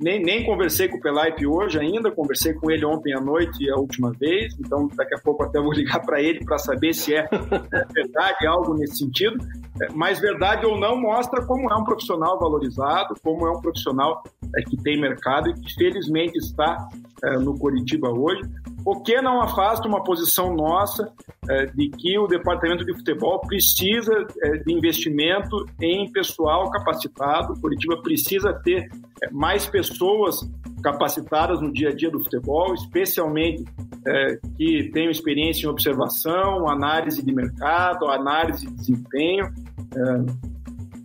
[0.00, 3.76] nem, nem conversei com o Pelaipe hoje ainda, conversei com ele ontem à noite a
[3.76, 7.26] última vez, então daqui a pouco até vou ligar para ele para saber se é,
[7.30, 9.38] é verdade algo nesse sentido.
[9.80, 14.22] É, mas verdade ou não mostra como é um profissional valorizado, como é um profissional
[14.54, 16.88] é, que tem mercado e que felizmente está
[17.24, 18.42] é, no Coritiba hoje.
[18.84, 21.12] O que não afasta uma posição nossa
[21.48, 27.54] é, de que o departamento de futebol precisa é, de investimento em pessoal capacitado.
[27.54, 28.88] O Curitiba precisa ter
[29.22, 30.48] é, mais pessoas
[30.82, 33.64] capacitadas no dia a dia do futebol, especialmente
[34.06, 39.52] é, que tenham experiência em observação, análise de mercado, análise de desempenho.
[39.94, 40.56] É,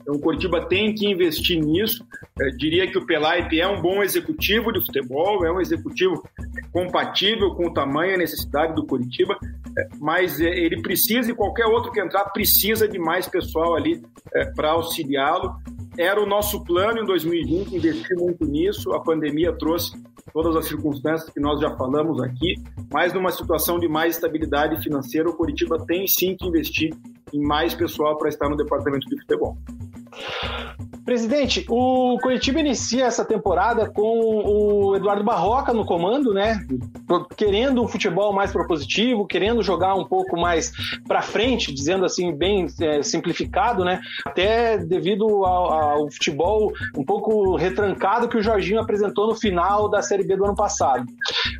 [0.02, 2.06] então, o Curitiba tem que investir nisso.
[2.40, 6.24] Eu é, diria que o Pelaipe é um bom executivo de futebol, é um executivo
[6.72, 9.38] compatível com o tamanho e a necessidade do Curitiba,
[9.78, 14.02] é, mas ele precisa, e qualquer outro que entrar, precisa de mais pessoal ali
[14.56, 15.56] para auxiliá-lo.
[15.98, 18.94] Era o nosso plano em 2020, investir muito nisso.
[18.94, 19.92] A pandemia trouxe
[20.34, 22.56] todas as circunstâncias que nós já falamos aqui,
[22.92, 26.94] mas numa situação de mais estabilidade financeira, o Curitiba tem sim que investir
[27.34, 29.58] em mais pessoal para estar no departamento de futebol.
[31.06, 34.02] Presidente, o Curitiba inicia essa temporada com
[34.46, 36.64] o Eduardo Barroca no comando, né?
[37.36, 40.72] Querendo um futebol mais propositivo, querendo jogar um pouco mais
[41.08, 44.00] para frente, dizendo assim, bem é, simplificado, né?
[44.26, 50.02] Até devido ao, ao, futebol um pouco retrancado que o Jorginho apresentou no final da
[50.02, 51.06] Série B do ano passado.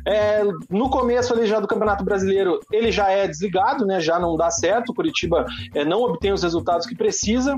[0.06, 4.00] É, no começo ali já do Campeonato Brasileiro, ele já é desligado, né?
[4.00, 7.56] Já não dá certo, o Curitiba é, não obtém os resultados que precisa.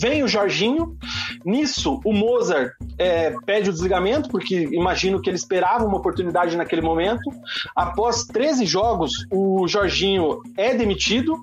[0.00, 0.96] Vem o Jorginho.
[1.44, 6.82] Nisso, o Mozart é, pede o desligamento, porque imagino que ele esperava uma oportunidade naquele
[6.82, 7.30] momento.
[7.74, 11.36] Após 13 jogos, o Jorginho é demitido.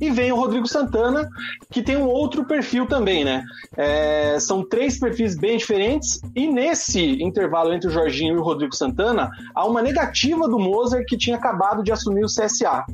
[0.00, 1.28] E vem o Rodrigo Santana,
[1.70, 3.44] que tem um outro perfil também, né?
[3.76, 6.20] É, são três perfis bem diferentes.
[6.34, 11.04] E nesse intervalo entre o Jorginho e o Rodrigo Santana, há uma negativa do Mozart
[11.06, 12.84] que tinha acabado de assumir o CSA.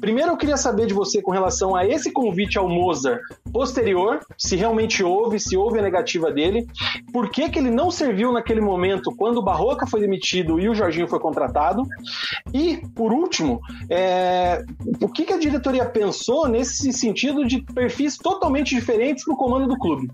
[0.00, 3.20] Primeiro, eu queria saber de você com relação a esse convite ao Mozart
[3.52, 6.66] posterior, se realmente houve, se houve a negativa dele,
[7.12, 10.74] por que, que ele não serviu naquele momento quando o Barroca foi demitido e o
[10.74, 11.82] Jorginho foi contratado,
[12.52, 13.60] e, por último,
[13.90, 14.64] é,
[15.00, 19.78] o que, que a diretoria pensou nesse sentido de perfis totalmente diferentes no comando do
[19.78, 20.10] clube?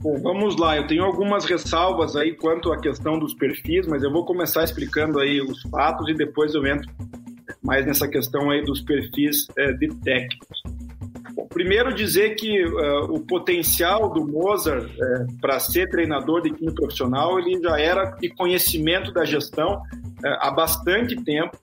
[0.00, 4.12] Bom, vamos lá, eu tenho algumas ressalvas aí quanto à questão dos perfis, mas eu
[4.12, 6.90] vou começar explicando aí os fatos e depois eu entro
[7.62, 10.62] mais nessa questão aí dos perfis é, de técnicos.
[11.56, 17.38] Primeiro dizer que uh, o potencial do Mozart uh, para ser treinador de time profissional
[17.38, 21.56] ele já era de conhecimento da gestão uh, há bastante tempo.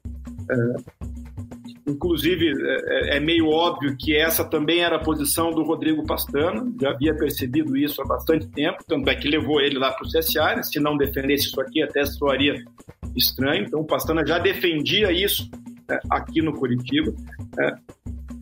[1.85, 6.89] Inclusive, é, é, meio óbvio que essa também era a posição do Rodrigo Pastano, já
[6.89, 10.55] havia percebido isso há bastante tempo, tanto é que levou ele lá para o CSA,
[10.55, 10.63] né?
[10.63, 12.55] se não defendesse isso aqui até soaria
[13.15, 13.65] estranho.
[13.67, 15.47] Então, o Pastana já defendia isso
[16.09, 17.13] aqui no Curitiba.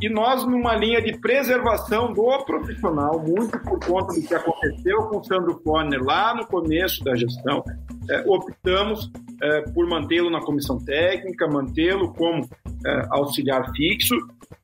[0.01, 5.19] E nós, numa linha de preservação do profissional, muito por conta do que aconteceu com
[5.19, 7.63] o Sandro Forner lá no começo da gestão,
[8.09, 9.11] é, optamos
[9.43, 12.49] é, por mantê-lo na comissão técnica, mantê-lo como
[12.83, 14.15] é, auxiliar fixo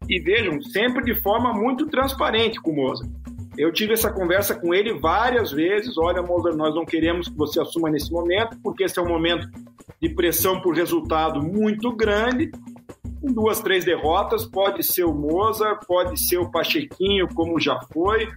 [0.10, 3.12] e vejam, sempre de forma muito transparente com o Mozart.
[3.56, 5.98] Eu tive essa conversa com ele várias vezes.
[6.00, 9.48] Olha, Mozart, nós não queremos que você assuma nesse momento, porque esse é um momento
[10.02, 12.52] de pressão por resultado muito grande
[13.22, 18.28] com duas, três derrotas, pode ser o Moza, pode ser o Pachequinho, como já foi,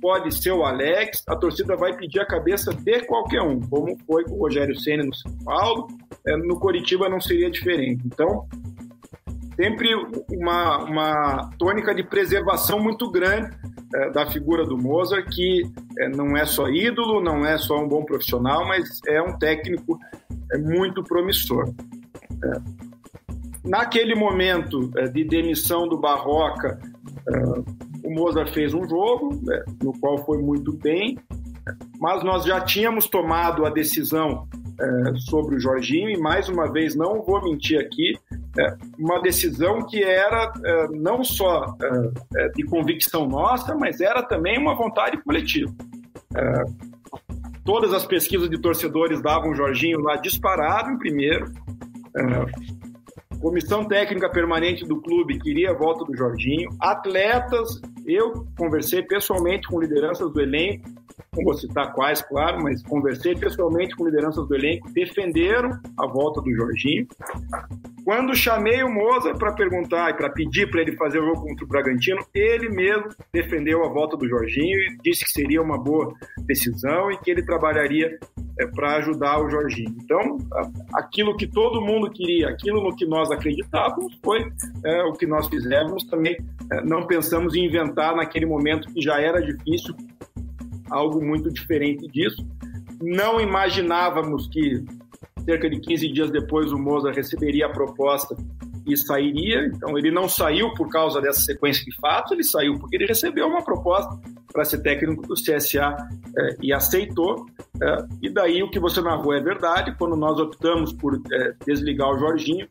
[0.00, 4.24] pode ser o Alex, a torcida vai pedir a cabeça de qualquer um, como foi
[4.24, 5.88] com o Rogério Senna no São Paulo,
[6.26, 8.02] é, no Coritiba não seria diferente.
[8.06, 8.46] Então,
[9.56, 9.88] sempre
[10.30, 13.54] uma, uma tônica de preservação muito grande
[13.94, 15.62] é, da figura do Mozart, que
[15.98, 19.98] é, não é só ídolo, não é só um bom profissional, mas é um técnico
[20.52, 21.68] é, muito promissor.
[22.42, 22.89] É,
[23.64, 26.80] naquele momento é, de demissão do Barroca,
[27.28, 27.38] é,
[28.02, 31.18] o Mozart fez um jogo, né, no qual foi muito bem,
[31.98, 34.48] mas nós já tínhamos tomado a decisão
[34.80, 38.18] é, sobre o Jorginho, e mais uma vez, não vou mentir aqui,
[38.98, 40.52] uma decisão que era
[40.90, 41.76] não só
[42.56, 45.72] de convicção nossa, mas era também uma vontade coletiva.
[47.64, 51.52] Todas as pesquisas de torcedores davam o Jorginho lá disparado em primeiro.
[53.40, 56.68] Comissão técnica permanente do clube queria a volta do Jorginho.
[56.78, 60.99] Atletas, eu conversei pessoalmente com lideranças do elenco
[61.36, 66.40] não vou citar quais, claro, mas conversei pessoalmente com lideranças do elenco, defenderam a volta
[66.40, 67.06] do Jorginho.
[68.04, 71.64] Quando chamei o Moza para perguntar e para pedir para ele fazer o jogo contra
[71.64, 76.12] o Bragantino, ele mesmo defendeu a volta do Jorginho e disse que seria uma boa
[76.38, 78.18] decisão e que ele trabalharia
[78.58, 79.96] é, para ajudar o Jorginho.
[80.02, 80.38] Então,
[80.94, 84.50] aquilo que todo mundo queria, aquilo no que nós acreditávamos, foi
[84.84, 86.04] é, o que nós fizemos.
[86.04, 86.36] Também
[86.72, 89.94] é, não pensamos em inventar naquele momento que já era difícil
[90.90, 92.46] algo muito diferente disso.
[93.00, 94.84] Não imaginávamos que
[95.44, 98.36] cerca de 15 dias depois o Moza receberia a proposta
[98.86, 99.66] e sairia.
[99.66, 103.46] Então ele não saiu por causa dessa sequência de fatos, ele saiu porque ele recebeu
[103.46, 104.18] uma proposta
[104.52, 105.96] para ser técnico do CSA
[106.36, 107.46] eh, e aceitou.
[107.80, 109.94] Eh, e daí o que você narrou é verdade.
[109.96, 112.68] Quando nós optamos por eh, desligar o Jorginho,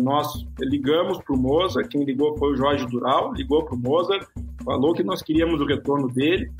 [0.00, 0.26] nós
[0.58, 1.82] ligamos para o Moza.
[1.82, 4.18] Quem ligou foi o Jorge Dural, ligou para o Moza,
[4.64, 6.50] falou que nós queríamos o retorno dele.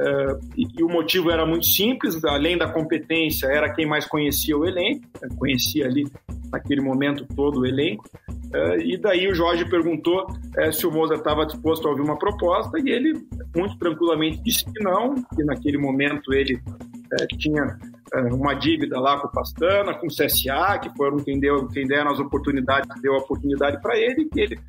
[0.00, 4.64] Uh, e, o motivo era muito simples, além da competência, era quem mais conhecia o
[4.64, 6.10] elenco, né, conhecia ali
[6.50, 8.08] naquele momento todo o elenco.
[8.30, 12.18] Uh, e daí o Jorge perguntou uh, se o Mozart estava disposto a ouvir uma
[12.18, 16.58] proposta e ele muito tranquilamente disse que não, que naquele momento ele
[17.38, 17.76] tinha
[18.32, 22.12] uma dívida lá com o Pastana, com o CSA, que foram quem, deu, quem deram
[22.12, 24.60] as oportunidades, deu a oportunidade para ele que ele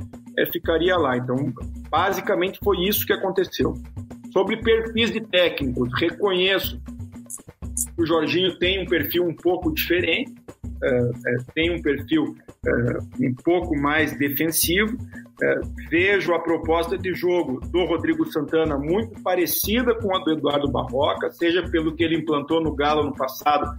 [0.52, 1.18] ficaria lá.
[1.18, 1.36] Então,
[1.90, 3.76] basicamente foi isso que aconteceu.
[4.32, 6.80] Sobre perfis de técnicos, reconheço
[7.96, 10.34] que o Jorginho tem um perfil um pouco diferente,
[10.84, 12.36] é, é, tem um perfil
[12.66, 14.98] é, um pouco mais defensivo.
[15.90, 21.32] vejo a proposta de jogo do Rodrigo Santana muito parecida com a do Eduardo Barroca,
[21.32, 23.76] seja pelo que ele implantou no Galo no passado,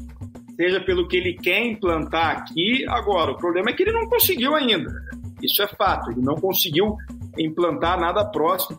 [0.55, 2.85] seja pelo que ele quer implantar aqui.
[2.89, 4.93] Agora, o problema é que ele não conseguiu ainda.
[5.43, 6.97] Isso é fato, ele não conseguiu
[7.39, 8.79] implantar nada próximo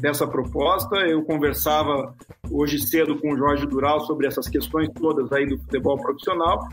[0.00, 0.96] dessa proposta.
[0.96, 2.14] Eu conversava
[2.50, 6.68] hoje cedo com o Jorge Dural sobre essas questões todas aí do futebol profissional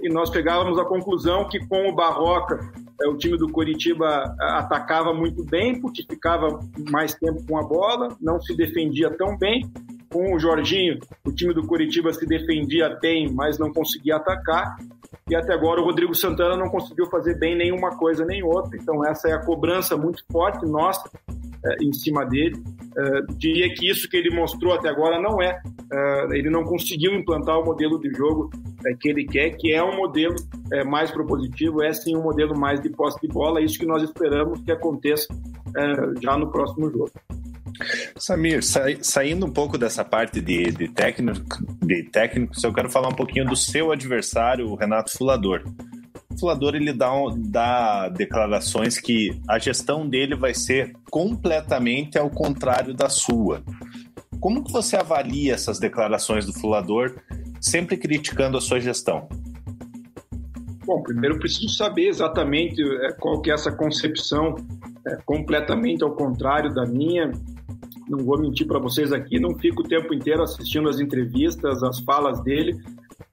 [0.00, 2.58] e nós chegávamos à conclusão que com o Barroca
[3.00, 6.60] é, o time do Coritiba é, atacava muito bem porque ficava
[6.90, 9.70] mais tempo com a bola, não se defendia tão bem.
[10.12, 14.76] Com o Jorginho, o time do Coritiba se defendia bem, mas não conseguia atacar.
[15.28, 18.76] E até agora o Rodrigo Santana não conseguiu fazer bem nenhuma coisa nem outra.
[18.76, 21.49] Então essa é a cobrança muito forte nossa é,
[21.80, 22.62] em cima dele.
[22.96, 25.60] É, diria que isso que ele mostrou até agora não é,
[25.92, 28.50] é ele não conseguiu implantar o modelo de jogo
[28.98, 30.34] que ele quer, que é um modelo
[30.86, 34.02] mais propositivo, é sim um modelo mais de posse de bola, é isso que nós
[34.02, 35.28] esperamos que aconteça
[36.22, 37.10] já no próximo jogo.
[38.16, 43.08] Samir, sa saindo um pouco dessa parte de, de, técnico, de técnicos, eu quero falar
[43.08, 45.62] um pouquinho do seu adversário, o Renato Fulador.
[46.38, 53.08] Fulador ele dá, dá declarações que a gestão dele vai ser completamente ao contrário da
[53.08, 53.62] sua.
[54.40, 57.16] Como que você avalia essas declarações do Fulador,
[57.60, 59.28] sempre criticando a sua gestão?
[60.84, 64.56] Bom, primeiro preciso saber exatamente é, qual que é essa concepção
[65.06, 67.30] é, completamente ao contrário da minha.
[68.08, 72.00] Não vou mentir para vocês aqui, não fico o tempo inteiro assistindo as entrevistas, as
[72.00, 72.80] falas dele,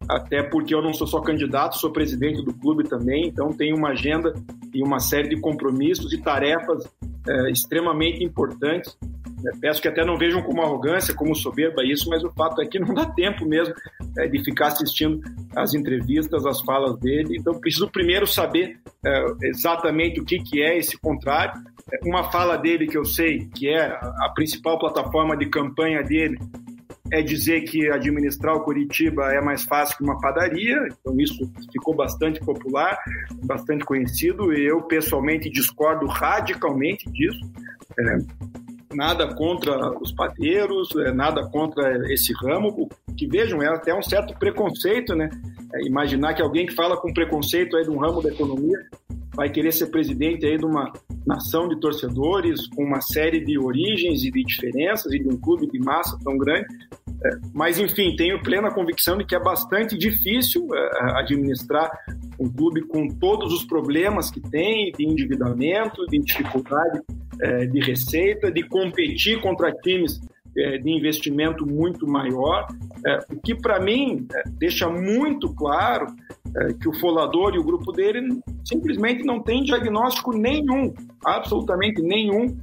[0.10, 3.90] até porque eu não sou só candidato, sou presidente do clube também, então tenho uma
[3.90, 4.34] agenda
[4.74, 6.88] e uma série de compromissos e tarefas
[7.28, 8.98] é, extremamente importantes.
[9.46, 12.66] É, peço que até não vejam como arrogância, como soberba isso, mas o fato é
[12.66, 13.74] que não dá tempo mesmo
[14.18, 15.22] é, de ficar assistindo
[15.56, 17.36] as entrevistas, as falas dele.
[17.38, 21.62] Então, preciso primeiro saber é, exatamente o que, que é esse contrário.
[21.92, 26.38] É, uma fala dele que eu sei que é a principal plataforma de campanha dele
[27.12, 31.96] é dizer que administrar o Curitiba é mais fácil que uma padaria, então isso ficou
[31.96, 32.98] bastante popular,
[33.44, 37.40] bastante conhecido, e eu pessoalmente discordo radicalmente disso.
[38.00, 38.18] É,
[38.98, 44.34] nada contra os padeiros, é, nada contra esse ramo, que vejam, é até um certo
[44.40, 45.30] preconceito, né?
[45.76, 48.80] É, imaginar que alguém que fala com preconceito aí de um ramo da economia
[49.36, 50.92] vai querer ser presidente aí de uma
[51.28, 55.68] nação de torcedores com uma série de origens e de diferenças e de um clube
[55.68, 56.66] de massa tão grande.
[57.54, 61.90] Mas, enfim, tenho plena convicção de que é bastante difícil é, administrar
[62.40, 67.02] um clube com todos os problemas que tem de endividamento, de dificuldade
[67.42, 70.20] é, de receita, de competir contra times
[70.58, 72.66] de investimento muito maior,
[73.32, 74.28] o que para mim
[74.58, 76.08] deixa muito claro
[76.82, 82.58] que o Folador e o grupo dele simplesmente não tem diagnóstico nenhum, absolutamente nenhum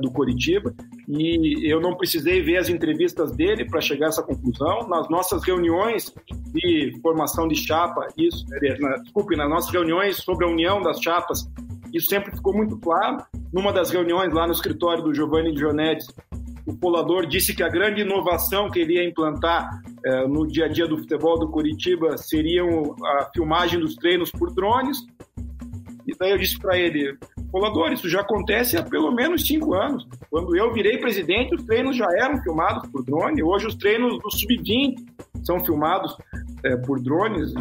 [0.00, 0.74] do Coritiba
[1.08, 4.86] e eu não precisei ver as entrevistas dele para chegar a essa conclusão.
[4.88, 6.14] Nas nossas reuniões
[6.52, 8.44] de formação de chapa, isso,
[8.78, 11.50] na, desculpe, nas nossas reuniões sobre a união das chapas,
[11.92, 13.24] isso sempre ficou muito claro.
[13.52, 16.06] Numa das reuniões lá no escritório do Giovanni Dionedes,
[16.64, 20.68] o Polador disse que a grande inovação que ele ia implantar eh, no dia a
[20.68, 24.98] dia do futebol do Curitiba seria a filmagem dos treinos por drones.
[26.06, 27.18] E daí eu disse para ele,
[27.50, 30.06] Colador, isso já acontece há pelo menos cinco anos.
[30.30, 33.42] Quando eu virei presidente, os treinos já eram filmados por drone.
[33.42, 34.94] Hoje, os treinos do Sub-20
[35.42, 36.16] são filmados
[36.64, 37.52] é, por drones.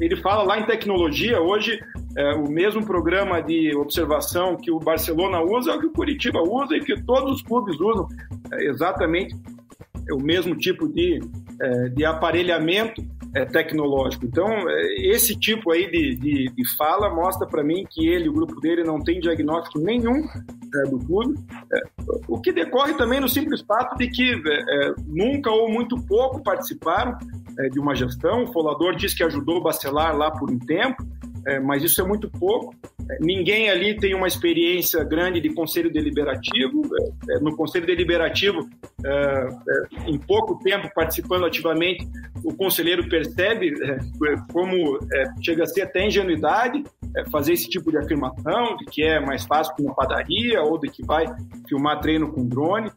[0.00, 1.40] Ele fala lá em tecnologia.
[1.40, 1.80] Hoje,
[2.16, 6.40] é, o mesmo programa de observação que o Barcelona usa é o que o Curitiba
[6.40, 8.08] usa e que todos os clubes usam.
[8.52, 9.34] É exatamente
[10.12, 11.20] o mesmo tipo de,
[11.60, 13.04] é, de aparelhamento
[13.34, 14.26] é, tecnológico.
[14.26, 18.32] Então, é, esse tipo aí de, de, de fala mostra para mim que ele, o
[18.32, 20.26] grupo dele, não tem diagnóstico nenhum
[20.74, 21.38] é, do clube,
[21.72, 21.82] é,
[22.26, 26.42] o que decorre também no simples fato de que é, é, nunca ou muito pouco
[26.42, 27.16] participaram
[27.72, 28.44] de uma gestão.
[28.44, 31.04] O Folador disse que ajudou o Bacelar lá por um tempo,
[31.64, 32.74] mas isso é muito pouco.
[33.20, 36.82] Ninguém ali tem uma experiência grande de conselho deliberativo.
[37.40, 38.68] No conselho deliberativo,
[40.06, 42.06] em pouco tempo participando ativamente,
[42.44, 43.98] o conselheiro percebe é,
[44.52, 46.82] como é, chega a ser até ingenuidade
[47.16, 50.78] é, fazer esse tipo de afirmação, de que é mais fácil que uma padaria ou
[50.78, 51.26] de que vai
[51.68, 52.90] filmar treino com drone.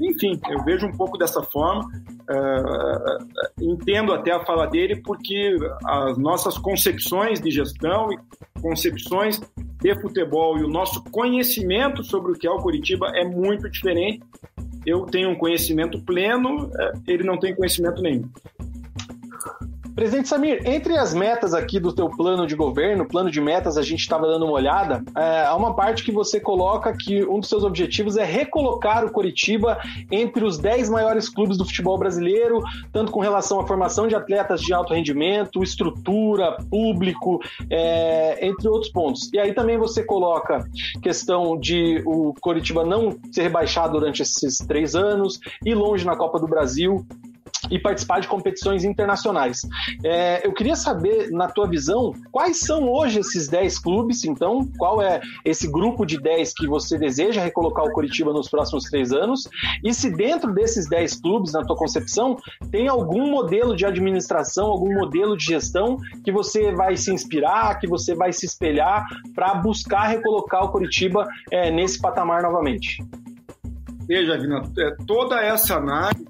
[0.00, 1.84] Enfim, eu vejo um pouco dessa forma.
[2.30, 8.18] Uh, entendo até a fala dele, porque as nossas concepções de gestão e
[8.60, 9.40] concepções
[9.80, 14.22] de futebol e o nosso conhecimento sobre o que é o Curitiba é muito diferente.
[14.86, 16.70] Eu tenho um conhecimento pleno,
[17.06, 18.28] ele não tem conhecimento nenhum.
[19.94, 23.82] Presidente Samir, entre as metas aqui do teu plano de governo, plano de metas, a
[23.82, 27.48] gente estava dando uma olhada, é, há uma parte que você coloca que um dos
[27.48, 29.78] seus objetivos é recolocar o Coritiba
[30.10, 32.60] entre os 10 maiores clubes do futebol brasileiro,
[32.92, 37.40] tanto com relação à formação de atletas de alto rendimento, estrutura, público,
[37.70, 39.32] é, entre outros pontos.
[39.32, 40.64] E aí também você coloca
[41.00, 46.40] questão de o Coritiba não ser rebaixado durante esses três anos, ir longe na Copa
[46.40, 47.06] do Brasil,
[47.70, 49.62] e participar de competições internacionais.
[50.04, 55.00] É, eu queria saber, na tua visão, quais são hoje esses 10 clubes, então, qual
[55.00, 59.48] é esse grupo de 10 que você deseja recolocar o Curitiba nos próximos três anos,
[59.82, 62.36] e se dentro desses 10 clubes, na tua concepção,
[62.70, 67.86] tem algum modelo de administração, algum modelo de gestão que você vai se inspirar, que
[67.86, 69.04] você vai se espelhar
[69.34, 73.02] para buscar recolocar o Curitiba é, nesse patamar novamente?
[74.06, 76.24] Veja, Vina, é, toda essa análise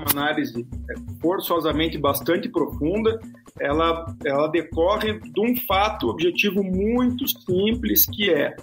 [0.00, 3.20] uma análise é, forçosamente bastante profunda,
[3.58, 8.56] ela, ela decorre de um fato objetivo muito simples que é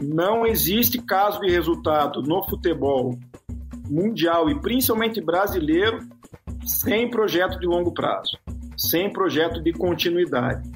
[0.00, 3.18] não existe caso de resultado no futebol
[3.88, 6.00] mundial e principalmente brasileiro
[6.66, 8.36] sem projeto de longo prazo,
[8.76, 10.68] sem projeto de continuidade.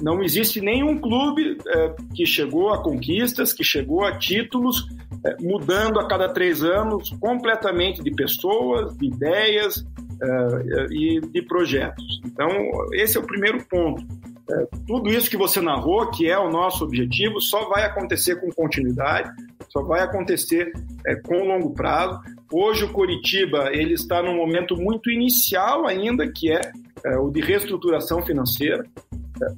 [0.00, 4.88] Não existe nenhum clube é, que chegou a conquistas, que chegou a títulos
[5.24, 9.86] é, mudando a cada três anos completamente de pessoas, de ideias
[10.22, 12.20] é, e de projetos.
[12.24, 12.48] Então,
[12.94, 14.02] esse é o primeiro ponto.
[14.50, 18.50] É, tudo isso que você narrou, que é o nosso objetivo, só vai acontecer com
[18.50, 19.30] continuidade,
[19.68, 20.72] só vai acontecer
[21.06, 22.20] é, com longo prazo.
[22.52, 26.60] Hoje o Curitiba ele está num momento muito inicial ainda, que é,
[27.04, 28.84] é o de reestruturação financeira.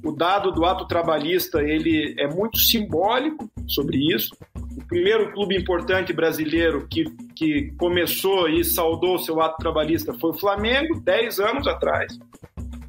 [0.03, 4.35] O dado do ato trabalhista ele é muito simbólico sobre isso.
[4.55, 7.05] O primeiro clube importante brasileiro que,
[7.35, 12.17] que começou e saudou seu ato trabalhista foi o Flamengo, 10 anos atrás.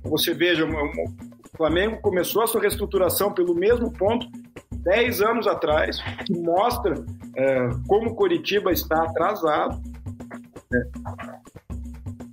[0.05, 4.27] Você veja, o Flamengo começou a sua reestruturação pelo mesmo ponto
[4.85, 6.95] 10 anos atrás, que mostra
[7.37, 9.81] é, como o Coritiba está atrasado.
[10.73, 10.83] É,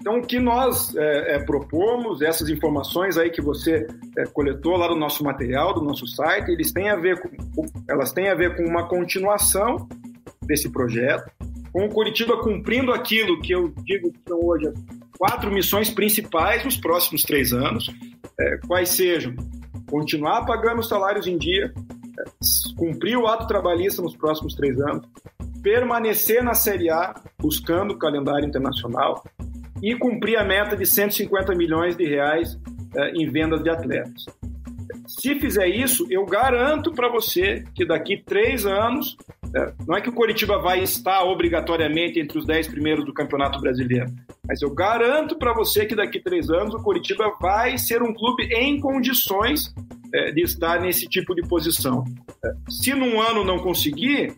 [0.02, 3.86] então, o que nós é, é, propomos, essas informações aí que você
[4.18, 7.30] é, coletou lá do nosso material, do nosso site, eles têm a ver com,
[7.88, 9.88] elas têm a ver com uma continuação
[10.42, 11.30] desse projeto,
[11.72, 14.74] com o Curitiba cumprindo aquilo que eu digo que são hoje as
[15.20, 17.88] quatro missões principais nos próximos três anos,
[18.40, 19.36] é, quais sejam
[19.88, 21.72] continuar pagando os salários em dia,
[22.72, 25.06] cumprir o ato trabalhista nos próximos três anos,
[25.62, 29.24] permanecer na Série A, buscando o calendário internacional,
[29.82, 32.58] e cumprir a meta de 150 milhões de reais
[32.96, 34.26] é, em vendas de atletas.
[35.08, 39.18] Se fizer isso, eu garanto para você que daqui três anos,
[39.56, 43.60] é, não é que o Coritiba vai estar obrigatoriamente entre os dez primeiros do Campeonato
[43.60, 44.12] Brasileiro,
[44.48, 48.44] mas eu garanto para você que daqui três anos o Coritiba vai ser um clube
[48.54, 49.74] em condições
[50.14, 52.04] é, de estar nesse tipo de posição.
[52.44, 54.36] É, se num ano não conseguir,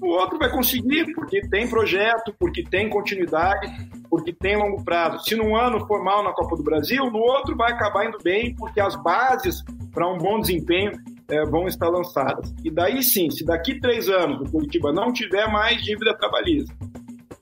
[0.00, 3.68] o outro vai conseguir, porque tem projeto, porque tem continuidade,
[4.08, 5.24] porque tem longo prazo.
[5.24, 8.54] Se num ano for mal na Copa do Brasil, no outro vai acabar indo bem,
[8.56, 9.62] porque as bases
[9.92, 10.92] para um bom desempenho
[11.28, 12.52] é, vão estar lançadas.
[12.64, 16.74] E daí sim, se daqui três anos o Curitiba não tiver mais dívida trabalhista,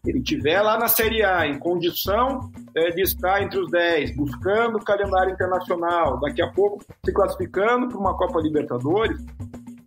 [0.07, 4.77] ele tiver lá na Série A em condição é, de estar entre os 10, buscando
[4.77, 9.19] o calendário internacional, daqui a pouco se classificando para uma Copa Libertadores,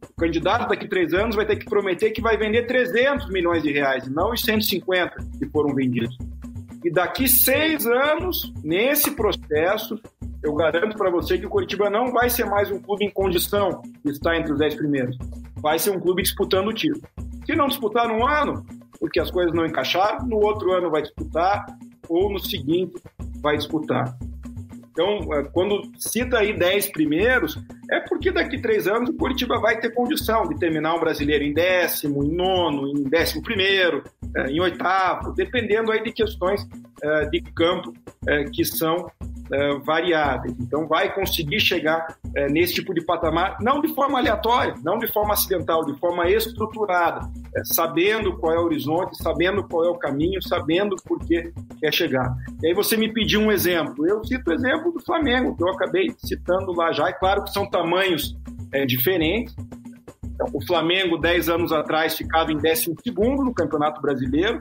[0.09, 3.71] o candidato daqui três anos vai ter que prometer que vai vender 300 milhões de
[3.71, 6.17] reais, não os 150 que foram vendidos.
[6.83, 9.99] E daqui seis anos, nesse processo,
[10.43, 13.81] eu garanto para você que o Curitiba não vai ser mais um clube em condição
[14.03, 15.15] de estar entre os dez primeiros.
[15.57, 17.07] Vai ser um clube disputando o título.
[17.45, 18.65] Se não disputar num ano,
[18.99, 21.65] porque as coisas não encaixaram, no outro ano vai disputar,
[22.11, 23.01] ou no seguinte
[23.41, 24.17] vai disputar.
[24.91, 27.57] Então, é, quando cita aí 10 primeiros,
[27.89, 31.53] é porque daqui três anos o Curitiba vai ter condição de terminar um brasileiro em
[31.53, 34.03] décimo, em nono, em décimo primeiro,
[34.35, 36.67] é, em oitavo, dependendo aí de questões
[37.01, 37.93] é, de campo
[38.53, 39.09] que são
[39.51, 40.55] uh, variáveis.
[40.59, 45.11] Então, vai conseguir chegar uh, nesse tipo de patamar, não de forma aleatória, não de
[45.11, 49.97] forma acidental, de forma estruturada, uh, sabendo qual é o horizonte, sabendo qual é o
[49.97, 52.33] caminho, sabendo por que quer chegar.
[52.61, 54.07] E aí você me pediu um exemplo.
[54.07, 57.09] Eu cito o exemplo do Flamengo, que eu acabei citando lá já.
[57.09, 58.35] É claro que são tamanhos
[58.87, 59.53] diferentes,
[60.41, 62.95] então, o Flamengo, 10 anos atrás, ficava em 12
[63.43, 64.59] no Campeonato Brasileiro,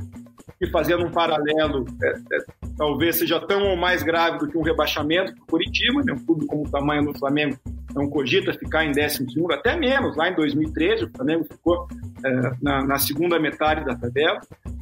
[0.60, 2.44] e fazendo um paralelo, é, é,
[2.76, 6.12] talvez seja tão ou mais grave do que um rebaixamento para o Curitiba, né?
[6.12, 7.56] um clube como o tamanho do Flamengo
[7.94, 11.88] não cogita ficar em 12 até menos, lá em 2013 o Flamengo ficou
[12.24, 14.40] é, na, na, segunda metade da tabela,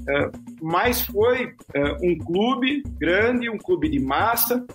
[0.08, 0.30] é,
[0.60, 4.66] mas foi é, um clube grande, um clube de massa,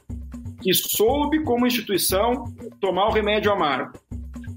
[0.61, 2.45] que soube como instituição
[2.79, 3.91] tomar o remédio amargo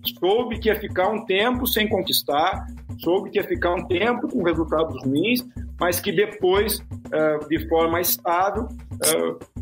[0.06, 2.66] soube que ia ficar um tempo sem conquistar,
[2.98, 5.44] soube que ia ficar um tempo com resultados ruins,
[5.78, 9.55] mas que depois, uh, de forma estável, uh,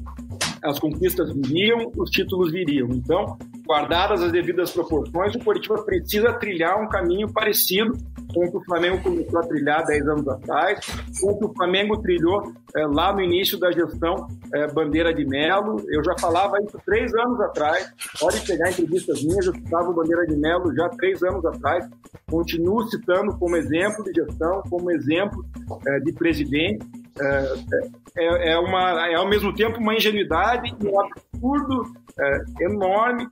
[0.65, 2.89] as conquistas viriam, os títulos viriam.
[2.91, 3.36] Então,
[3.66, 7.93] guardadas as devidas proporções, o Curitiba precisa trilhar um caminho parecido
[8.32, 10.81] com o que o Flamengo começou a trilhar 10 anos atrás,
[11.20, 15.24] com o que o Flamengo trilhou é, lá no início da gestão é, Bandeira de
[15.24, 15.85] Melo.
[15.89, 20.27] Eu já falava isso três anos atrás, pode pegar entrevistas minhas, eu citava o Bandeira
[20.27, 21.89] de Melo já três anos atrás,
[22.28, 25.45] continuo citando como exemplo de gestão, como exemplo
[25.86, 27.03] é, de presidente.
[27.20, 27.55] É,
[28.16, 33.28] é, é, uma, é ao mesmo tempo uma ingenuidade e um absurdo é, enorme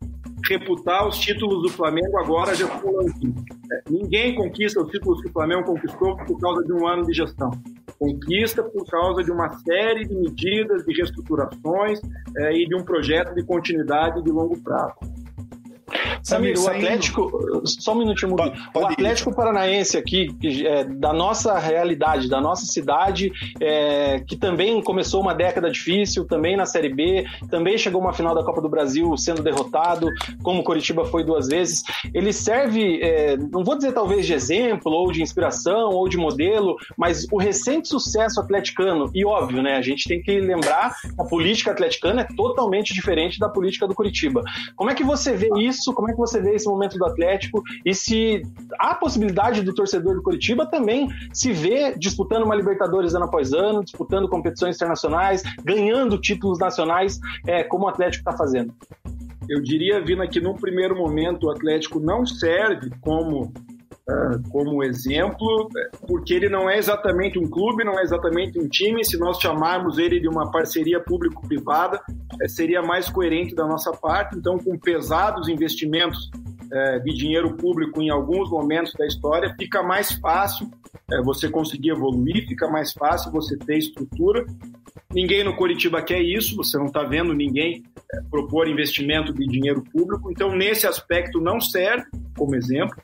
[0.49, 5.65] reputar os títulos do Flamengo agora já é, Ninguém conquista os títulos que o Flamengo
[5.65, 7.51] conquistou por causa de um ano de gestão.
[7.99, 12.01] Conquista por causa de uma série de medidas, de reestruturações
[12.37, 14.95] é, e de um projeto de continuidade de longo prazo.
[16.23, 17.63] Samir, o Atlético.
[17.65, 19.35] Só um minutinho, pode, pode O Atlético ir.
[19.35, 20.29] Paranaense aqui,
[20.65, 26.57] é, da nossa realidade, da nossa cidade, é, que também começou uma década difícil, também
[26.57, 30.09] na Série B, também chegou uma final da Copa do Brasil sendo derrotado,
[30.43, 31.83] como o Coritiba foi duas vezes.
[32.15, 36.77] Ele serve, é, não vou dizer talvez de exemplo, ou de inspiração, ou de modelo,
[36.97, 39.77] mas o recente sucesso atleticano, e óbvio, né?
[39.77, 44.43] A gente tem que lembrar a política atleticana é totalmente diferente da política do Curitiba.
[44.77, 45.82] Como é que você vê isso?
[45.91, 48.43] Como é que você vê esse momento do Atlético e se
[48.79, 53.83] há possibilidade do torcedor do Curitiba também se ver disputando uma Libertadores ano após ano,
[53.83, 58.75] disputando competições internacionais, ganhando títulos nacionais, é, como o Atlético está fazendo?
[59.49, 63.53] Eu diria, Vina, que num primeiro momento o Atlético não serve como
[64.51, 65.69] como exemplo,
[66.07, 69.05] porque ele não é exatamente um clube, não é exatamente um time.
[69.05, 74.37] Se nós chamarmos ele de uma parceria público-privada, uh, seria mais coerente da nossa parte.
[74.37, 76.31] Então, com pesados investimentos
[76.67, 80.69] uh, de dinheiro público em alguns momentos da história, fica mais fácil
[81.25, 84.47] você conseguir evoluir, fica mais fácil você ter estrutura.
[85.13, 87.83] Ninguém no Curitiba quer isso, você não está vendo ninguém
[88.31, 90.31] propor investimento de dinheiro público.
[90.31, 92.05] Então, nesse aspecto, não serve
[92.37, 92.97] como exemplo.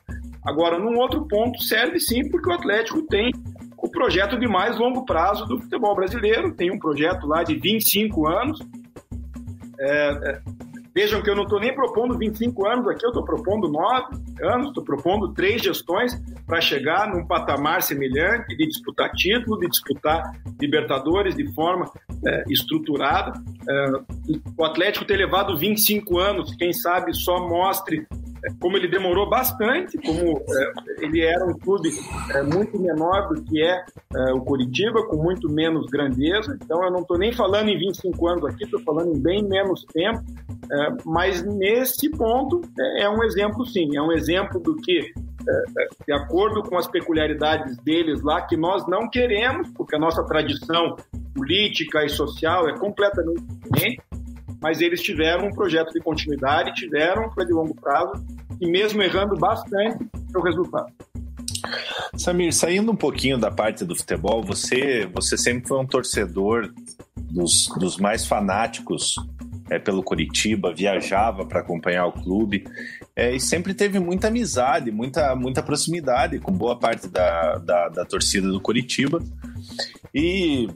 [0.49, 3.31] Agora, num outro ponto, serve sim, porque o Atlético tem
[3.77, 8.27] o projeto de mais longo prazo do futebol brasileiro, tem um projeto lá de 25
[8.27, 8.59] anos.
[9.79, 10.41] É, é,
[10.93, 14.67] Vejam que eu não estou nem propondo 25 anos aqui, eu estou propondo 9 anos,
[14.69, 20.23] estou propondo três gestões para chegar num patamar semelhante de disputar título, de disputar
[20.59, 21.89] Libertadores de forma
[22.25, 23.31] é, estruturada.
[23.69, 23.91] É,
[24.57, 28.07] o Atlético ter levado 25 anos, quem sabe só mostre
[28.59, 31.89] como ele demorou bastante, como é, ele era um clube
[32.33, 33.83] é, muito menor do que é,
[34.15, 36.57] é, o Curitiba, com muito menos grandeza.
[36.61, 39.85] Então, eu não estou nem falando em 25 anos aqui, estou falando em bem menos
[39.85, 40.23] tempo.
[40.71, 45.87] É, mas nesse ponto é, é, um exemplo, sim, é um exemplo do que, é,
[46.05, 50.95] de acordo com as peculiaridades deles lá, que nós não queremos, porque a nossa tradição
[51.33, 54.09] política e social é completamente diferente
[54.61, 58.13] mas eles tiveram um projeto de continuidade, tiveram um plano de longo prazo
[58.59, 60.05] e mesmo errando bastante,
[60.35, 60.91] o resultado.
[62.17, 66.71] Samir, saindo um pouquinho da parte do futebol, você, você sempre foi um torcedor
[67.15, 69.15] dos, dos mais fanáticos
[69.69, 72.65] é, pelo Curitiba, viajava para acompanhar o clube
[73.15, 78.05] é, e sempre teve muita amizade, muita, muita proximidade com boa parte da, da, da
[78.05, 79.21] torcida do Curitiba.
[80.13, 80.67] E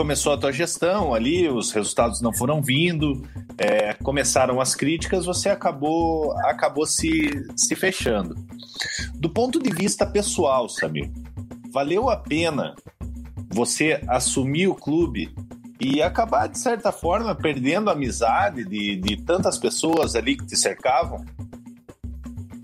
[0.00, 3.20] começou a tua gestão ali, os resultados não foram vindo,
[3.58, 8.34] é, começaram as críticas, você acabou, acabou se, se fechando.
[9.16, 11.10] Do ponto de vista pessoal, Samir,
[11.70, 12.74] valeu a pena
[13.50, 15.34] você assumir o clube
[15.78, 20.56] e acabar, de certa forma, perdendo a amizade de, de tantas pessoas ali que te
[20.56, 21.22] cercavam?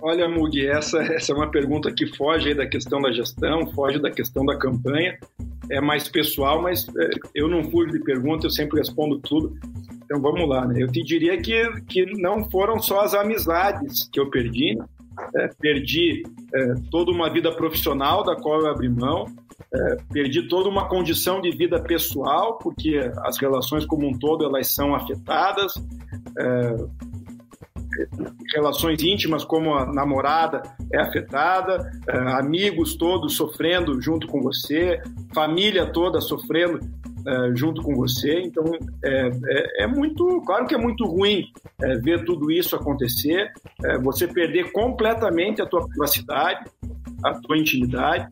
[0.01, 4.11] Olha, Mugi, essa, essa é uma pergunta que foge da questão da gestão, foge da
[4.11, 5.19] questão da campanha,
[5.71, 9.57] é mais pessoal, mas é, eu não fujo de pergunta, eu sempre respondo tudo.
[10.05, 10.83] Então vamos lá, né?
[10.83, 14.85] Eu te diria que, que não foram só as amizades que eu perdi, né?
[15.35, 16.23] é, perdi
[16.55, 19.27] é, toda uma vida profissional da qual eu abri mão,
[19.73, 24.69] é, perdi toda uma condição de vida pessoal, porque as relações como um todo elas
[24.69, 25.75] são afetadas,
[26.39, 26.77] é,
[28.55, 30.63] relações íntimas como a namorada
[30.93, 35.01] é afetada, é, amigos todos sofrendo junto com você,
[35.35, 36.81] família toda sofrendo
[37.27, 38.41] é, junto com você.
[38.41, 38.65] Então
[39.05, 41.45] é, é, é, muito, claro que é muito ruim
[41.83, 43.53] é, ver tudo isso acontecer,
[43.85, 46.71] é, você perder completamente a tua privacidade,
[47.25, 48.29] a tua intimidade.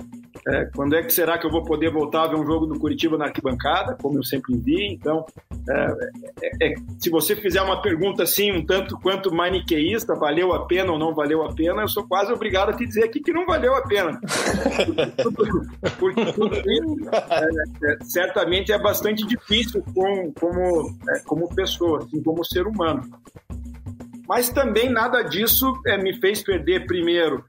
[0.46, 2.78] É, quando é que será que eu vou poder voltar a ver um jogo do
[2.78, 4.92] Curitiba na arquibancada, como eu sempre vi?
[4.92, 5.24] Então,
[5.68, 5.96] é,
[6.42, 10.92] é, é, se você fizer uma pergunta assim, um tanto quanto maniqueísta, valeu a pena
[10.92, 13.46] ou não valeu a pena, eu sou quase obrigado a te dizer aqui que não
[13.46, 14.20] valeu a pena.
[15.98, 20.94] Porque, é, é, certamente é bastante difícil com, como,
[21.24, 23.02] como pessoa, assim, como ser humano.
[24.28, 27.44] Mas também nada disso me fez perder, primeiro,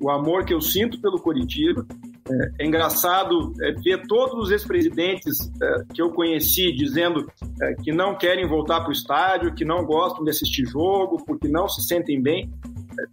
[0.00, 1.86] o amor que eu sinto pelo Curitiba,
[2.30, 7.28] é, engraçado é, ver todos os ex-presidentes é, que eu conheci dizendo
[7.60, 11.48] é, que não querem voltar para o estádio, que não gostam de assistir jogo, porque
[11.48, 12.50] não se sentem bem.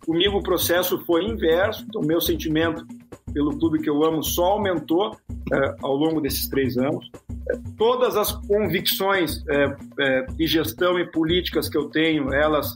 [0.05, 2.85] Comigo o processo foi inverso, então, o meu sentimento
[3.33, 5.15] pelo clube que eu amo só aumentou
[5.81, 7.09] ao longo desses três anos.
[7.77, 9.43] todas as convicções
[10.35, 12.75] de gestão e políticas que eu tenho, elas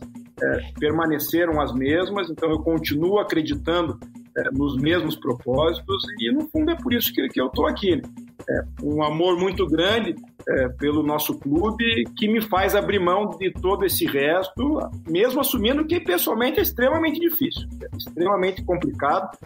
[0.80, 4.00] permaneceram as mesmas, então eu continuo acreditando
[4.38, 8.02] é, nos mesmos propósitos e no fundo é por isso que, que eu estou aqui.
[8.50, 10.16] É, um amor muito grande
[10.48, 15.86] é, pelo nosso clube que me faz abrir mão de todo esse resto, mesmo assumindo
[15.86, 19.38] que pessoalmente é extremamente difícil, é extremamente complicado,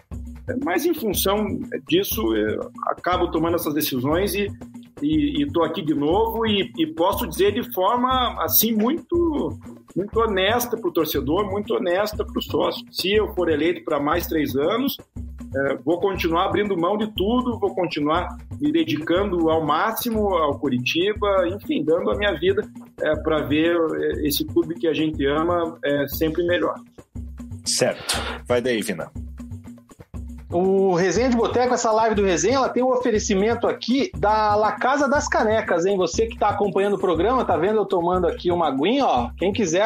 [0.48, 1.46] é, mas em função
[1.86, 2.22] disso
[2.88, 4.48] acabo tomando essas decisões e
[5.02, 9.58] e estou aqui de novo e, e, posso dizer de forma assim muito
[9.96, 12.84] muito honesta para o torcedor, muito honesta para o sócio.
[12.90, 14.96] Se eu for eleito para mais três anos,
[15.54, 21.48] é, vou continuar abrindo mão de tudo, vou continuar me dedicando ao máximo ao Curitiba,
[21.48, 22.62] enfim, dando a minha vida
[23.00, 26.74] é, para ver é, esse clube que a gente ama é, sempre melhor.
[27.64, 28.16] Certo.
[28.46, 29.10] Vai daí, Vina.
[30.50, 34.72] O Resenha de Boteco, essa live do Resenha, ela tem um oferecimento aqui da La
[34.72, 35.98] Casa das Canecas, hein?
[35.98, 39.30] Você que está acompanhando o programa, tá vendo eu tomando aqui uma aguinha, ó.
[39.36, 39.84] Quem quiser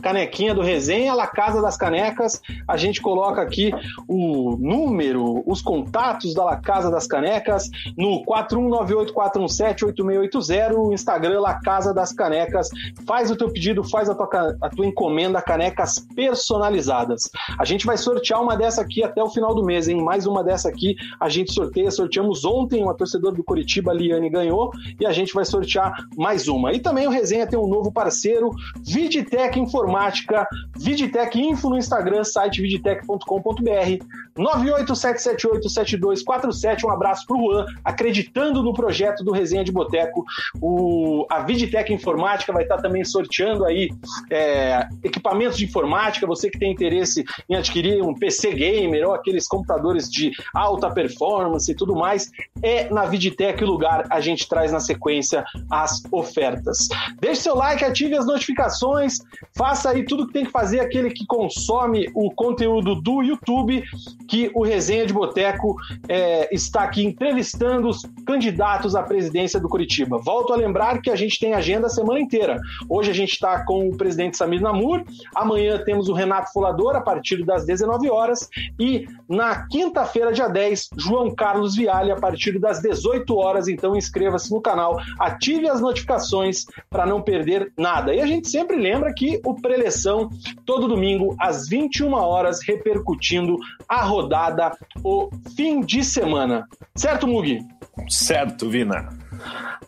[0.00, 2.40] canequinha do Resenha, La Casa das Canecas.
[2.66, 3.72] A gente coloca aqui
[4.08, 12.12] o número, os contatos da La Casa das Canecas no 41984178680, Instagram La Casa das
[12.12, 12.68] Canecas.
[13.06, 17.30] Faz o teu pedido, faz a tua, a tua encomenda, canecas personalizadas.
[17.58, 20.02] A gente vai sortear uma dessa aqui até o final do mês, hein?
[20.02, 21.90] Mais uma dessa aqui a gente sorteia.
[21.90, 24.70] Sorteamos ontem, uma torcedora do Curitiba, Liane, ganhou
[25.00, 26.72] e a gente vai sortear mais uma.
[26.72, 28.50] E também o Resenha tem um novo parceiro,
[28.84, 34.04] Viditec Info Informática, Viditec Info no Instagram, site viditec.com.br,
[34.36, 36.84] 987787247.
[36.84, 40.24] Um abraço para o Juan, acreditando no projeto do Resenha de Boteco.
[40.60, 43.90] O, a Viditec Informática vai estar também sorteando aí
[44.30, 46.26] é, equipamentos de informática.
[46.26, 51.70] Você que tem interesse em adquirir um PC gamer ou aqueles computadores de alta performance
[51.70, 52.30] e tudo mais,
[52.62, 54.06] é na Viditec o lugar.
[54.10, 56.88] A gente traz na sequência as ofertas.
[57.20, 59.18] Deixe seu like, ative as notificações,
[59.56, 63.82] faça aí tudo que tem que fazer aquele que consome o conteúdo do YouTube
[64.30, 65.74] que o Resenha de Boteco
[66.08, 70.18] é, está aqui entrevistando os candidatos à presidência do Curitiba.
[70.18, 72.56] Volto a lembrar que a gente tem agenda a semana inteira.
[72.88, 75.02] Hoje a gente está com o presidente Samir Namur,
[75.34, 78.48] amanhã temos o Renato Folador a partir das 19 horas
[78.78, 83.66] e na quinta-feira, dia 10, João Carlos Viale a partir das 18 horas.
[83.66, 88.14] Então inscreva-se no canal, ative as notificações para não perder nada.
[88.14, 90.30] E a gente sempre lembra que o preleção
[90.64, 93.56] todo domingo às 21 horas repercutindo
[93.88, 96.66] a rodada rodada o fim de semana.
[96.94, 97.60] Certo, Mugi?
[98.08, 99.08] Certo, Vina.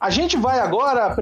[0.00, 1.14] A gente vai agora,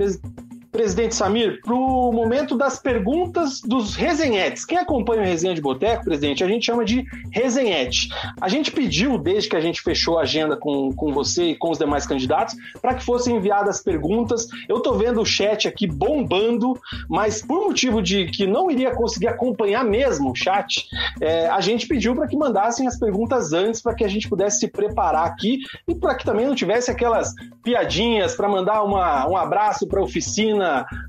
[0.72, 4.64] presidente Samir, para o momento das perguntas dos resenhetes.
[4.64, 8.08] Quem acompanha o Resenha de Boteco, presidente, a gente chama de resenhete.
[8.40, 11.70] A gente pediu, desde que a gente fechou a agenda com, com você e com
[11.70, 14.46] os demais candidatos, para que fossem enviadas perguntas.
[14.68, 16.78] Eu estou vendo o chat aqui bombando,
[17.08, 20.86] mas por motivo de que não iria conseguir acompanhar mesmo o chat,
[21.20, 24.60] é, a gente pediu para que mandassem as perguntas antes, para que a gente pudesse
[24.60, 29.36] se preparar aqui e para que também não tivesse aquelas piadinhas para mandar uma, um
[29.36, 30.59] abraço para a oficina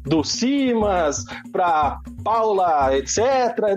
[0.03, 3.21] do Simas, para Paula, etc.,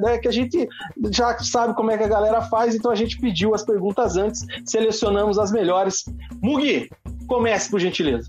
[0.03, 0.69] né, que a gente
[1.11, 4.45] já sabe como é que a galera faz, então a gente pediu as perguntas antes,
[4.65, 6.05] selecionamos as melhores.
[6.43, 6.91] Mugi,
[7.27, 8.29] comece por gentileza.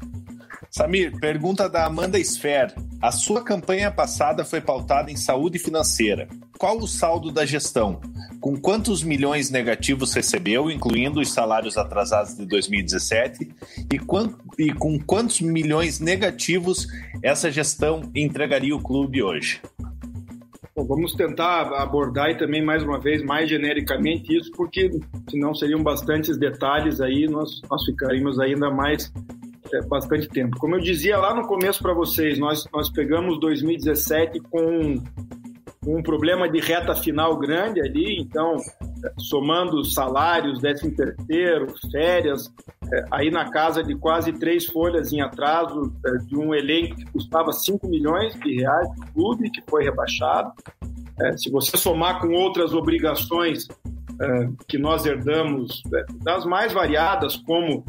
[0.69, 2.73] Samir, pergunta da Amanda Sfer.
[3.01, 6.27] A sua campanha passada foi pautada em saúde financeira.
[6.57, 7.99] Qual o saldo da gestão?
[8.39, 13.49] Com quantos milhões negativos recebeu, incluindo os salários atrasados de 2017?
[13.91, 16.87] E, e com quantos milhões negativos
[17.21, 19.61] essa gestão entregaria o clube hoje?
[20.75, 24.91] Bom, vamos tentar abordar e também mais uma vez mais genericamente isso, porque
[25.29, 29.11] senão seriam bastantes detalhes aí, nós, nós ficaríamos ainda mais
[29.73, 30.57] é, bastante tempo.
[30.57, 35.01] Como eu dizia lá no começo para vocês, nós, nós pegamos 2017 com
[35.85, 38.57] um problema de reta final grande ali, então,
[39.17, 42.51] somando salários, décimo terceiro, férias,
[42.91, 47.05] é, aí na casa de quase três folhas em atraso é, de um elenco que
[47.05, 50.51] custava 5 milhões de reais do clube, que foi rebaixado.
[51.37, 53.69] Se você somar com outras obrigações
[54.67, 55.81] que nós herdamos,
[56.21, 57.85] das mais variadas, como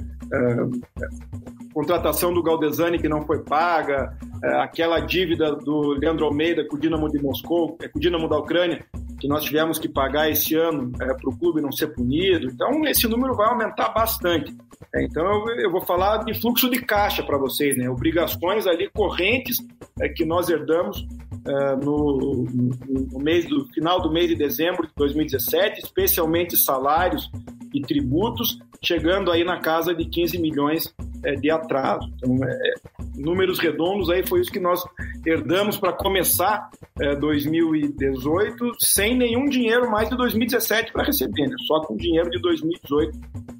[1.77, 6.81] contratação do Galdesani que não foi paga, é, aquela dívida do Leandro Almeida com o
[6.81, 8.83] Dinamo de Moscou, é, com o Dinamo da Ucrânia,
[9.21, 12.47] que nós tivemos que pagar esse ano é, para o clube não ser punido.
[12.47, 14.57] Então, esse número vai aumentar bastante.
[14.95, 17.91] É, então, eu, eu, vou falar de fluxo de caixa para vocês, né?
[17.91, 19.59] obrigações ali correntes
[20.01, 21.07] é, que nós herdamos
[21.47, 27.31] é, no, no, no, mês do final do mês de dezembro de 2017, especialmente salários
[27.77, 32.11] e tributos, chegando aí na casa de 15 milhões é, de atraso.
[32.17, 32.75] Então, é,
[33.15, 34.83] números redondos aí foi isso que nós
[35.27, 41.57] herdamos para começar é, 2018 sem nenhum dinheiro mais de 2017 para receber, né?
[41.67, 43.19] só com dinheiro de 2018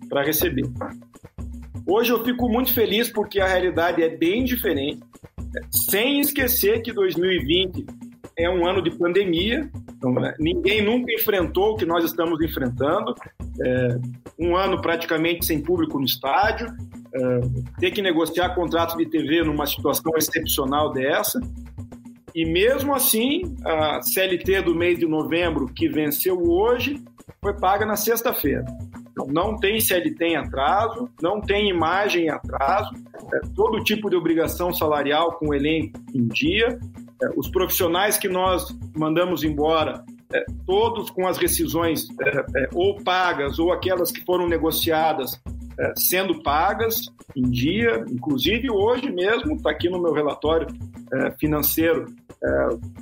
[0.09, 0.65] para receber.
[1.87, 5.01] Hoje eu fico muito feliz porque a realidade é bem diferente,
[5.71, 7.87] sem esquecer que 2020
[8.39, 13.15] é um ano de pandemia, então, né, ninguém nunca enfrentou o que nós estamos enfrentando.
[13.65, 13.99] É,
[14.39, 16.69] um ano praticamente sem público no estádio,
[17.15, 17.41] é,
[17.81, 21.41] ter que negociar contratos de TV numa situação excepcional dessa.
[22.35, 27.03] E mesmo assim, a CLT do mês de novembro, que venceu hoje,
[27.41, 28.65] foi paga na sexta-feira.
[29.11, 32.91] Então, não tem CLT em atraso, não tem imagem em atraso,
[33.33, 36.79] é, todo tipo de obrigação salarial com o elenco em dia,
[37.37, 38.67] os profissionais que nós
[38.97, 45.41] mandamos embora, é, todos com as rescisões é, ou pagas ou aquelas que foram negociadas
[45.95, 47.03] sendo pagas
[47.37, 50.67] em dia, inclusive hoje mesmo, está aqui no meu relatório
[51.39, 52.07] financeiro,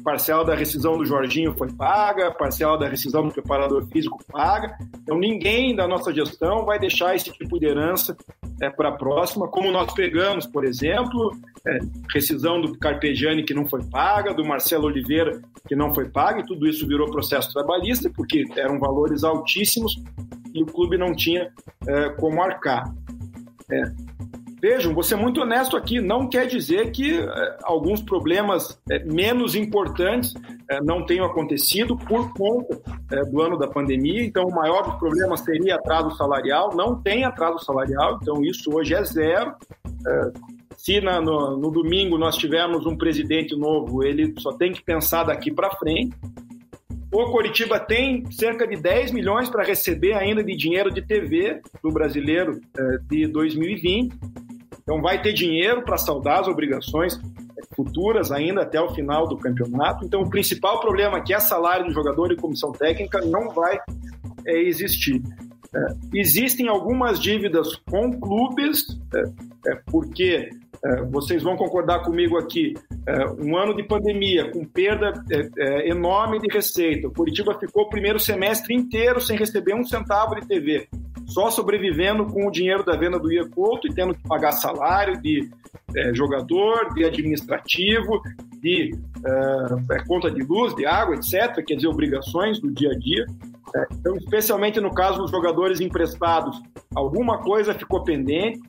[0.02, 4.76] parcela da rescisão do Jorginho foi paga, parcela da rescisão do preparador físico paga.
[5.02, 8.16] Então ninguém da nossa gestão vai deixar esse tipo de herança
[8.60, 11.78] é, para a próxima, como nós pegamos, por exemplo, é,
[12.12, 16.46] rescisão do Carpegiani que não foi paga, do Marcelo Oliveira que não foi paga, e
[16.46, 20.02] tudo isso virou processo trabalhista, porque eram valores altíssimos
[20.52, 21.50] e o clube não tinha
[21.86, 22.92] é, como arcar.
[23.70, 24.13] É.
[24.64, 29.54] Vejam, vou ser muito honesto aqui, não quer dizer que é, alguns problemas é, menos
[29.54, 30.32] importantes
[30.70, 32.80] é, não tenham acontecido por conta
[33.30, 34.24] do ano da pandemia.
[34.24, 36.74] Então, o maior dos problemas seria atraso salarial.
[36.74, 39.54] Não tem atraso salarial, então isso hoje é zero.
[40.78, 45.24] se na, no, no domingo nós tivermos um presidente novo, ele só tem que pensar
[45.24, 46.16] daqui para frente.
[47.12, 51.92] O Coritiba tem cerca de 10 milhões para receber ainda de dinheiro de TV do
[51.92, 52.62] brasileiro
[53.10, 54.16] de 2020.
[54.84, 57.18] Então vai ter dinheiro para saldar as obrigações
[57.74, 60.04] futuras ainda até o final do campeonato.
[60.04, 63.78] Então o principal problema que é salário do jogador e comissão técnica não vai
[64.46, 65.22] é, existir.
[65.74, 65.78] É,
[66.14, 70.50] existem algumas dívidas com clubes, é, é porque
[70.84, 72.74] é, vocês vão concordar comigo aqui,
[73.06, 75.12] é, um ano de pandemia com perda
[75.86, 77.08] enorme de receita.
[77.08, 80.86] O Curitiba ficou o primeiro semestre inteiro sem receber um centavo de TV
[81.26, 85.20] só sobrevivendo com o dinheiro da venda do Ia Couto e tendo que pagar salário
[85.20, 85.50] de
[85.96, 88.20] é, jogador, de administrativo,
[88.60, 92.98] de é, é, conta de luz, de água, etc., quer dizer, obrigações do dia a
[92.98, 93.26] dia.
[93.74, 96.60] É, então, especialmente no caso dos jogadores emprestados,
[96.94, 98.60] alguma coisa ficou pendente.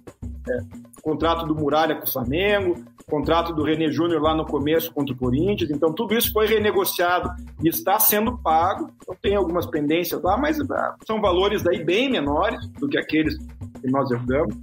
[0.49, 5.13] É, contrato do Muralha com o Flamengo, contrato do René Júnior lá no começo contra
[5.13, 5.69] o Corinthians.
[5.69, 7.29] Então, tudo isso foi renegociado
[7.63, 8.89] e está sendo pago.
[9.01, 13.37] Então, tem algumas pendências lá, mas ah, são valores daí bem menores do que aqueles
[13.37, 14.55] que nós herdamos.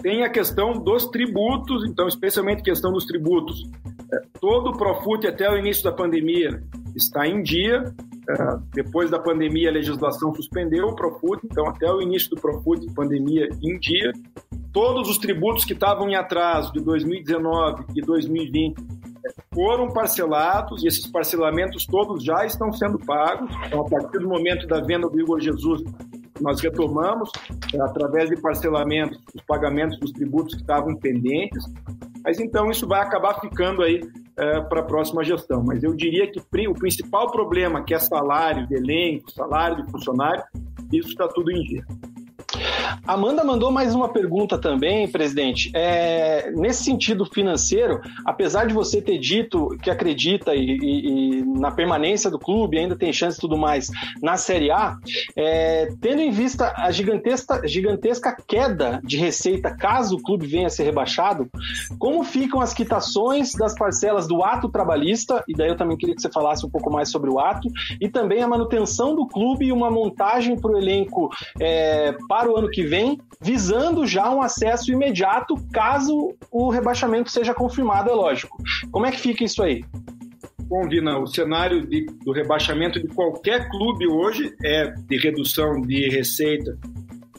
[0.00, 3.68] Tem a questão dos tributos, então, especialmente a questão dos tributos.
[4.12, 6.62] É, todo o Profut até o início da pandemia
[6.94, 7.92] está em dia.
[8.30, 12.86] É, depois da pandemia, a legislação suspendeu o Profut, então, até o início do Profut,
[12.94, 14.12] pandemia em dia
[14.72, 20.88] todos os tributos que estavam em atraso de 2019 e 2020 eh, foram parcelados e
[20.88, 23.50] esses parcelamentos todos já estão sendo pagos.
[23.66, 25.82] Então, a partir do momento da venda do Igor Jesus,
[26.40, 27.30] nós retomamos,
[27.74, 31.64] eh, através de parcelamentos, os pagamentos dos tributos que estavam pendentes.
[32.24, 34.00] Mas então isso vai acabar ficando aí
[34.38, 35.62] é, para a próxima gestão.
[35.64, 40.44] Mas eu diria que o principal problema, que é salário de elenco, salário de funcionário,
[40.92, 41.84] isso está tudo em dia.
[43.06, 45.70] Amanda mandou mais uma pergunta também, presidente.
[45.74, 51.70] É, nesse sentido financeiro, apesar de você ter dito que acredita e, e, e na
[51.70, 53.88] permanência do clube, ainda tem chance e tudo mais
[54.22, 54.96] na Série A,
[55.36, 60.70] é, tendo em vista a gigantesca, gigantesca queda de receita caso o clube venha a
[60.70, 61.48] ser rebaixado,
[61.98, 65.42] como ficam as quitações das parcelas do ato trabalhista?
[65.48, 67.68] E daí eu também queria que você falasse um pouco mais sobre o ato,
[68.00, 71.30] e também a manutenção do clube e uma montagem para o elenco
[71.60, 77.54] é, para o ano que vem, visando já um acesso imediato caso o rebaixamento seja
[77.54, 78.56] confirmado, é lógico.
[78.90, 79.84] Como é que fica isso aí?
[80.62, 86.08] Bom, Vina, o cenário de, do rebaixamento de qualquer clube hoje é de redução de
[86.10, 86.76] receita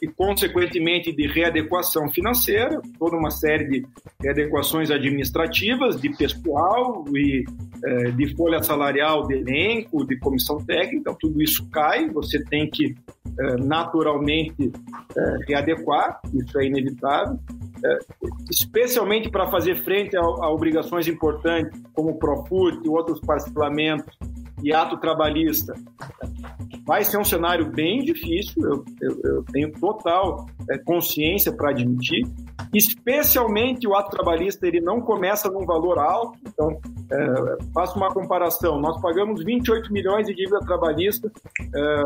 [0.02, 3.86] e, consequentemente, de readequação financeira, toda uma série de
[4.20, 7.44] readequações administrativas, de pessoal e
[7.84, 12.94] é, de folha salarial de elenco, de comissão técnica, tudo isso cai, você tem que
[13.38, 14.72] é, naturalmente
[15.16, 17.38] é, readequar, isso é inevitável,
[18.50, 24.14] especialmente para fazer frente a, a, obrigações importantes como o Profut e outros parcelamentos
[24.62, 25.74] e ato trabalhista.
[26.86, 32.26] Vai ser um cenário bem difícil, eu, eu, eu tenho total é, consciência para admitir,
[32.74, 36.80] especialmente o ato trabalhista, ele não começa num valor alto, então
[37.12, 41.30] é, faço uma comparação, nós pagamos 28 milhões de dívida trabalhista
[41.74, 42.02] é,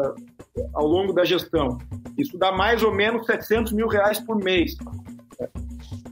[0.74, 1.78] ao longo da gestão,
[2.18, 4.76] isso dá mais ou menos 700 mil reais por mês,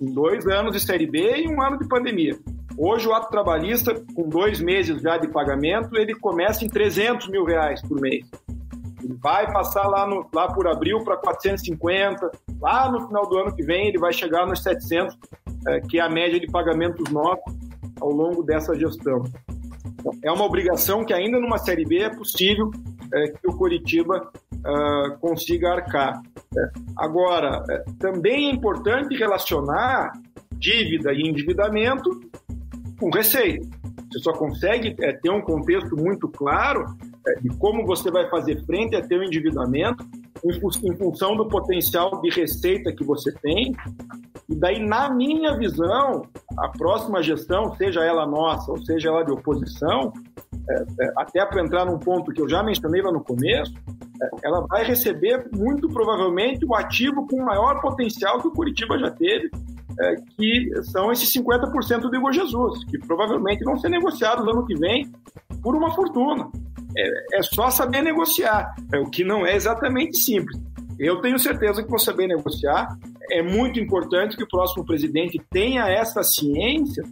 [0.00, 2.38] em dois anos de Série B e um ano de pandemia.
[2.76, 7.44] Hoje o ato trabalhista, com dois meses já de pagamento, ele começa em 300 mil
[7.44, 8.26] reais por mês.
[9.02, 12.30] Ele vai passar lá, no, lá por abril para 450,
[12.60, 15.16] lá no final do ano que vem ele vai chegar nos 700,
[15.66, 17.44] é, que é a média de pagamentos nossos
[18.00, 19.24] ao longo dessa gestão.
[20.22, 22.70] É uma obrigação que ainda numa Série B é possível
[23.12, 24.30] é, que o Coritiba
[24.64, 26.20] é, consiga arcar.
[26.56, 27.62] É, agora,
[27.98, 30.12] também é importante relacionar
[30.52, 32.20] dívida e endividamento
[33.02, 33.66] com receita.
[34.10, 36.86] Você só consegue é, ter um contexto muito claro
[37.26, 40.04] é, de como você vai fazer frente a o endividamento
[40.44, 43.74] em, em função do potencial de receita que você tem.
[44.48, 46.22] E daí, na minha visão,
[46.56, 50.12] a próxima gestão, seja ela nossa ou seja ela de oposição,
[50.68, 53.74] é, é, até para entrar num ponto que eu já mencionei lá no começo,
[54.22, 59.10] é, ela vai receber muito provavelmente o ativo com maior potencial que o Curitiba já
[59.10, 59.50] teve,
[60.00, 64.74] é, que são esses 50% do Igor Jesus, que provavelmente vão ser negociados ano que
[64.74, 65.10] vem
[65.62, 66.50] por uma fortuna.
[66.96, 70.60] É, é só saber negociar, é, o que não é exatamente simples.
[70.98, 72.96] Eu tenho certeza que vou saber negociar.
[73.30, 77.02] é, muito importante que o próximo presidente tenha essa ciência,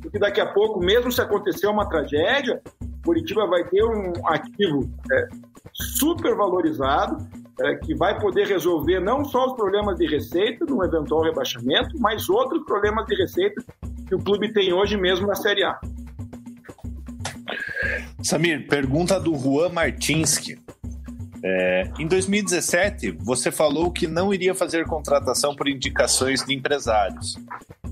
[0.00, 2.62] porque daqui a pouco, mesmo se acontecer uma tragédia,
[3.04, 5.28] Curitiba vai ter um ativo é,
[5.72, 7.26] super valorizado,
[7.60, 12.28] é, que vai poder resolver não só os problemas de receita num eventual rebaixamento, mas
[12.28, 13.62] outros problemas de receita
[14.06, 15.78] que o clube tem hoje mesmo na Série A.
[18.22, 20.58] Samir, pergunta do Juan Martinski.
[21.42, 27.36] É, em 2017, você falou que não iria fazer contratação por indicações de empresários.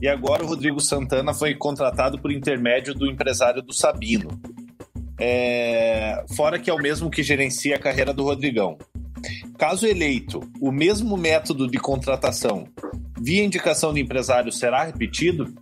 [0.01, 4.29] E agora o Rodrigo Santana foi contratado por intermédio do empresário do Sabino.
[5.19, 8.77] É, fora que é o mesmo que gerencia a carreira do Rodrigão.
[9.59, 12.67] Caso eleito, o mesmo método de contratação
[13.21, 15.53] via indicação de empresário será repetido?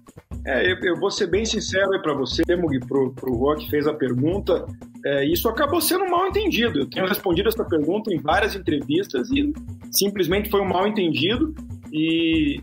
[0.46, 3.70] É, eu, eu, vou ser bem sincero aí para você, Mug, para o Rô que
[3.70, 4.66] fez a pergunta.
[5.04, 6.80] É, isso acabou sendo mal entendido.
[6.80, 9.52] Eu tenho respondido essa pergunta em várias entrevistas e
[9.90, 11.54] simplesmente foi um mal entendido
[11.90, 12.60] e,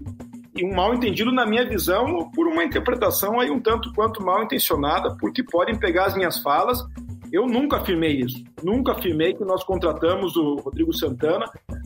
[0.55, 4.43] e um mal entendido na minha visão por uma interpretação aí um tanto quanto mal
[4.43, 6.83] intencionada, porque podem pegar as minhas falas
[7.31, 8.43] eu nunca afirmei isso.
[8.63, 11.45] Nunca afirmei que nós contratamos o Rodrigo Santana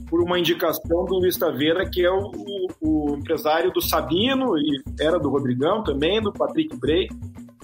[0.09, 4.83] por uma indicação do Luiz Taveira, que é o, o, o empresário do Sabino, e
[4.99, 7.07] era do Rodrigão também, do Patrick Bray,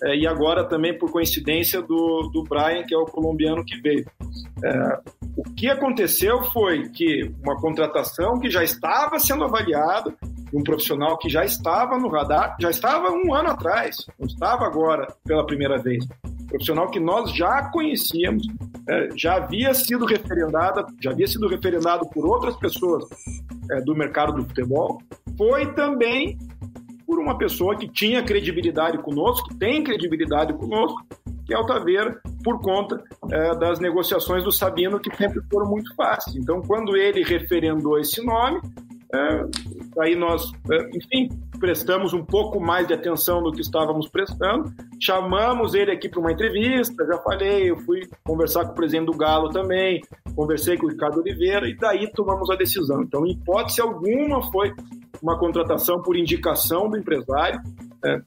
[0.03, 4.05] é, e agora também, por coincidência, do, do Brian, que é o colombiano que veio.
[4.63, 4.99] É,
[5.37, 10.13] o que aconteceu foi que uma contratação que já estava sendo avaliada,
[10.53, 15.07] um profissional que já estava no radar, já estava um ano atrás, não estava agora
[15.23, 16.05] pela primeira vez
[16.51, 18.45] profissional que nós já conhecíamos,
[18.87, 23.05] é, já havia sido referendada, já havia sido referendado por outras pessoas
[23.71, 25.01] é, do mercado do futebol,
[25.37, 26.37] foi também
[27.05, 31.05] por uma pessoa que tinha credibilidade conosco, tem credibilidade conosco,
[31.45, 35.93] que é o Taveira, por conta é, das negociações do Sabino, que sempre foram muito
[35.95, 36.35] fáceis.
[36.35, 38.61] Então, quando ele referendou esse nome,
[39.13, 39.45] é,
[39.99, 41.29] aí nós, é, enfim,
[41.61, 44.73] prestamos um pouco mais de atenção do que estávamos prestando.
[44.99, 49.15] Chamamos ele aqui para uma entrevista, já falei, eu fui conversar com o presidente do
[49.15, 50.01] Galo também,
[50.35, 53.03] conversei com o Ricardo Oliveira e daí tomamos a decisão.
[53.03, 54.73] Então, em hipótese alguma, foi
[55.21, 57.61] uma contratação por indicação do empresário.
[58.03, 58.21] É,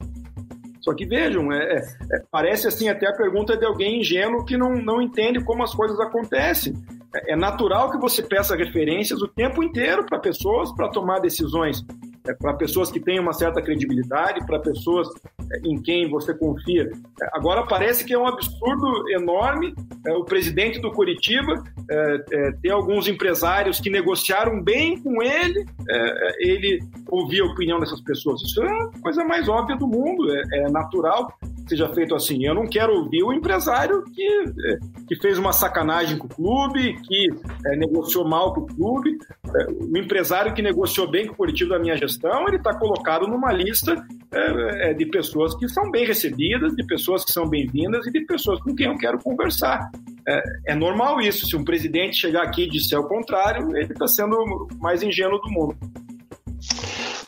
[0.81, 1.79] só que vejam, é, é,
[2.13, 5.75] é, parece assim até a pergunta de alguém ingênuo que não, não entende como as
[5.75, 6.75] coisas acontecem.
[7.13, 11.85] É, é natural que você peça referências o tempo inteiro para pessoas para tomar decisões
[12.27, 15.09] é, para pessoas que têm uma certa credibilidade, para pessoas
[15.53, 16.91] é, em quem você confia.
[17.21, 19.75] É, agora parece que é um absurdo enorme
[20.07, 25.65] é, o presidente do Curitiba é, é, ter alguns empresários que negociaram bem com ele,
[26.39, 28.43] ele ouvir a opinião dessas pessoas.
[28.43, 31.33] Isso é a coisa mais óbvia do mundo, é, natural
[31.67, 32.45] seja feito assim.
[32.45, 34.45] Eu não quero ouvir o empresário que,
[35.09, 37.29] que fez uma sacanagem com o clube, que
[37.67, 39.19] é, negociou mal com o clube.
[39.55, 43.27] É, o empresário que negociou bem com o Curitiba da minha gestão, ele está colocado
[43.27, 48.07] numa lista é, é, de pessoas que são bem recebidas, de pessoas que são bem-vindas
[48.07, 49.91] e de pessoas com quem eu quero conversar.
[50.27, 51.47] É, é normal isso.
[51.47, 55.41] Se um presidente chegar aqui e disser o contrário, ele está sendo o mais ingênuo
[55.41, 55.77] do mundo.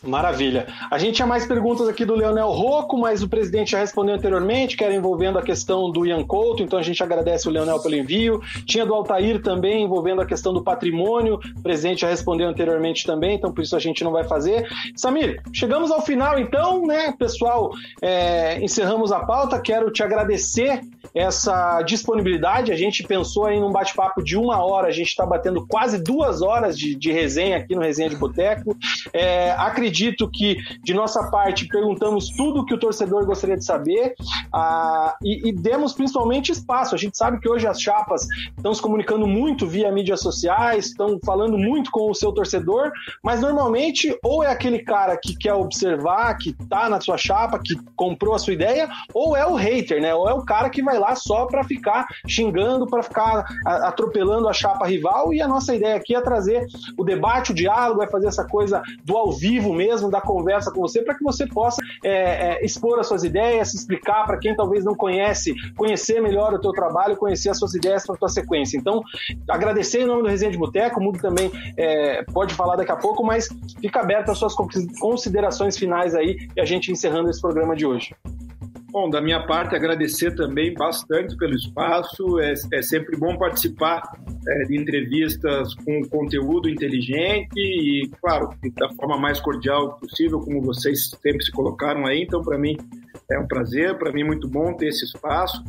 [0.06, 0.66] Maravilha.
[0.90, 4.76] A gente tinha mais perguntas aqui do Leonel Rocco, mas o presidente já respondeu anteriormente,
[4.76, 7.96] que era envolvendo a questão do Ian Couto, então a gente agradece o Leonel pelo
[7.96, 8.40] envio.
[8.64, 13.36] Tinha do Altair também, envolvendo a questão do patrimônio, o presidente já respondeu anteriormente também,
[13.36, 14.68] então por isso a gente não vai fazer.
[14.94, 17.70] Samir, chegamos ao final então, né, pessoal?
[18.00, 20.80] É, encerramos a pauta, quero te agradecer
[21.14, 22.72] essa disponibilidade.
[22.72, 26.42] A gente pensou aí num bate-papo de uma hora, a gente está batendo quase duas
[26.42, 28.76] horas de, de, resenha aqui no Resenha de Boteco.
[29.12, 29.95] É, acredito
[30.30, 34.14] que, de nossa parte, perguntamos tudo que o torcedor gostaria de saber
[34.52, 36.94] ah, e, e, demos principalmente espaço.
[36.94, 41.18] A gente sabe que hoje as chapas estão se comunicando muito via mídias sociais, estão
[41.24, 42.92] falando muito com o seu torcedor,
[43.22, 47.74] mas normalmente ou é aquele cara que quer observar, que está na sua chapa, que
[47.96, 50.14] comprou a sua ideia, ou é o hater, né?
[50.14, 54.48] Ou é o cara que vai lá lá só para ficar xingando, para ficar atropelando
[54.48, 55.32] a chapa rival.
[55.32, 56.66] E a nossa ideia aqui é trazer
[56.96, 60.80] o debate, o diálogo, é fazer essa coisa do ao vivo mesmo, da conversa com
[60.80, 64.84] você, para que você possa é, é, expor as suas ideias, explicar para quem talvez
[64.84, 68.76] não conhece, conhecer melhor o teu trabalho, conhecer as suas ideias para a tua sequência.
[68.76, 69.02] Então,
[69.48, 72.96] agradecer em nome do Resenha de Boteco, o Mundo também é, pode falar daqui a
[72.96, 73.48] pouco, mas
[73.80, 74.54] fica aberto as suas
[74.98, 78.14] considerações finais aí e a gente encerrando esse programa de hoje.
[78.96, 82.40] Bom, da minha parte, agradecer também bastante pelo espaço.
[82.40, 84.00] É, é sempre bom participar
[84.48, 91.10] é, de entrevistas com conteúdo inteligente e, claro, da forma mais cordial possível, como vocês
[91.10, 92.22] sempre se colocaram aí.
[92.22, 92.74] Então, para mim,
[93.30, 95.62] é um prazer, para mim, muito bom ter esse espaço.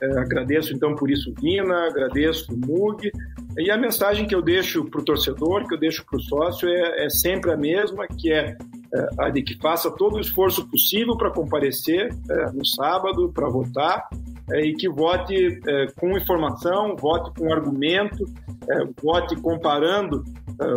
[0.00, 3.10] É, agradeço, então, por isso, Vina, agradeço Mug,
[3.58, 6.68] E a mensagem que eu deixo para o torcedor, que eu deixo para o sócio,
[6.68, 8.56] é, é, sempre a mesma, que é,
[8.94, 14.08] é, que faça todo o esforço possível para comparecer é, no sábado, para votar,
[14.50, 18.24] é, e que vote é, com informação, vote com argumento,
[18.68, 20.24] é, vote comparando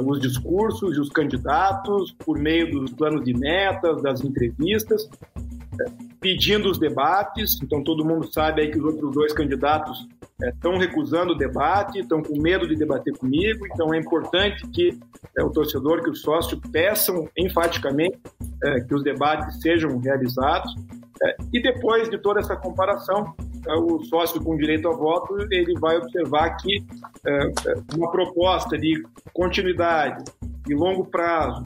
[0.05, 5.09] os discursos e os candidatos por meio dos planos de metas, das entrevistas,
[6.19, 7.59] pedindo os debates.
[7.63, 10.07] Então todo mundo sabe aí que os outros dois candidatos
[10.43, 13.65] estão recusando o debate, estão com medo de debater comigo.
[13.67, 14.97] Então é importante que
[15.39, 18.19] o torcedor, que o sócio peçam enfaticamente
[18.87, 20.75] que os debates sejam realizados.
[21.53, 23.33] e depois de toda essa comparação,
[23.67, 26.83] é, o sócio com direito a voto ele vai observar que
[27.25, 27.51] é, é,
[27.95, 29.03] uma proposta de
[29.33, 30.23] continuidade,
[30.65, 31.63] de longo prazo,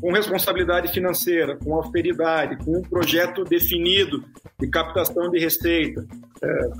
[0.00, 4.24] com responsabilidade financeira, com austeridade, com um projeto definido
[4.60, 6.06] de captação de receita,
[6.42, 6.70] é,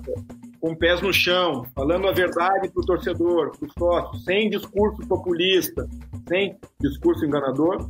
[0.61, 5.07] com pés no chão, falando a verdade para o torcedor, para o sócio, sem discurso
[5.07, 5.89] populista,
[6.29, 7.89] sem discurso enganador,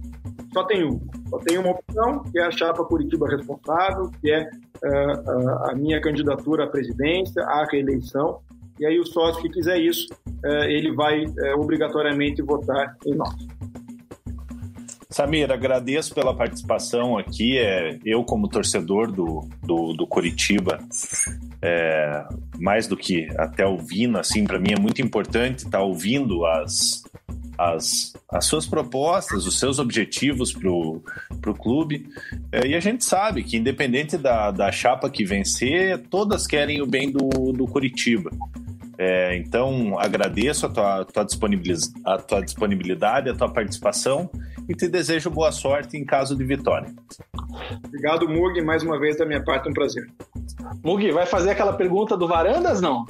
[0.52, 1.00] só tem um.
[1.28, 6.00] Só tem uma opção, que é a chapa Curitiba responsável, que é uh, a minha
[6.00, 8.40] candidatura à presidência, à reeleição.
[8.80, 13.34] E aí o sócio que quiser isso, uh, ele vai uh, obrigatoriamente votar em nós.
[15.10, 17.56] Samir, agradeço pela participação aqui.
[17.56, 20.78] É, eu, como torcedor do, do, do Curitiba,
[21.62, 22.26] é,
[22.58, 27.02] mais do que até ouvindo, assim, para mim é muito importante estar tá ouvindo as,
[27.56, 32.06] as, as suas propostas, os seus objetivos para o clube.
[32.52, 36.86] É, e a gente sabe que, independente da, da chapa que vencer, todas querem o
[36.86, 38.30] bem do, do Curitiba.
[38.98, 44.28] É, então, agradeço a tua, a tua disponibilidade, a tua participação
[44.68, 46.92] e te desejo boa sorte em caso de vitória.
[47.84, 48.60] Obrigado, Mug.
[48.62, 50.06] Mais uma vez, da minha parte, um prazer.
[50.84, 53.06] Mug, vai fazer aquela pergunta do Varandas, não?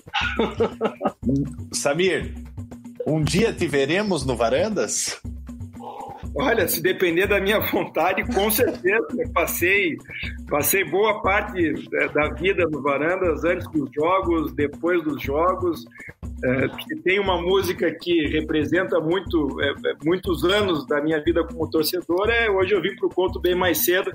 [1.73, 2.35] Samir,
[3.07, 5.21] um dia te veremos no Varandas?
[6.35, 9.07] Olha, se depender da minha vontade, com certeza.
[9.33, 9.97] passei,
[10.49, 15.85] passei boa parte é, da vida no Varandas, antes dos jogos, depois dos jogos.
[16.45, 16.69] É,
[17.03, 19.75] tem uma música que representa muito, é,
[20.05, 22.31] muitos anos da minha vida como torcedor.
[22.31, 24.13] É, hoje eu vim para o Couto bem mais cedo,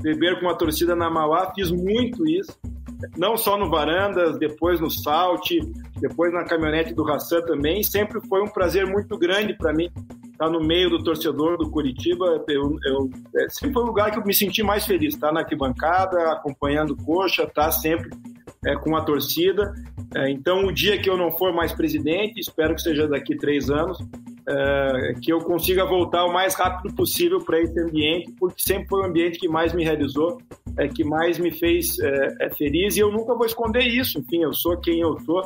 [0.00, 2.56] beber com a torcida na Mauá, fiz muito isso
[3.16, 5.50] não só no Varandas, depois no Salt,
[6.00, 7.82] depois na caminhonete do Hassan também.
[7.82, 9.90] Sempre foi um prazer muito grande para mim
[10.34, 12.44] estar no meio do torcedor do Curitiba.
[12.48, 15.40] Eu, eu, é, sempre foi o lugar que eu me senti mais feliz, tá na
[15.40, 18.10] arquibancada, acompanhando coxa, tá sempre
[18.64, 19.72] é, com a torcida.
[20.14, 23.70] É, então, o dia que eu não for mais presidente, espero que seja daqui três
[23.70, 23.98] anos,
[24.46, 29.00] é, que eu consiga voltar o mais rápido possível para esse ambiente, porque sempre foi
[29.00, 30.38] o ambiente que mais me realizou,
[30.78, 34.18] é, que mais me fez é, é, feliz, e eu nunca vou esconder isso.
[34.18, 35.42] Enfim, eu sou quem eu sou.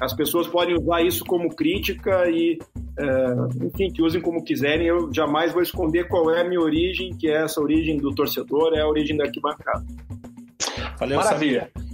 [0.00, 2.58] As pessoas podem usar isso como crítica e,
[2.98, 4.86] é, enfim, que usem como quiserem.
[4.86, 8.72] Eu jamais vou esconder qual é a minha origem, que é essa origem do torcedor,
[8.74, 9.84] é a origem da arquibancada.
[10.98, 11.70] Valeu, Maravilha.
[11.74, 11.91] Samir.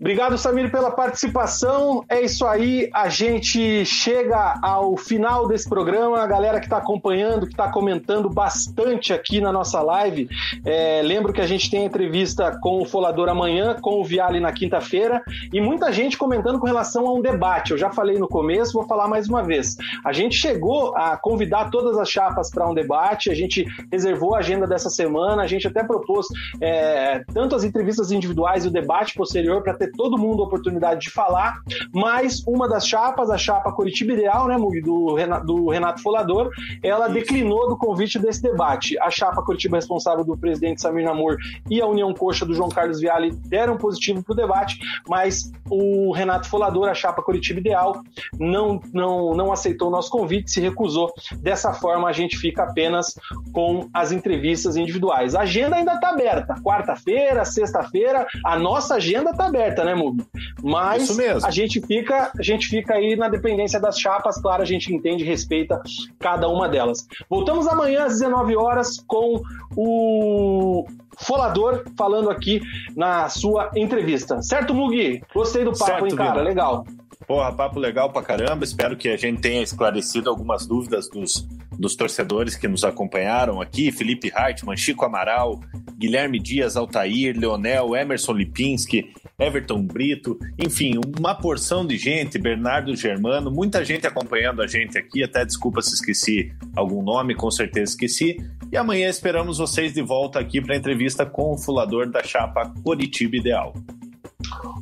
[0.00, 2.04] Obrigado, Samir, pela participação.
[2.08, 6.22] É isso aí, a gente chega ao final desse programa.
[6.22, 10.28] A galera que está acompanhando, que está comentando bastante aqui na nossa live.
[10.64, 14.52] É, lembro que a gente tem entrevista com o Folador amanhã, com o Viale na
[14.52, 15.22] quinta-feira,
[15.52, 17.72] e muita gente comentando com relação a um debate.
[17.72, 19.76] Eu já falei no começo, vou falar mais uma vez.
[20.04, 24.38] A gente chegou a convidar todas as chapas para um debate, a gente reservou a
[24.38, 26.26] agenda dessa semana, a gente até propôs
[26.60, 31.00] é, tanto as entrevistas individuais e o debate posterior para ter todo mundo a oportunidade
[31.00, 31.60] de falar,
[31.92, 36.50] mas uma das chapas, a chapa Curitiba Ideal, né, do Renato, do Renato Folador,
[36.82, 38.98] ela declinou do convite desse debate.
[39.00, 41.36] A chapa Curitiba responsável do presidente Samir Namor
[41.70, 44.78] e a União Coxa do João Carlos Viale deram positivo para o debate,
[45.08, 48.02] mas o Renato Folador, a chapa Curitiba Ideal,
[48.38, 51.12] não, não, não aceitou o nosso convite, se recusou.
[51.38, 53.14] Dessa forma, a gente fica apenas
[53.52, 55.34] com as entrevistas individuais.
[55.34, 56.54] A agenda ainda está aberta.
[56.62, 60.24] Quarta-feira, sexta-feira, a nossa agenda está aberta, né, Mubi?
[60.62, 64.92] Mas a gente fica, a gente fica aí na dependência das chapas, claro, a gente
[64.92, 65.80] entende e respeita
[66.18, 67.06] cada uma delas.
[67.30, 69.40] Voltamos amanhã às 19 horas com
[69.76, 70.84] o
[71.18, 72.60] Folador falando aqui
[72.96, 74.42] na sua entrevista.
[74.42, 75.22] Certo, Mugi?
[75.32, 76.42] Gostei do papo, certo, hein, cara?
[76.42, 76.84] Legal.
[77.26, 78.64] Porra, papo legal pra caramba.
[78.64, 81.46] Espero que a gente tenha esclarecido algumas dúvidas dos,
[81.78, 83.90] dos torcedores que nos acompanharam aqui.
[83.90, 85.60] Felipe Hartmann, Chico Amaral,
[85.96, 93.50] Guilherme Dias, Altair, Leonel, Emerson Lipinski, Everton Brito, enfim, uma porção de gente, Bernardo Germano,
[93.50, 95.22] muita gente acompanhando a gente aqui.
[95.22, 98.36] Até desculpa se esqueci algum nome, com certeza esqueci.
[98.70, 102.72] E amanhã esperamos vocês de volta aqui para a entrevista com o fulador da chapa
[102.82, 103.74] Coritiba Ideal.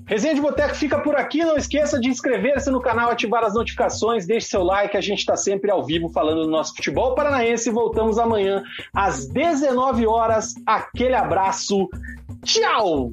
[0.07, 1.45] Resenha de Boteco fica por aqui.
[1.45, 4.97] Não esqueça de inscrever-se no canal, ativar as notificações, deixe seu like.
[4.97, 7.70] A gente está sempre ao vivo falando do nosso futebol paranaense.
[7.70, 8.62] Voltamos amanhã
[8.95, 10.55] às 19 horas.
[10.66, 11.89] Aquele abraço.
[12.45, 13.12] Tchau!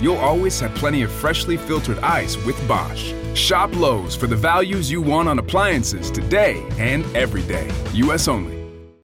[0.00, 3.12] you'll always have plenty of freshly filtered ice with Bosch.
[3.34, 7.70] Shop Lowe's for the values you want on appliances today and every day.
[7.94, 8.57] US only.